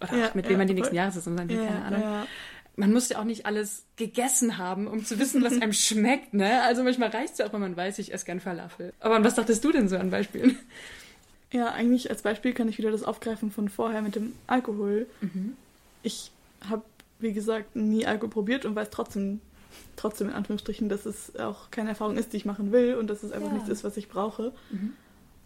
oder 0.01 0.17
ja, 0.17 0.31
mit 0.35 0.49
wem 0.49 0.59
man 0.59 0.67
die 0.67 0.75
nächsten 0.75 0.95
Jahre 0.95 1.13
zusammen 1.13 1.39
sein 1.39 1.49
will, 1.49 1.67
keine 1.67 1.85
Ahnung. 1.85 2.27
Man 2.77 2.93
muss 2.93 3.09
ja 3.11 3.19
auch 3.19 3.25
nicht 3.25 3.45
alles 3.45 3.85
gegessen 3.97 4.57
haben, 4.57 4.87
um 4.87 5.05
zu 5.05 5.19
wissen, 5.19 5.43
was 5.43 5.61
einem 5.61 5.73
schmeckt, 5.75 6.33
ne? 6.33 6.63
Also 6.63 6.83
manchmal 6.83 7.11
reicht 7.11 7.33
es 7.33 7.39
ja 7.39 7.47
auch, 7.47 7.53
wenn 7.53 7.61
man 7.61 7.77
weiß, 7.77 7.99
ich 7.99 8.15
esse 8.15 8.25
gern 8.25 8.41
Falafel. 8.41 8.95
Aber 9.01 9.23
was 9.23 9.35
dachtest 9.35 9.65
du 9.65 9.73
denn 9.73 9.89
so 9.89 9.99
an 9.99 10.11
Beispielen? 10.11 10.59
Ja, 11.53 11.73
eigentlich 11.73 12.11
als 12.11 12.23
Beispiel 12.23 12.53
kann 12.53 12.69
ich 12.69 12.79
wieder 12.79 12.91
das 12.91 13.03
aufgreifen 13.03 13.51
von 13.51 13.69
vorher 13.69 14.03
mit 14.03 14.15
dem 14.15 14.35
Alkohol. 14.47 15.07
Mhm. 15.21 15.57
Ich 16.03 16.31
habe, 16.69 16.85
wie 17.19 17.33
gesagt, 17.33 17.75
nie 17.75 18.07
Alkohol 18.07 18.31
probiert 18.31 18.65
und 18.65 18.77
weiß 18.77 18.91
trotzdem, 18.91 19.41
trotzdem 19.97 20.29
in 20.29 20.35
Anführungsstrichen, 20.35 20.89
dass 20.89 21.07
es 21.07 21.37
auch 21.37 21.71
keine 21.71 21.91
Erfahrung 21.91 22.17
ist, 22.17 22.33
die 22.33 22.39
ich 22.39 22.45
machen 22.45 22.73
will 22.73 22.95
und 22.95 23.09
dass 23.09 23.23
es 23.23 23.33
einfach 23.33 23.49
ja. 23.49 23.55
nichts 23.55 23.69
ist, 23.69 23.85
was 23.85 23.97
ich 23.97 24.09
brauche. 24.09 24.53
Mhm. 24.71 24.93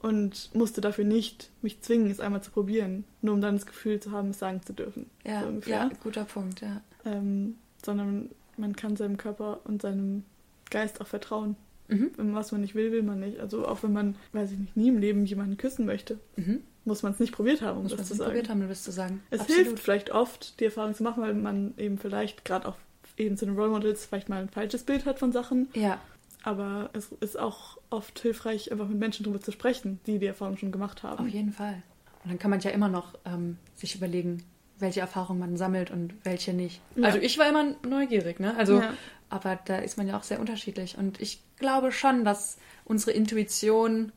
Und 0.03 0.51
musste 0.55 0.83
dafür 0.83 1.05
nicht 1.05 1.51
mich 1.63 1.81
zwingen, 1.81 2.11
es 2.11 2.21
einmal 2.21 2.43
zu 2.43 2.51
probieren, 2.51 3.05
nur 3.23 3.35
um 3.35 3.41
dann 3.41 3.57
das 3.57 3.65
Gefühl 3.65 4.01
zu 4.01 4.13
haben, 4.13 4.31
es 4.31 4.39
sagen 4.39 4.61
zu 4.63 4.75
dürfen. 4.75 5.09
Ja, 5.25 5.43
so 5.43 5.71
ja 5.71 5.91
guter 6.03 6.25
Punkt, 6.25 6.61
ja. 6.61 6.83
Ähm, 7.07 7.57
sondern 7.83 8.31
man 8.59 8.77
kann 8.77 8.97
seinem 8.97 9.17
Körper 9.17 9.61
und 9.65 9.81
seinem 9.81 10.25
Geist 10.71 11.01
auch 11.01 11.07
vertrauen. 11.07 11.57
Mhm. 11.89 12.13
Was 12.17 12.53
man 12.53 12.61
nicht 12.61 12.75
will, 12.75 12.93
will 12.93 13.03
man 13.03 13.21
nicht. 13.21 13.41
Also 13.41 13.67
auch 13.67 13.83
wenn 13.83 13.93
man, 13.93 14.17
weiß 14.33 14.53
ich 14.53 14.59
nicht, 14.59 14.77
nie 14.77 14.89
im 14.89 14.99
Leben 14.99 15.27
jemanden 15.27 15.57
küssen 15.57 15.85
möchte, 15.85 16.19
mhm. 16.37 16.63
muss 16.85 17.03
man 17.03 17.13
es 17.13 17.19
nicht 17.19 17.33
probiert 17.33 17.63
haben, 17.63 17.79
um 17.79 17.83
muss 17.85 17.97
das 17.97 18.09
zu 18.09 18.15
sagen. 18.15 18.31
probiert 18.31 18.49
haben, 18.49 18.63
um 18.63 18.69
das 18.69 18.83
zu 18.83 18.91
sagen. 18.91 19.23
Es 19.31 19.41
Absolut. 19.41 19.67
hilft 19.67 19.83
vielleicht 19.83 20.11
oft, 20.11 20.61
die 20.61 20.65
Erfahrung 20.65 20.95
zu 20.95 21.03
machen, 21.03 21.23
weil 21.23 21.35
man 21.35 21.75
eben 21.77 21.99
vielleicht 21.99 22.45
gerade 22.45 22.69
auch 22.69 22.77
eben 23.17 23.37
zu 23.37 23.47
den 23.47 23.57
Role 23.57 23.71
Models 23.71 24.07
vielleicht 24.07 24.29
mal 24.29 24.43
ein 24.43 24.49
falsches 24.49 24.85
Bild 24.85 25.07
hat 25.07 25.19
von 25.19 25.33
Sachen. 25.33 25.69
Ja. 25.75 26.01
Aber 26.43 26.91
es 26.93 27.11
ist 27.21 27.39
auch 27.39 27.79
oft 27.91 28.19
hilfreich, 28.19 28.71
einfach 28.71 28.89
mit 28.89 28.99
Menschen 28.99 29.25
darüber 29.25 29.41
zu 29.41 29.51
sprechen, 29.51 30.01
die 30.07 30.19
die 30.19 30.27
Erfahrung 30.27 30.59
schon 30.59 30.73
gemacht 30.73 31.03
haben. 31.03 31.27
Auf 31.27 31.33
jeden 31.33 31.53
Fall. 31.53 31.83
Und 32.23 32.31
dann 32.31 32.39
kann 32.39 32.51
man 32.51 32.61
ja 32.61 32.71
immer 32.71 32.89
noch 32.89 33.15
ähm, 33.25 33.57
sich 33.77 33.95
überlegen, 33.95 34.43
welche 34.79 35.01
Erfahrungen 35.01 35.41
man 35.41 35.57
sammelt 35.57 35.91
und 35.91 36.15
welche 36.25 36.53
nicht. 36.53 36.81
Ja. 36.97 37.05
Also 37.05 37.19
ich 37.19 37.39
war 37.39 37.49
immer 37.49 37.75
neugierig, 37.87 38.41
ne? 38.41 38.55
Also, 38.57 38.81
ja. 38.81 38.93
aber 39.31 39.59
da 39.65 39.79
ist 39.79 39.97
man 39.97 40.09
ja 40.09 40.19
auch 40.19 40.23
sehr 40.23 40.41
unterschiedlich. 40.41 40.99
Und 40.99 41.21
ich 41.21 41.41
glaube 41.59 41.93
schon, 41.93 42.25
dass 42.25 42.59
unsere 42.85 43.13
Intuition 43.13 44.13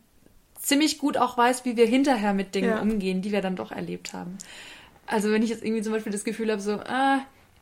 ziemlich 0.60 0.98
gut 0.98 1.18
auch 1.18 1.38
weiß, 1.38 1.66
wie 1.66 1.78
wir 1.78 1.86
hinterher 1.86 2.34
mit 2.34 2.56
Dingen 2.56 2.72
ja. 2.72 2.82
umgehen, 2.82 3.22
die 3.22 3.32
wir 3.32 3.42
dann 3.42 3.56
doch 3.56 3.72
erlebt 3.72 4.14
haben. 4.14 4.38
Also 5.06 5.32
wenn 5.32 5.44
ich 5.44 5.50
jetzt 5.50 5.64
irgendwie 5.64 5.84
zum 5.84 5.94
Beispiel 5.94 6.12
das 6.12 6.24
Gefühl 6.26 6.52
habe, 6.52 6.62
so, 6.62 6.74
ah, 6.74 7.20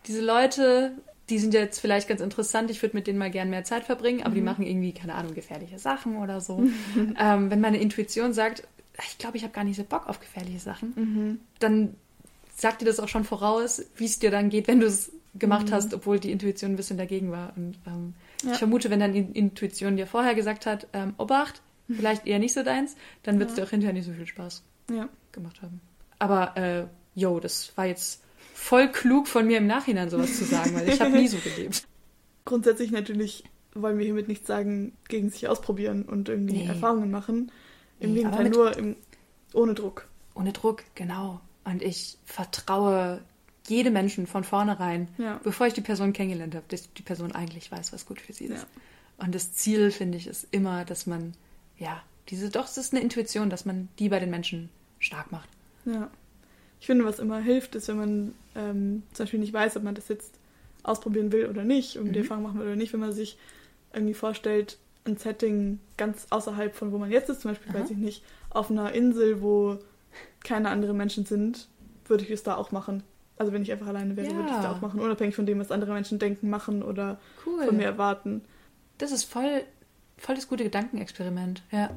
diese 0.08 0.22
Leute, 0.22 0.94
die 1.30 1.40
sind 1.40 1.54
jetzt 1.54 1.80
vielleicht 1.80 2.08
ganz 2.08 2.22
interessant, 2.22 2.70
ich 2.70 2.82
würde 2.82 2.96
mit 2.96 3.08
denen 3.08 3.18
mal 3.18 3.32
gern 3.32 3.50
mehr 3.50 3.64
Zeit 3.64 3.84
verbringen, 3.84 4.22
aber 4.22 4.32
mhm. 4.32 4.36
die 4.36 4.42
machen 4.42 4.66
irgendwie, 4.66 4.94
keine 4.94 5.16
Ahnung, 5.16 5.34
gefährliche 5.34 5.80
Sachen 5.80 6.18
oder 6.18 6.42
so. 6.42 6.64
ähm, 7.20 7.50
wenn 7.50 7.62
meine 7.62 7.80
Intuition 7.80 8.34
sagt, 8.34 8.68
ich 9.08 9.18
glaube, 9.18 9.38
ich 9.38 9.44
habe 9.44 9.54
gar 9.54 9.64
nicht 9.64 9.78
so 9.78 9.84
Bock 9.84 10.08
auf 10.08 10.20
gefährliche 10.20 10.60
Sachen, 10.60 10.94
mhm. 10.96 11.40
dann 11.60 11.96
sagt 12.56 12.82
dir 12.82 12.86
das 12.86 13.00
auch 13.00 13.10
schon 13.10 13.24
voraus, 13.24 13.84
wie 13.98 14.06
es 14.06 14.20
dir 14.20 14.32
dann 14.32 14.50
geht, 14.50 14.68
wenn 14.68 14.80
du 14.80 14.86
es 14.86 15.12
gemacht 15.34 15.68
mhm. 15.68 15.74
hast, 15.74 15.94
obwohl 15.94 16.20
die 16.20 16.32
Intuition 16.32 16.72
ein 16.72 16.76
bisschen 16.78 16.98
dagegen 16.98 17.32
war. 17.32 17.54
Und 17.56 17.78
ähm, 17.86 18.14
ja. 18.44 18.54
ich 18.54 18.58
vermute, 18.58 18.90
wenn 18.90 19.00
deine 19.00 19.18
Intuition 19.18 19.98
dir 19.98 20.08
vorher 20.08 20.36
gesagt 20.36 20.66
hat, 20.66 20.88
ähm, 20.94 21.14
Obacht, 21.18 21.62
vielleicht 21.88 22.26
eher 22.26 22.40
nicht 22.40 22.54
so 22.54 22.64
deins, 22.64 22.96
dann 23.24 23.38
wird 23.40 23.52
es 23.52 23.58
ja. 23.58 23.64
dir 23.64 23.68
auch 23.68 23.72
hinterher 23.72 23.94
nicht 23.94 24.06
so 24.06 24.14
viel 24.14 24.26
Spaß 24.26 24.64
ja. 24.92 25.10
gemacht 25.32 25.62
haben. 25.62 25.82
Aber, 26.18 26.58
äh, 26.58 26.86
yo, 27.14 27.40
das 27.40 27.74
war 27.76 27.86
jetzt 27.86 28.22
voll 28.56 28.90
klug 28.90 29.28
von 29.28 29.46
mir 29.46 29.58
im 29.58 29.68
Nachhinein 29.68 30.10
sowas 30.10 30.38
zu 30.38 30.46
sagen, 30.46 30.74
weil 30.74 30.88
ich 30.88 31.00
habe 31.02 31.12
nie 31.12 31.28
so 31.28 31.38
gelebt. 31.38 31.86
Grundsätzlich 32.46 32.92
natürlich 32.92 33.44
wollen 33.74 33.98
wir 33.98 34.06
hiermit 34.06 34.30
nicht 34.30 34.48
sagen, 34.48 34.94
gegen 35.10 35.30
sich 35.30 35.48
ausprobieren 35.48 36.04
und 36.04 36.30
irgendwie 36.30 36.60
nee. 36.60 36.68
Erfahrungen 36.68 37.12
machen. 37.12 37.52
Im 38.00 38.14
nee, 38.14 38.20
Gegenteil, 38.20 38.50
nur 38.50 38.78
im, 38.78 38.96
ohne 39.54 39.74
Druck. 39.74 40.08
Ohne 40.36 40.54
Druck, 40.54 40.84
genau. 40.96 41.42
Und 41.66 41.82
ich 41.82 42.18
vertraue 42.24 43.22
jedem 43.68 43.94
Menschen 43.94 44.26
von 44.26 44.44
vornherein, 44.44 45.10
ja. 45.18 45.40
bevor 45.44 45.68
ich 45.68 45.74
die 45.74 45.82
Person 45.82 46.14
kennengelernt 46.14 46.56
habe, 46.56 46.66
dass 46.70 46.94
die 46.94 47.02
Person 47.02 47.34
eigentlich 47.34 47.72
weiß, 47.72 47.92
was 47.92 48.06
gut 48.06 48.22
für 48.22 48.32
sie 48.32 48.46
ist. 48.46 48.62
Ja. 48.62 49.26
Und 49.26 49.36
das 49.36 49.54
Ziel, 49.54 49.92
finde 49.92 50.18
ich, 50.18 50.28
ist 50.28 50.48
immer, 50.52 50.86
dass 50.86 51.08
man, 51.08 51.34
ja, 51.78 52.02
diese, 52.30 52.50
doch, 52.50 52.66
es 52.66 52.78
ist 52.78 52.94
eine 52.94 53.02
Intuition, 53.02 53.50
dass 53.50 53.66
man 53.66 53.90
die 54.00 54.10
bei 54.10 54.20
den 54.20 54.30
Menschen 54.30 54.70
stark 55.00 55.32
macht. 55.32 55.50
Ja. 55.86 56.10
Ich 56.86 56.88
finde, 56.88 57.04
was 57.04 57.18
immer 57.18 57.40
hilft, 57.40 57.74
ist, 57.74 57.88
wenn 57.88 57.98
man 57.98 58.36
ähm, 58.54 59.02
zum 59.12 59.24
Beispiel 59.24 59.40
nicht 59.40 59.52
weiß, 59.52 59.76
ob 59.76 59.82
man 59.82 59.96
das 59.96 60.08
jetzt 60.08 60.36
ausprobieren 60.84 61.32
will 61.32 61.48
oder 61.48 61.64
nicht, 61.64 61.98
um 61.98 62.06
mhm. 62.06 62.14
die 62.14 62.20
Erfahrung 62.20 62.44
machen 62.44 62.60
will 62.60 62.68
oder 62.68 62.76
nicht, 62.76 62.94
wenn 62.94 63.00
man 63.00 63.12
sich 63.12 63.40
irgendwie 63.92 64.14
vorstellt, 64.14 64.78
ein 65.04 65.18
Setting 65.18 65.80
ganz 65.98 66.28
außerhalb 66.30 66.76
von 66.76 66.92
wo 66.92 67.00
man 67.00 67.10
jetzt 67.10 67.28
ist, 67.32 67.42
zum 67.42 67.50
Beispiel, 67.50 67.72
Aha. 67.72 67.80
weiß 67.80 67.90
ich 67.90 67.98
nicht, 67.98 68.24
auf 68.52 68.70
einer 68.70 68.94
Insel, 68.94 69.42
wo 69.42 69.80
keine 70.44 70.70
anderen 70.70 70.96
Menschen 70.96 71.26
sind, 71.26 71.70
würde 72.06 72.24
ich 72.24 72.30
es 72.30 72.44
da 72.44 72.56
auch 72.56 72.72
machen. 72.72 73.02
Also 73.36 73.52
wenn 73.52 73.64
ich 73.64 73.72
einfach 73.72 73.88
alleine 73.88 74.16
wäre, 74.16 74.28
ja. 74.28 74.36
würde 74.36 74.50
ich 74.50 74.56
es 74.56 74.62
da 74.62 74.72
auch 74.72 74.82
machen, 74.82 75.00
unabhängig 75.00 75.36
von 75.36 75.48
dem, 75.48 75.58
was 75.58 75.72
andere 75.72 75.92
Menschen 75.92 76.20
denken, 76.20 76.52
machen 76.52 76.84
oder 76.84 77.20
cool. 77.48 77.66
von 77.66 77.78
mir 77.78 77.86
erwarten. 77.86 78.44
Das 79.00 79.12
ist 79.12 79.24
voll, 79.24 79.64
voll 80.20 80.36
das 80.36 80.48
gute 80.48 80.64
Gedankenexperiment, 80.64 81.64
ja. 81.72 81.90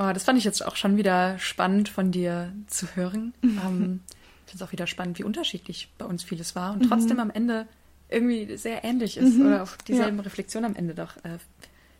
Oh, 0.00 0.12
das 0.14 0.24
fand 0.24 0.38
ich 0.38 0.44
jetzt 0.44 0.64
auch 0.64 0.76
schon 0.76 0.96
wieder 0.96 1.38
spannend 1.38 1.90
von 1.90 2.10
dir 2.10 2.52
zu 2.68 2.86
hören. 2.96 3.34
ähm, 3.42 4.00
ich 4.46 4.52
finde 4.52 4.54
es 4.54 4.62
auch 4.62 4.72
wieder 4.72 4.86
spannend, 4.86 5.18
wie 5.18 5.24
unterschiedlich 5.24 5.92
bei 5.98 6.06
uns 6.06 6.24
vieles 6.24 6.56
war 6.56 6.72
und 6.72 6.88
trotzdem 6.88 7.16
mhm. 7.16 7.20
am 7.20 7.30
Ende 7.30 7.66
irgendwie 8.08 8.56
sehr 8.56 8.82
ähnlich 8.82 9.18
ist 9.18 9.36
mhm. 9.36 9.46
oder 9.46 9.62
auf 9.62 9.76
dieselben 9.76 10.16
ja. 10.16 10.22
Reflexionen 10.22 10.70
am 10.70 10.76
Ende 10.76 10.94
doch 10.94 11.16
äh, 11.18 11.38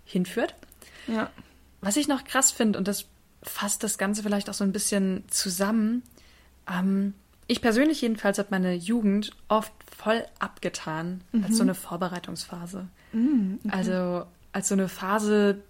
hinführt. 0.05 0.55
Ja. 1.07 1.31
Was 1.83 1.97
ich 1.97 2.09
noch 2.09 2.25
krass 2.25 2.51
finde, 2.51 2.79
und 2.79 2.89
das 2.89 3.05
fasst 3.43 3.85
das 3.85 3.99
Ganze 3.99 4.23
vielleicht 4.23 4.49
auch 4.49 4.55
so 4.55 4.65
ein 4.65 4.73
bisschen 4.73 5.25
zusammen, 5.29 6.03
ähm, 6.69 7.15
ich 7.47 7.61
persönlich 7.61 8.01
jedenfalls 8.01 8.39
habe 8.39 8.49
meine 8.51 8.75
Jugend 8.75 9.33
oft 9.49 9.73
voll 9.95 10.25
abgetan 10.39 11.21
mhm. 11.33 11.45
als 11.45 11.57
so 11.57 11.63
eine 11.63 11.75
Vorbereitungsphase. 11.75 12.89
Mhm, 13.13 13.59
okay. 13.65 13.77
Also 13.77 14.25
als 14.53 14.69
so 14.69 14.75
eine 14.75 14.89
Phase, 14.89 15.63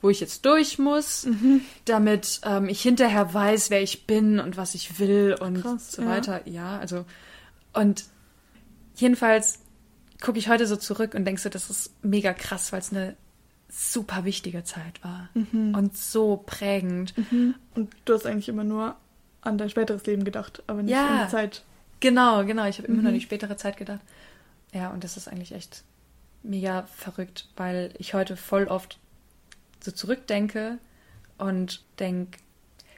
wo 0.00 0.10
ich 0.10 0.20
jetzt 0.20 0.44
durch 0.44 0.78
muss, 0.78 1.26
mhm. 1.26 1.62
damit 1.84 2.40
ähm, 2.44 2.68
ich 2.68 2.80
hinterher 2.80 3.34
weiß, 3.34 3.70
wer 3.70 3.82
ich 3.82 4.06
bin 4.06 4.38
und 4.38 4.56
was 4.56 4.74
ich 4.74 4.98
will 4.98 5.36
und 5.38 5.62
Krass, 5.62 5.92
so 5.92 6.06
weiter. 6.06 6.46
Ja. 6.46 6.52
ja, 6.52 6.78
also 6.78 7.04
und 7.72 8.04
jedenfalls 8.94 9.60
gucke 10.20 10.38
ich 10.38 10.48
heute 10.48 10.66
so 10.66 10.76
zurück 10.76 11.14
und 11.14 11.24
denke 11.24 11.40
so, 11.40 11.48
das 11.48 11.70
ist 11.70 11.92
mega 12.04 12.32
krass, 12.32 12.72
weil 12.72 12.80
es 12.80 12.92
eine 12.92 13.16
super 13.68 14.24
wichtige 14.24 14.64
Zeit 14.64 15.02
war 15.04 15.28
mhm. 15.34 15.74
und 15.74 15.96
so 15.96 16.42
prägend. 16.44 17.14
Mhm. 17.16 17.54
Und 17.74 17.94
du 18.04 18.14
hast 18.14 18.26
eigentlich 18.26 18.48
immer 18.48 18.64
nur 18.64 18.96
an 19.42 19.58
dein 19.58 19.70
späteres 19.70 20.06
Leben 20.06 20.24
gedacht, 20.24 20.62
aber 20.66 20.82
nicht 20.82 20.92
ja, 20.92 21.06
an 21.06 21.24
die 21.26 21.30
Zeit. 21.30 21.64
Genau, 22.00 22.44
genau. 22.44 22.66
Ich 22.66 22.78
habe 22.78 22.88
immer 22.88 22.98
mhm. 22.98 23.02
nur 23.02 23.08
an 23.10 23.18
die 23.18 23.24
spätere 23.24 23.56
Zeit 23.56 23.76
gedacht. 23.76 24.00
Ja, 24.72 24.90
und 24.90 25.04
das 25.04 25.16
ist 25.16 25.28
eigentlich 25.28 25.52
echt 25.52 25.84
mega 26.42 26.84
verrückt, 26.84 27.48
weil 27.56 27.92
ich 27.98 28.14
heute 28.14 28.36
voll 28.36 28.64
oft 28.64 28.98
so 29.80 29.90
zurückdenke 29.90 30.78
und 31.38 31.82
denke, 31.98 32.38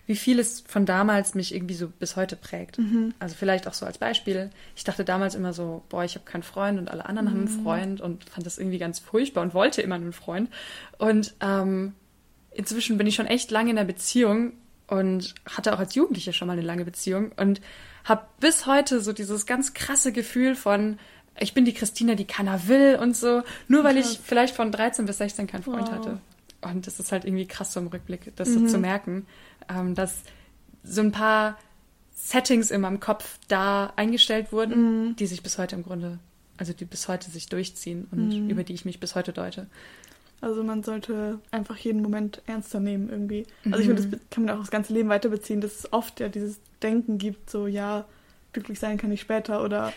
wie 0.06 0.16
vieles 0.16 0.64
von 0.66 0.86
damals 0.86 1.36
mich 1.36 1.54
irgendwie 1.54 1.74
so 1.74 1.86
bis 1.86 2.16
heute 2.16 2.34
prägt. 2.34 2.78
Mhm. 2.78 3.14
Also 3.20 3.36
vielleicht 3.38 3.68
auch 3.68 3.74
so 3.74 3.86
als 3.86 3.98
Beispiel. 3.98 4.50
Ich 4.74 4.82
dachte 4.82 5.04
damals 5.04 5.36
immer 5.36 5.52
so, 5.52 5.84
boah, 5.88 6.02
ich 6.02 6.16
habe 6.16 6.24
keinen 6.24 6.42
Freund 6.42 6.80
und 6.80 6.90
alle 6.90 7.06
anderen 7.06 7.28
mhm. 7.28 7.30
haben 7.30 7.46
einen 7.46 7.62
Freund 7.62 8.00
und 8.00 8.28
fand 8.28 8.44
das 8.44 8.58
irgendwie 8.58 8.78
ganz 8.78 8.98
furchtbar 8.98 9.42
und 9.42 9.54
wollte 9.54 9.82
immer 9.82 9.94
einen 9.94 10.12
Freund. 10.12 10.50
Und 10.98 11.34
ähm, 11.40 11.94
inzwischen 12.50 12.98
bin 12.98 13.06
ich 13.06 13.14
schon 13.14 13.26
echt 13.26 13.52
lange 13.52 13.70
in 13.70 13.76
der 13.76 13.84
Beziehung 13.84 14.54
und 14.88 15.36
hatte 15.46 15.72
auch 15.72 15.78
als 15.78 15.94
Jugendliche 15.94 16.32
schon 16.32 16.48
mal 16.48 16.54
eine 16.54 16.62
lange 16.62 16.84
Beziehung 16.84 17.30
und 17.36 17.60
habe 18.02 18.24
bis 18.40 18.66
heute 18.66 19.00
so 19.00 19.12
dieses 19.12 19.46
ganz 19.46 19.74
krasse 19.74 20.10
Gefühl 20.10 20.56
von, 20.56 20.98
ich 21.38 21.54
bin 21.54 21.64
die 21.64 21.72
Christina, 21.72 22.16
die 22.16 22.24
keiner 22.24 22.66
will 22.66 22.98
und 23.00 23.16
so, 23.16 23.42
nur 23.68 23.84
weil 23.84 23.94
Krass. 23.94 24.12
ich 24.12 24.20
vielleicht 24.24 24.56
von 24.56 24.72
13 24.72 25.06
bis 25.06 25.18
16 25.18 25.46
keinen 25.46 25.62
Freund 25.62 25.86
wow. 25.86 25.92
hatte. 25.92 26.18
Und 26.62 26.86
das 26.86 27.00
ist 27.00 27.12
halt 27.12 27.24
irgendwie 27.24 27.46
krass 27.46 27.72
so 27.72 27.80
im 27.80 27.86
Rückblick, 27.86 28.32
das 28.36 28.48
mhm. 28.50 28.66
so 28.66 28.74
zu 28.74 28.78
merken, 28.78 29.26
ähm, 29.68 29.94
dass 29.94 30.22
so 30.82 31.00
ein 31.00 31.12
paar 31.12 31.58
Settings 32.14 32.70
in 32.70 32.82
meinem 32.82 33.00
Kopf 33.00 33.38
da 33.48 33.92
eingestellt 33.96 34.52
wurden, 34.52 35.08
mhm. 35.08 35.16
die 35.16 35.26
sich 35.26 35.42
bis 35.42 35.58
heute 35.58 35.76
im 35.76 35.82
Grunde, 35.82 36.18
also 36.58 36.72
die 36.72 36.84
bis 36.84 37.08
heute 37.08 37.30
sich 37.30 37.48
durchziehen 37.48 38.06
und 38.10 38.28
mhm. 38.28 38.50
über 38.50 38.62
die 38.62 38.74
ich 38.74 38.84
mich 38.84 39.00
bis 39.00 39.14
heute 39.14 39.32
deute. 39.32 39.68
Also 40.42 40.62
man 40.62 40.82
sollte 40.82 41.38
einfach 41.50 41.76
jeden 41.76 42.00
Moment 42.00 42.40
ernster 42.46 42.80
nehmen 42.80 43.10
irgendwie. 43.10 43.46
Also 43.66 43.80
ich 43.80 43.86
finde, 43.86 44.02
das 44.02 44.10
mhm. 44.10 44.20
kann 44.30 44.44
man 44.44 44.54
auch 44.54 44.60
das 44.60 44.70
ganze 44.70 44.92
Leben 44.92 45.08
weiter 45.08 45.28
beziehen, 45.28 45.60
dass 45.60 45.80
es 45.80 45.92
oft 45.92 46.20
ja 46.20 46.28
dieses 46.28 46.60
Denken 46.82 47.18
gibt, 47.18 47.50
so 47.50 47.66
ja, 47.66 48.06
glücklich 48.52 48.78
sein 48.78 48.96
kann 48.96 49.12
ich 49.12 49.20
später 49.20 49.62
oder 49.62 49.92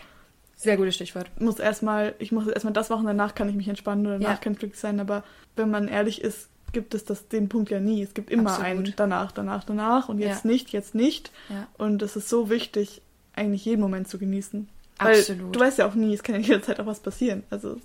sehr 0.56 0.76
gutes 0.76 0.94
Stichwort. 0.94 1.30
Muss 1.40 1.58
erstmal, 1.58 2.14
ich 2.18 2.30
muss 2.30 2.46
erstmal 2.46 2.72
das 2.72 2.90
machen, 2.90 3.06
danach 3.06 3.34
kann 3.34 3.48
ich 3.48 3.56
mich 3.56 3.68
entspannen 3.68 4.06
oder 4.06 4.18
danach 4.18 4.34
ja. 4.34 4.40
kann 4.40 4.52
ich 4.52 4.58
glücklich 4.58 4.80
sein. 4.80 5.00
Aber 5.00 5.24
wenn 5.56 5.70
man 5.70 5.88
ehrlich 5.88 6.22
ist, 6.22 6.48
gibt 6.74 6.94
es 6.94 7.06
das, 7.06 7.28
den 7.28 7.48
Punkt 7.48 7.70
ja 7.70 7.80
nie. 7.80 8.02
Es 8.02 8.12
gibt 8.12 8.30
immer 8.30 8.50
Absolut. 8.50 8.66
einen 8.66 8.94
danach, 8.96 9.32
danach, 9.32 9.64
danach 9.64 10.10
und 10.10 10.18
jetzt 10.18 10.44
ja. 10.44 10.50
nicht, 10.50 10.70
jetzt 10.70 10.94
nicht. 10.94 11.32
Ja. 11.48 11.66
Und 11.78 12.02
es 12.02 12.16
ist 12.16 12.28
so 12.28 12.50
wichtig, 12.50 13.00
eigentlich 13.34 13.64
jeden 13.64 13.80
Moment 13.80 14.08
zu 14.08 14.18
genießen. 14.18 14.68
Absolut. 14.98 15.42
Weil 15.42 15.52
du 15.52 15.60
weißt 15.60 15.78
ja 15.78 15.88
auch 15.88 15.94
nie, 15.94 16.12
es 16.12 16.22
kann 16.22 16.34
ja 16.34 16.40
jederzeit 16.42 16.78
auch 16.80 16.86
was 16.86 17.00
passieren. 17.00 17.44
Also 17.48 17.78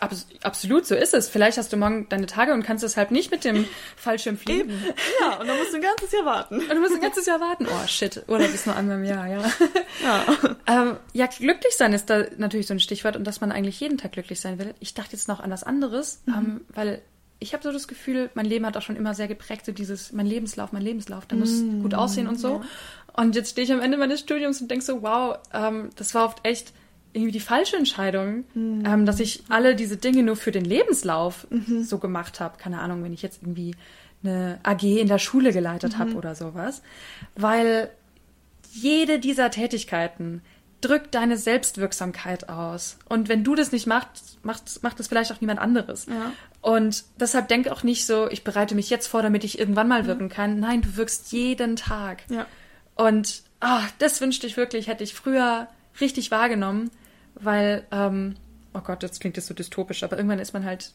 Abs 0.00 0.26
absolut, 0.42 0.86
so 0.86 0.94
ist 0.94 1.12
es. 1.12 1.28
Vielleicht 1.28 1.58
hast 1.58 1.72
du 1.72 1.76
morgen 1.76 2.08
deine 2.08 2.26
Tage 2.26 2.54
und 2.54 2.62
kannst 2.62 2.82
deshalb 2.82 3.10
nicht 3.10 3.30
mit 3.30 3.44
dem 3.44 3.66
Fallschirm 3.96 4.38
fliegen. 4.38 4.70
Eben. 4.70 4.84
Ja, 5.20 5.38
und 5.38 5.46
dann 5.46 5.58
musst 5.58 5.72
du 5.72 5.76
ein 5.76 5.82
ganzes 5.82 6.12
Jahr 6.12 6.24
warten. 6.24 6.58
Und 6.58 6.68
du 6.70 6.80
musst 6.80 6.94
ein 6.94 7.02
ganzes 7.02 7.26
Jahr 7.26 7.40
warten. 7.40 7.66
Oh 7.66 7.86
shit, 7.86 8.22
Urlaub 8.26 8.52
ist 8.52 8.66
nur 8.66 8.76
einmal 8.76 8.96
im 8.96 9.04
Jahr, 9.04 9.26
ja. 9.26 9.42
Ja. 10.02 10.24
ähm, 10.66 10.96
ja, 11.12 11.26
glücklich 11.26 11.76
sein 11.76 11.92
ist 11.92 12.08
da 12.08 12.24
natürlich 12.38 12.66
so 12.66 12.72
ein 12.72 12.80
Stichwort 12.80 13.16
und 13.16 13.24
dass 13.24 13.42
man 13.42 13.52
eigentlich 13.52 13.78
jeden 13.80 13.98
Tag 13.98 14.12
glücklich 14.12 14.40
sein 14.40 14.58
will. 14.58 14.74
Ich 14.80 14.94
dachte 14.94 15.12
jetzt 15.12 15.28
noch 15.28 15.40
an 15.40 15.50
was 15.50 15.64
anderes, 15.64 16.22
mhm. 16.24 16.34
ähm, 16.34 16.60
weil 16.68 17.02
ich 17.40 17.54
habe 17.54 17.62
so 17.62 17.72
das 17.72 17.88
Gefühl, 17.88 18.30
mein 18.34 18.46
Leben 18.46 18.66
hat 18.66 18.76
auch 18.76 18.82
schon 18.82 18.96
immer 18.96 19.14
sehr 19.14 19.26
geprägt, 19.26 19.64
so 19.64 19.72
dieses, 19.72 20.12
mein 20.12 20.26
Lebenslauf, 20.26 20.72
mein 20.72 20.82
Lebenslauf, 20.82 21.26
der 21.26 21.38
muss 21.38 21.62
mm, 21.62 21.82
gut 21.82 21.94
aussehen 21.94 22.28
und 22.28 22.38
so. 22.38 22.56
Ja. 22.56 22.62
Und 23.14 23.34
jetzt 23.34 23.50
stehe 23.50 23.64
ich 23.64 23.72
am 23.72 23.80
Ende 23.80 23.96
meines 23.96 24.20
Studiums 24.20 24.60
und 24.60 24.70
denke 24.70 24.84
so, 24.84 25.02
wow, 25.02 25.38
ähm, 25.52 25.88
das 25.96 26.14
war 26.14 26.26
oft 26.26 26.46
echt 26.46 26.72
irgendwie 27.12 27.32
die 27.32 27.40
falsche 27.40 27.76
Entscheidung, 27.76 28.44
mhm. 28.54 28.84
ähm, 28.86 29.06
dass 29.06 29.20
ich 29.20 29.42
alle 29.48 29.74
diese 29.74 29.96
Dinge 29.96 30.22
nur 30.22 30.36
für 30.36 30.52
den 30.52 30.64
Lebenslauf 30.64 31.46
mhm. 31.50 31.82
so 31.82 31.98
gemacht 31.98 32.40
habe. 32.40 32.58
Keine 32.58 32.80
Ahnung, 32.80 33.02
wenn 33.02 33.12
ich 33.12 33.22
jetzt 33.22 33.42
irgendwie 33.42 33.74
eine 34.22 34.60
AG 34.62 34.82
in 34.82 35.08
der 35.08 35.18
Schule 35.18 35.52
geleitet 35.52 35.94
mhm. 35.94 35.98
habe 35.98 36.14
oder 36.14 36.34
sowas. 36.34 36.82
Weil 37.34 37.90
jede 38.72 39.18
dieser 39.18 39.50
Tätigkeiten 39.50 40.42
drückt 40.80 41.14
deine 41.14 41.36
Selbstwirksamkeit 41.36 42.48
aus. 42.48 42.98
Und 43.08 43.28
wenn 43.28 43.44
du 43.44 43.54
das 43.54 43.72
nicht 43.72 43.86
machst, 43.86 44.38
macht, 44.42 44.82
macht 44.82 44.98
das 44.98 45.08
vielleicht 45.08 45.32
auch 45.32 45.40
niemand 45.40 45.60
anderes. 45.60 46.06
Ja. 46.06 46.32
Und 46.62 47.04
deshalb 47.18 47.48
denk 47.48 47.68
auch 47.68 47.82
nicht 47.82 48.06
so, 48.06 48.28
ich 48.30 48.44
bereite 48.44 48.74
mich 48.74 48.90
jetzt 48.90 49.06
vor, 49.06 49.22
damit 49.22 49.44
ich 49.44 49.58
irgendwann 49.58 49.88
mal 49.88 50.06
wirken 50.06 50.28
kann. 50.28 50.60
Nein, 50.60 50.82
du 50.82 50.96
wirkst 50.96 51.32
jeden 51.32 51.76
Tag. 51.76 52.22
Ja. 52.28 52.46
Und 52.94 53.42
oh, 53.62 53.80
das 53.98 54.20
wünschte 54.20 54.46
ich 54.46 54.56
wirklich, 54.56 54.86
hätte 54.88 55.04
ich 55.04 55.14
früher 55.14 55.68
richtig 56.00 56.30
wahrgenommen 56.30 56.90
weil, 57.34 57.86
ähm, 57.90 58.36
oh 58.74 58.80
Gott, 58.80 59.02
jetzt 59.02 59.20
klingt 59.20 59.36
das 59.36 59.46
so 59.46 59.54
dystopisch, 59.54 60.02
aber 60.02 60.16
irgendwann 60.16 60.38
ist 60.38 60.52
man 60.52 60.64
halt 60.64 60.92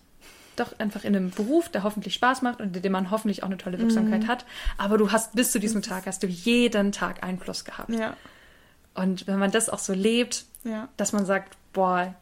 doch 0.55 0.79
einfach 0.79 1.03
in 1.03 1.15
einem 1.15 1.31
Beruf, 1.31 1.67
der 1.69 1.83
hoffentlich 1.83 2.13
Spaß 2.13 2.41
macht 2.41 2.61
und 2.61 2.75
in 2.75 2.81
dem 2.81 2.91
man 2.93 3.11
hoffentlich 3.11 3.43
auch 3.43 3.47
eine 3.47 3.57
tolle 3.57 3.77
Wirksamkeit 3.77 4.23
mhm. 4.23 4.27
hat. 4.27 4.45
Aber 4.77 4.97
du 4.97 5.11
hast 5.11 5.35
bis 5.35 5.51
zu 5.51 5.59
diesem 5.59 5.81
Tag, 5.81 6.05
hast 6.05 6.23
du 6.23 6.27
jeden 6.27 6.93
Tag 6.93 7.23
Einfluss 7.23 7.65
gehabt. 7.65 7.89
Ja. 7.89 8.15
Und 8.95 9.27
wenn 9.27 9.37
man 9.37 9.51
das 9.51 9.69
auch 9.69 9.79
so 9.79 9.93
lebt, 9.93 10.45
ja. 10.63 10.89
dass 10.97 11.13
man 11.13 11.25
sagt, 11.25 11.57
boah, 11.73 12.15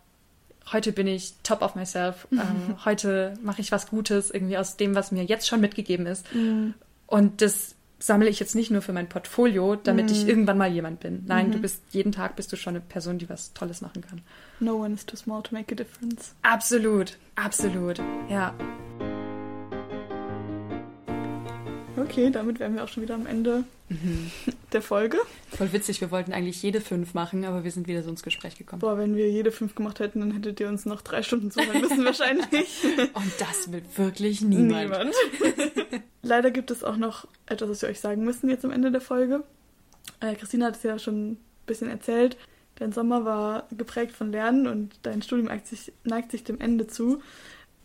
heute 0.71 0.91
bin 0.91 1.07
ich 1.07 1.35
top 1.43 1.61
of 1.61 1.75
myself, 1.75 2.27
mhm. 2.29 2.39
ähm, 2.39 2.85
heute 2.85 3.37
mache 3.41 3.61
ich 3.61 3.71
was 3.71 3.87
Gutes 3.87 4.31
irgendwie 4.31 4.57
aus 4.57 4.75
dem, 4.75 4.95
was 4.95 5.11
mir 5.11 5.23
jetzt 5.23 5.47
schon 5.47 5.61
mitgegeben 5.61 6.05
ist. 6.05 6.33
Mhm. 6.33 6.73
Und 7.07 7.41
das 7.41 7.75
sammle 7.99 8.27
ich 8.27 8.39
jetzt 8.39 8.53
nicht 8.53 8.69
nur 8.69 8.81
für 8.81 8.91
mein 8.91 9.07
Portfolio, 9.07 9.77
damit 9.77 10.07
mhm. 10.07 10.11
ich 10.11 10.27
irgendwann 10.27 10.57
mal 10.57 10.69
jemand 10.69 10.99
bin. 10.99 11.23
Nein, 11.25 11.47
mhm. 11.47 11.51
du 11.53 11.59
bist 11.59 11.81
jeden 11.91 12.11
Tag 12.11 12.35
bist 12.35 12.51
du 12.51 12.57
schon 12.57 12.75
eine 12.75 12.81
Person, 12.81 13.17
die 13.17 13.29
was 13.29 13.53
Tolles 13.53 13.79
machen 13.79 14.01
kann. 14.01 14.21
No 14.59 14.75
one 14.75 14.93
is 14.93 15.05
too 15.05 15.15
small 15.15 15.41
to 15.41 15.55
make 15.55 15.73
a 15.73 15.75
difference. 15.75 16.35
Absolut, 16.41 17.17
absolut, 17.35 18.01
ja. 18.29 18.53
Okay, 22.03 22.29
damit 22.29 22.59
wären 22.59 22.75
wir 22.75 22.83
auch 22.83 22.87
schon 22.87 23.03
wieder 23.03 23.15
am 23.15 23.25
Ende 23.25 23.63
mhm. 23.89 24.31
der 24.71 24.81
Folge. 24.81 25.17
Voll 25.49 25.71
witzig, 25.71 26.01
wir 26.01 26.11
wollten 26.11 26.33
eigentlich 26.33 26.61
jede 26.61 26.81
fünf 26.81 27.13
machen, 27.13 27.45
aber 27.45 27.63
wir 27.63 27.71
sind 27.71 27.87
wieder 27.87 28.03
so 28.03 28.09
ins 28.09 28.23
Gespräch 28.23 28.57
gekommen. 28.57 28.81
Boah, 28.81 28.97
wenn 28.97 29.15
wir 29.15 29.29
jede 29.29 29.51
fünf 29.51 29.75
gemacht 29.75 29.99
hätten, 29.99 30.19
dann 30.19 30.31
hättet 30.31 30.59
ihr 30.59 30.67
uns 30.67 30.85
noch 30.85 31.01
drei 31.01 31.23
Stunden 31.23 31.51
zuhören 31.51 31.81
müssen 31.81 32.05
wahrscheinlich. 32.05 32.83
Und 33.13 33.31
das 33.39 33.71
will 33.71 33.83
wirklich 33.95 34.41
niemand. 34.41 34.83
Niemand. 34.83 35.15
Leider 36.21 36.51
gibt 36.51 36.71
es 36.71 36.83
auch 36.83 36.97
noch 36.97 37.27
etwas, 37.45 37.69
was 37.69 37.81
wir 37.81 37.89
euch 37.89 37.99
sagen 37.99 38.23
müssen 38.23 38.49
jetzt 38.49 38.65
am 38.65 38.71
Ende 38.71 38.91
der 38.91 39.01
Folge. 39.01 39.43
Äh, 40.19 40.35
Christina 40.35 40.67
hat 40.67 40.77
es 40.77 40.83
ja 40.83 40.99
schon 40.99 41.31
ein 41.31 41.37
bisschen 41.65 41.89
erzählt. 41.89 42.37
Dein 42.75 42.91
Sommer 42.91 43.23
war 43.23 43.67
geprägt 43.71 44.13
von 44.13 44.31
Lernen 44.31 44.67
und 44.67 44.95
dein 45.03 45.21
Studium 45.21 45.47
neigt 45.47 45.67
sich, 45.67 45.93
neigt 46.03 46.31
sich 46.31 46.43
dem 46.43 46.59
Ende 46.59 46.87
zu. 46.87 47.21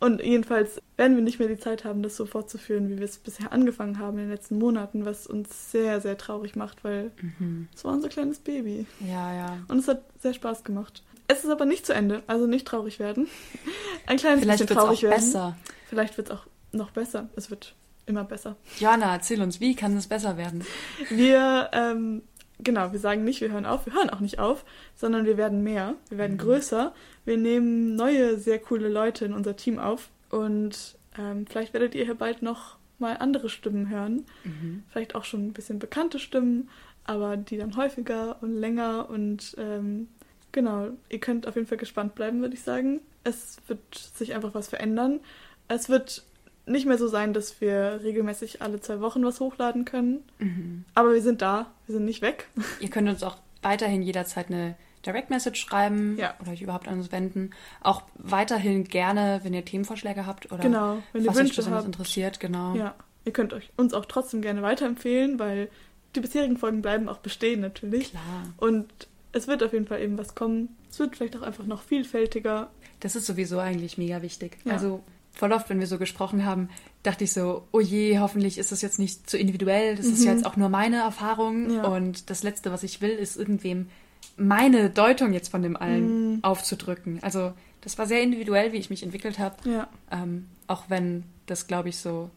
Und 0.00 0.22
jedenfalls 0.22 0.80
werden 0.96 1.16
wir 1.16 1.22
nicht 1.22 1.38
mehr 1.38 1.48
die 1.48 1.58
Zeit 1.58 1.84
haben, 1.84 2.02
das 2.02 2.16
so 2.16 2.24
fortzuführen, 2.24 2.88
wie 2.88 2.98
wir 2.98 3.04
es 3.04 3.18
bisher 3.18 3.52
angefangen 3.52 3.98
haben 3.98 4.18
in 4.18 4.24
den 4.24 4.30
letzten 4.30 4.58
Monaten, 4.58 5.04
was 5.04 5.26
uns 5.26 5.72
sehr, 5.72 6.00
sehr 6.00 6.16
traurig 6.16 6.54
macht, 6.54 6.84
weil 6.84 7.11
mhm. 7.20 7.68
es 7.74 7.84
war 7.84 7.92
unser 7.92 8.08
kleines 8.08 8.38
Baby. 8.38 8.87
Ja, 9.00 9.34
ja. 9.34 9.58
Und 9.68 9.78
es 9.78 9.88
hat 9.88 10.02
sehr 10.20 10.34
Spaß 10.34 10.62
gemacht. 10.62 11.02
Es 11.26 11.44
ist 11.44 11.50
aber 11.50 11.66
nicht 11.66 11.84
zu 11.84 11.92
Ende, 11.92 12.22
also 12.26 12.46
nicht 12.46 12.66
traurig 12.66 13.00
werden. 13.00 13.26
Ein 14.06 14.18
kleines 14.18 14.42
Vielleicht 14.42 14.61
bisschen 14.66 14.76
traurig 14.76 15.02
werden. 15.02 15.14
Besser. 15.16 15.56
Vielleicht 15.88 16.16
wird 16.16 16.30
es 16.30 16.37
auch 16.37 16.46
noch 16.72 16.90
besser. 16.90 17.28
Es 17.34 17.50
wird 17.50 17.74
immer 18.06 18.24
besser. 18.24 18.56
Joanna, 18.78 19.12
erzähl 19.12 19.42
uns, 19.42 19.61
wie 19.61 19.74
kann 19.74 19.96
es 19.96 20.06
besser 20.06 20.37
werden? 20.37 20.64
Wir, 21.11 21.70
ähm, 21.72 22.22
genau, 22.58 22.92
wir 22.92 22.98
sagen 22.98 23.24
nicht, 23.24 23.40
wir 23.40 23.50
hören 23.50 23.66
auf, 23.66 23.86
wir 23.86 23.94
hören 23.94 24.10
auch 24.10 24.20
nicht 24.20 24.38
auf, 24.38 24.64
sondern 24.94 25.24
wir 25.24 25.36
werden 25.36 25.62
mehr, 25.62 25.94
wir 26.08 26.18
werden 26.18 26.34
mhm. 26.34 26.38
größer. 26.38 26.94
Wir 27.24 27.36
nehmen 27.36 27.96
neue, 27.96 28.38
sehr 28.38 28.58
coole 28.58 28.88
Leute 28.88 29.24
in 29.24 29.32
unser 29.32 29.56
Team 29.56 29.78
auf 29.78 30.10
und 30.30 30.96
ähm, 31.18 31.46
vielleicht 31.46 31.72
werdet 31.72 31.94
ihr 31.94 32.04
hier 32.04 32.14
bald 32.14 32.42
noch 32.42 32.78
mal 32.98 33.16
andere 33.18 33.48
Stimmen 33.48 33.88
hören. 33.88 34.24
Mhm. 34.44 34.82
Vielleicht 34.88 35.14
auch 35.14 35.24
schon 35.24 35.46
ein 35.46 35.52
bisschen 35.52 35.78
bekannte 35.78 36.18
Stimmen, 36.18 36.68
aber 37.04 37.36
die 37.36 37.56
dann 37.56 37.76
häufiger 37.76 38.36
und 38.42 38.56
länger 38.56 39.08
und 39.08 39.54
ähm, 39.58 40.08
genau, 40.52 40.90
ihr 41.08 41.20
könnt 41.20 41.46
auf 41.46 41.54
jeden 41.54 41.66
Fall 41.66 41.78
gespannt 41.78 42.14
bleiben, 42.14 42.40
würde 42.40 42.54
ich 42.54 42.62
sagen. 42.62 43.00
Es 43.24 43.58
wird 43.66 43.94
sich 43.94 44.34
einfach 44.34 44.54
was 44.54 44.68
verändern. 44.68 45.20
Es 45.68 45.88
wird 45.88 46.24
nicht 46.68 46.87
mehr 46.87 46.98
so 46.98 47.09
sein, 47.09 47.33
dass 47.33 47.61
wir 47.61 48.00
regelmäßig 48.02 48.62
alle 48.62 48.81
zwei 48.81 49.00
Wochen 49.00 49.24
was 49.24 49.40
hochladen 49.40 49.85
können. 49.85 50.24
Mhm. 50.38 50.85
Aber 50.94 51.14
wir 51.14 51.22
sind 51.22 51.42
da, 51.42 51.72
wir 51.87 51.94
sind 51.94 52.04
nicht 52.04 52.22
weg. 52.22 52.48
Ihr 52.81 52.90
könnt 52.90 53.09
uns 53.09 53.22
auch 53.22 53.37
weiterhin 53.62 54.02
jederzeit 54.02 54.48
eine 54.48 54.76
Direct 55.04 55.31
Message 55.31 55.61
schreiben 55.61 56.16
ja. 56.18 56.35
oder 56.40 56.52
euch 56.52 56.62
überhaupt 56.62 56.88
an 56.88 56.98
uns 56.98 57.12
wenden. 57.12 57.50
Auch 57.81 58.02
weiterhin 58.14 58.85
gerne, 58.85 59.40
wenn 59.42 59.54
ihr 59.54 59.64
Themenvorschläge 59.64 60.26
habt 60.26 60.50
oder 60.50 60.62
genau, 60.62 60.98
wenn 61.12 61.22
ihr 61.22 61.28
was 61.28 61.37
Wünsche 61.37 61.52
euch 61.52 61.57
besonders 61.57 61.85
habt. 61.85 61.94
interessiert, 61.94 62.40
genau. 62.40 62.74
Ja, 62.74 62.94
ihr 63.24 63.33
könnt 63.33 63.52
euch 63.52 63.70
uns 63.76 63.94
auch 63.94 64.07
trotzdem 64.07 64.42
gerne 64.42 64.62
weiterempfehlen, 64.62 65.38
weil 65.38 65.70
die 66.14 66.20
bisherigen 66.20 66.57
Folgen 66.57 66.83
bleiben 66.83 67.09
auch 67.09 67.18
bestehen 67.18 67.61
natürlich. 67.61 68.11
Klar. 68.11 68.22
Und 68.57 68.88
es 69.33 69.46
wird 69.46 69.62
auf 69.62 69.72
jeden 69.72 69.87
Fall 69.87 70.00
eben 70.00 70.18
was 70.18 70.35
kommen. 70.35 70.76
Es 70.90 70.98
wird 70.98 71.16
vielleicht 71.16 71.37
auch 71.37 71.42
einfach 71.42 71.64
noch 71.64 71.83
vielfältiger. 71.83 72.70
Das 73.00 73.14
ist 73.14 73.26
sowieso 73.26 73.59
eigentlich 73.59 73.98
mega 73.98 74.20
wichtig. 74.22 74.59
Ja. 74.64 74.72
Also 74.72 75.02
voll 75.38 75.53
oft, 75.53 75.70
wenn 75.70 75.81
wir 75.81 75.87
so 75.87 75.98
gesprochen 75.98 76.44
haben, 76.44 76.68
dachte 77.03 77.24
ich 77.24 77.33
so, 77.33 77.66
oh 77.70 77.81
je, 77.81 78.18
hoffentlich 78.18 78.59
ist 78.59 78.72
das 78.72 78.82
jetzt 78.82 78.99
nicht 78.99 79.30
zu 79.30 79.39
individuell. 79.39 79.97
Das 79.97 80.07
mhm. 80.07 80.12
ist 80.12 80.24
jetzt 80.24 80.47
auch 80.47 80.57
nur 80.57 80.68
meine 80.68 80.97
Erfahrung. 80.97 81.70
Ja. 81.70 81.84
Und 81.84 82.28
das 82.28 82.43
Letzte, 82.43 82.72
was 82.72 82.82
ich 82.82 83.01
will, 83.01 83.11
ist 83.11 83.36
irgendwem 83.36 83.89
meine 84.36 84.91
Deutung 84.91 85.32
jetzt 85.32 85.49
von 85.49 85.62
dem 85.62 85.76
allen 85.76 86.32
mhm. 86.32 86.39
aufzudrücken. 86.45 87.20
Also 87.22 87.53
das 87.80 87.99
war 87.99 88.07
sehr 88.07 88.22
individuell, 88.22 88.72
wie 88.72 88.78
ich 88.78 88.91
mich 88.91 89.03
entwickelt 89.03 89.39
habe. 89.39 89.57
Ja. 89.64 89.89
Ähm, 90.11 90.49
auch 90.66 90.84
wenn 90.89 91.22
das, 91.47 91.68
glaube 91.68 91.89
ich, 91.89 91.99
so 91.99 92.30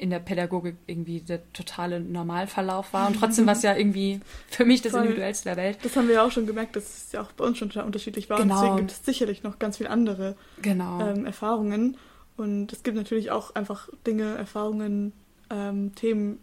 in 0.00 0.08
der 0.08 0.18
Pädagogik 0.18 0.76
irgendwie 0.86 1.20
der 1.20 1.52
totale 1.52 2.00
Normalverlauf 2.00 2.94
war. 2.94 3.06
Und 3.08 3.18
trotzdem 3.20 3.44
war 3.46 3.52
es 3.52 3.62
ja 3.62 3.76
irgendwie 3.76 4.20
für 4.48 4.64
mich 4.64 4.80
das 4.80 4.92
Voll. 4.92 5.02
Individuellste 5.02 5.50
der 5.50 5.56
Welt. 5.58 5.78
Das 5.82 5.94
haben 5.94 6.08
wir 6.08 6.14
ja 6.14 6.24
auch 6.24 6.30
schon 6.30 6.46
gemerkt, 6.46 6.74
dass 6.74 6.84
es 6.84 7.12
ja 7.12 7.20
auch 7.20 7.32
bei 7.32 7.44
uns 7.44 7.58
schon 7.58 7.70
unterschiedlich 7.70 8.30
war. 8.30 8.38
Genau. 8.38 8.54
Und 8.54 8.60
deswegen 8.60 8.76
gibt 8.78 8.92
es 8.92 9.04
sicherlich 9.04 9.42
noch 9.42 9.58
ganz 9.58 9.76
viele 9.76 9.90
andere 9.90 10.36
genau. 10.62 11.06
ähm, 11.06 11.26
Erfahrungen. 11.26 11.98
Und 12.40 12.72
es 12.72 12.82
gibt 12.82 12.96
natürlich 12.96 13.30
auch 13.30 13.54
einfach 13.54 13.90
Dinge, 14.06 14.34
Erfahrungen, 14.34 15.12
ähm, 15.50 15.94
Themen, 15.94 16.38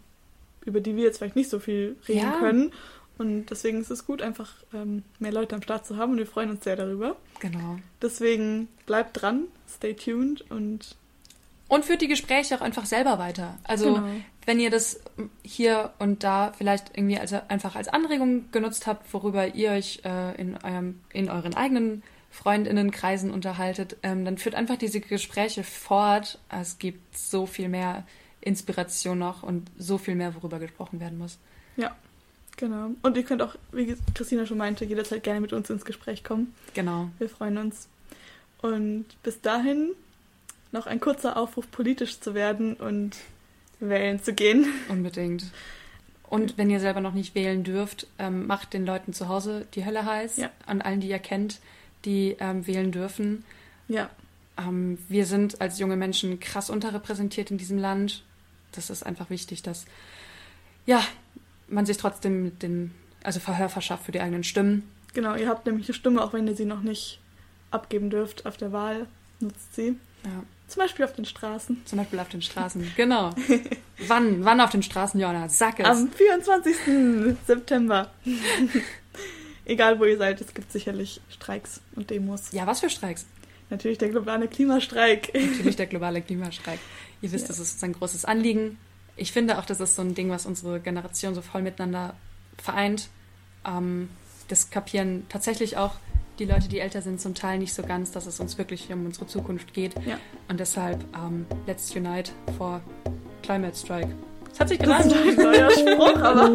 über 0.63 0.79
die 0.79 0.95
wir 0.95 1.03
jetzt 1.03 1.17
vielleicht 1.17 1.35
nicht 1.35 1.49
so 1.49 1.59
viel 1.59 1.95
reden 2.07 2.19
ja. 2.19 2.37
können. 2.37 2.71
Und 3.17 3.47
deswegen 3.47 3.81
ist 3.81 3.89
es 3.89 4.05
gut, 4.05 4.21
einfach 4.21 4.53
ähm, 4.75 5.01
mehr 5.17 5.31
Leute 5.31 5.55
am 5.55 5.63
Start 5.63 5.87
zu 5.87 5.97
haben 5.97 6.11
und 6.11 6.19
wir 6.19 6.27
freuen 6.27 6.51
uns 6.51 6.63
sehr 6.63 6.75
darüber. 6.75 7.15
Genau. 7.39 7.79
Deswegen 7.99 8.67
bleibt 8.85 9.19
dran, 9.19 9.45
stay 9.67 9.95
tuned 9.95 10.45
und 10.51 10.95
Und 11.67 11.83
führt 11.83 12.01
die 12.01 12.07
Gespräche 12.07 12.53
auch 12.55 12.61
einfach 12.61 12.85
selber 12.85 13.17
weiter. 13.17 13.57
Also 13.63 13.95
genau. 13.95 14.07
wenn 14.45 14.59
ihr 14.59 14.69
das 14.69 14.99
hier 15.41 15.93
und 15.97 16.23
da 16.23 16.53
vielleicht 16.55 16.95
irgendwie 16.95 17.17
als, 17.17 17.33
einfach 17.33 17.75
als 17.75 17.87
Anregung 17.87 18.51
genutzt 18.51 18.85
habt, 18.85 19.11
worüber 19.11 19.55
ihr 19.55 19.71
euch 19.71 20.01
äh, 20.05 20.39
in, 20.39 20.57
eurem, 20.63 20.99
in 21.11 21.31
euren 21.31 21.55
eigenen 21.55 22.03
Freundinnenkreisen 22.37 23.31
unterhaltet, 23.31 23.97
ähm, 24.03 24.23
dann 24.23 24.37
führt 24.37 24.53
einfach 24.53 24.77
diese 24.77 24.99
Gespräche 24.99 25.63
fort. 25.63 26.37
Es 26.49 26.77
gibt 26.77 27.17
so 27.17 27.47
viel 27.47 27.67
mehr 27.67 28.05
Inspiration 28.41 29.17
noch 29.17 29.41
und 29.41 29.69
so 29.77 29.97
viel 29.97 30.13
mehr, 30.13 30.35
worüber 30.35 30.59
gesprochen 30.59 30.99
werden 30.99 31.17
muss. 31.17 31.39
Ja, 31.77 31.95
genau. 32.55 32.91
Und 33.01 33.17
ihr 33.17 33.23
könnt 33.23 33.41
auch, 33.41 33.55
wie 33.71 33.97
Christina 34.13 34.45
schon 34.45 34.59
meinte, 34.59 34.85
jederzeit 34.85 35.23
gerne 35.23 35.41
mit 35.41 35.51
uns 35.51 35.69
ins 35.71 35.83
Gespräch 35.83 36.23
kommen. 36.23 36.53
Genau. 36.75 37.09
Wir 37.17 37.27
freuen 37.27 37.57
uns. 37.57 37.87
Und 38.61 39.05
bis 39.23 39.41
dahin 39.41 39.89
noch 40.71 40.85
ein 40.85 40.99
kurzer 40.99 41.37
Aufruf, 41.37 41.69
politisch 41.71 42.19
zu 42.19 42.35
werden 42.35 42.75
und 42.75 43.17
wählen 43.79 44.21
zu 44.21 44.33
gehen. 44.33 44.67
Unbedingt. 44.89 45.45
Und 46.29 46.57
wenn 46.57 46.69
ihr 46.69 46.79
selber 46.79 47.01
noch 47.01 47.13
nicht 47.13 47.33
wählen 47.33 47.63
dürft, 47.63 48.05
ähm, 48.19 48.45
macht 48.45 48.73
den 48.73 48.85
Leuten 48.85 49.13
zu 49.13 49.27
Hause 49.27 49.65
die 49.73 49.85
Hölle 49.85 50.05
heiß. 50.05 50.37
Ja. 50.37 50.51
An 50.67 50.81
allen, 50.81 50.99
die 50.99 51.09
ihr 51.09 51.19
kennt, 51.19 51.59
die 52.07 52.37
ähm, 52.39 52.65
wählen 52.65 52.91
dürfen. 52.91 53.43
Ja. 53.89 54.09
Ähm, 54.57 54.97
wir 55.09 55.25
sind 55.25 55.61
als 55.61 55.77
junge 55.77 55.97
Menschen 55.97 56.39
krass 56.39 56.69
unterrepräsentiert 56.69 57.51
in 57.51 57.57
diesem 57.57 57.77
Land. 57.77 58.23
Das 58.71 58.89
ist 58.89 59.05
einfach 59.05 59.29
wichtig, 59.29 59.61
dass 59.61 59.85
ja, 60.85 61.03
man 61.67 61.85
sich 61.85 61.97
trotzdem 61.97 62.43
mit 62.43 62.63
den, 62.63 62.93
also 63.23 63.39
Verhör 63.39 63.67
verschafft 63.67 64.05
für 64.05 64.13
die 64.13 64.21
eigenen 64.21 64.45
Stimmen. 64.45 64.89
Genau, 65.13 65.35
ihr 65.35 65.49
habt 65.49 65.65
nämlich 65.65 65.87
eine 65.87 65.93
Stimme, 65.93 66.23
auch 66.23 66.31
wenn 66.31 66.47
ihr 66.47 66.55
sie 66.55 66.65
noch 66.65 66.81
nicht 66.81 67.19
abgeben 67.71 68.09
dürft 68.09 68.45
auf 68.45 68.55
der 68.55 68.71
Wahl. 68.71 69.07
Nutzt 69.41 69.75
sie. 69.75 69.97
Ja. 70.23 70.43
Zum 70.67 70.81
Beispiel 70.81 71.05
auf 71.05 71.13
den 71.13 71.25
Straßen. 71.25 71.81
Zum 71.85 71.97
Beispiel 71.97 72.19
auf 72.19 72.29
den 72.29 72.41
Straßen, 72.41 72.91
genau. 72.95 73.31
wann, 74.07 74.43
wann 74.43 74.61
auf 74.61 74.69
den 74.69 74.83
Straßen, 74.83 75.19
Jonna? 75.19 75.49
Sag 75.49 75.79
es. 75.79 75.85
Am 75.85 76.09
24. 76.09 76.75
September. 77.45 78.11
Egal 79.67 79.99
wo 79.99 80.05
ihr 80.05 80.17
seid, 80.17 80.39
es 80.39 80.53
gibt 80.53 80.71
sicherlich 80.71 81.19
Streiks 81.27 81.81
und 81.93 82.09
Demos. 82.09 82.53
Ja, 82.53 82.65
was 82.65 82.79
für 82.79 82.89
Streiks? 82.89 83.25
Natürlich 83.69 83.97
der 83.97 84.07
globale 84.07 84.47
Klimastreik. 84.47 85.33
Natürlich 85.33 85.75
der 85.75 85.87
globale 85.87 86.21
Klimastreik. 86.21 86.79
Ihr 87.21 87.33
wisst, 87.33 87.45
ja. 87.45 87.47
das 87.49 87.59
ist 87.59 87.83
ein 87.83 87.91
großes 87.91 88.23
Anliegen. 88.23 88.77
Ich 89.17 89.33
finde 89.33 89.57
auch, 89.57 89.65
das 89.65 89.81
ist 89.81 89.97
so 89.97 90.01
ein 90.03 90.15
Ding, 90.15 90.29
was 90.29 90.45
unsere 90.45 90.79
Generation 90.79 91.35
so 91.35 91.41
voll 91.41 91.63
miteinander 91.63 92.15
vereint. 92.57 93.09
Ähm, 93.65 94.07
das 94.47 94.69
kapieren 94.69 95.25
tatsächlich 95.27 95.75
auch 95.75 95.95
die 96.39 96.45
Leute, 96.45 96.69
die 96.69 96.79
älter 96.79 97.01
sind, 97.01 97.19
zum 97.19 97.35
Teil 97.35 97.59
nicht 97.59 97.73
so 97.73 97.83
ganz, 97.83 98.11
dass 98.11 98.25
es 98.25 98.39
uns 98.39 98.57
wirklich 98.57 98.89
um 98.93 99.05
unsere 99.05 99.27
Zukunft 99.27 99.73
geht. 99.73 99.95
Ja. 100.05 100.17
Und 100.47 100.61
deshalb 100.61 101.03
ähm, 101.13 101.45
Let's 101.65 101.93
Unite 101.93 102.31
for 102.57 102.79
Climate 103.43 103.75
Strike. 103.75 104.15
Das 104.57 104.61
hat 104.61 104.69
sich 104.69 104.79
ist 104.79 104.89
ein 104.89 105.35
neuer 105.35 105.69
Spruch, 105.69 106.19
aber 106.19 106.49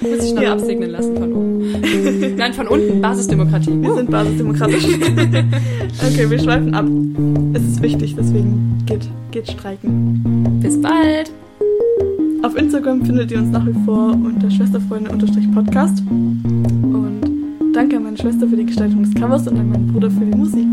muss 0.00 0.24
ich 0.24 0.34
noch 0.34 0.42
ja. 0.42 0.52
absegnen 0.54 0.90
lassen 0.90 1.16
von 1.16 1.32
oben. 1.32 2.36
Nein, 2.36 2.52
von 2.52 2.66
unten. 2.66 3.00
Basisdemokratie. 3.00 3.80
Wir 3.80 3.94
sind 3.94 4.10
basisdemokratisch. 4.10 4.84
okay, 6.04 6.28
wir 6.28 6.38
schweifen 6.40 6.74
ab. 6.74 6.84
Es 7.52 7.62
ist 7.62 7.80
wichtig, 7.80 8.16
deswegen 8.18 8.82
geht, 8.86 9.08
geht 9.30 9.48
streiken. 9.48 10.58
Bis 10.60 10.80
bald. 10.80 11.30
Auf 12.42 12.56
Instagram 12.56 13.04
findet 13.04 13.30
ihr 13.30 13.38
uns 13.38 13.50
nach 13.50 13.64
wie 13.64 13.84
vor 13.84 14.10
unter 14.10 14.50
Schwesterfreunde-Podcast. 14.50 16.02
Und 16.08 17.20
danke 17.72 17.98
an 17.98 18.02
meine 18.02 18.16
Schwester 18.16 18.48
für 18.48 18.56
die 18.56 18.66
Gestaltung 18.66 19.04
des 19.04 19.14
Covers 19.14 19.46
und 19.46 19.56
an 19.60 19.70
meinen 19.70 19.92
Bruder 19.92 20.10
für 20.10 20.24
die 20.24 20.36
Musik. 20.36 20.66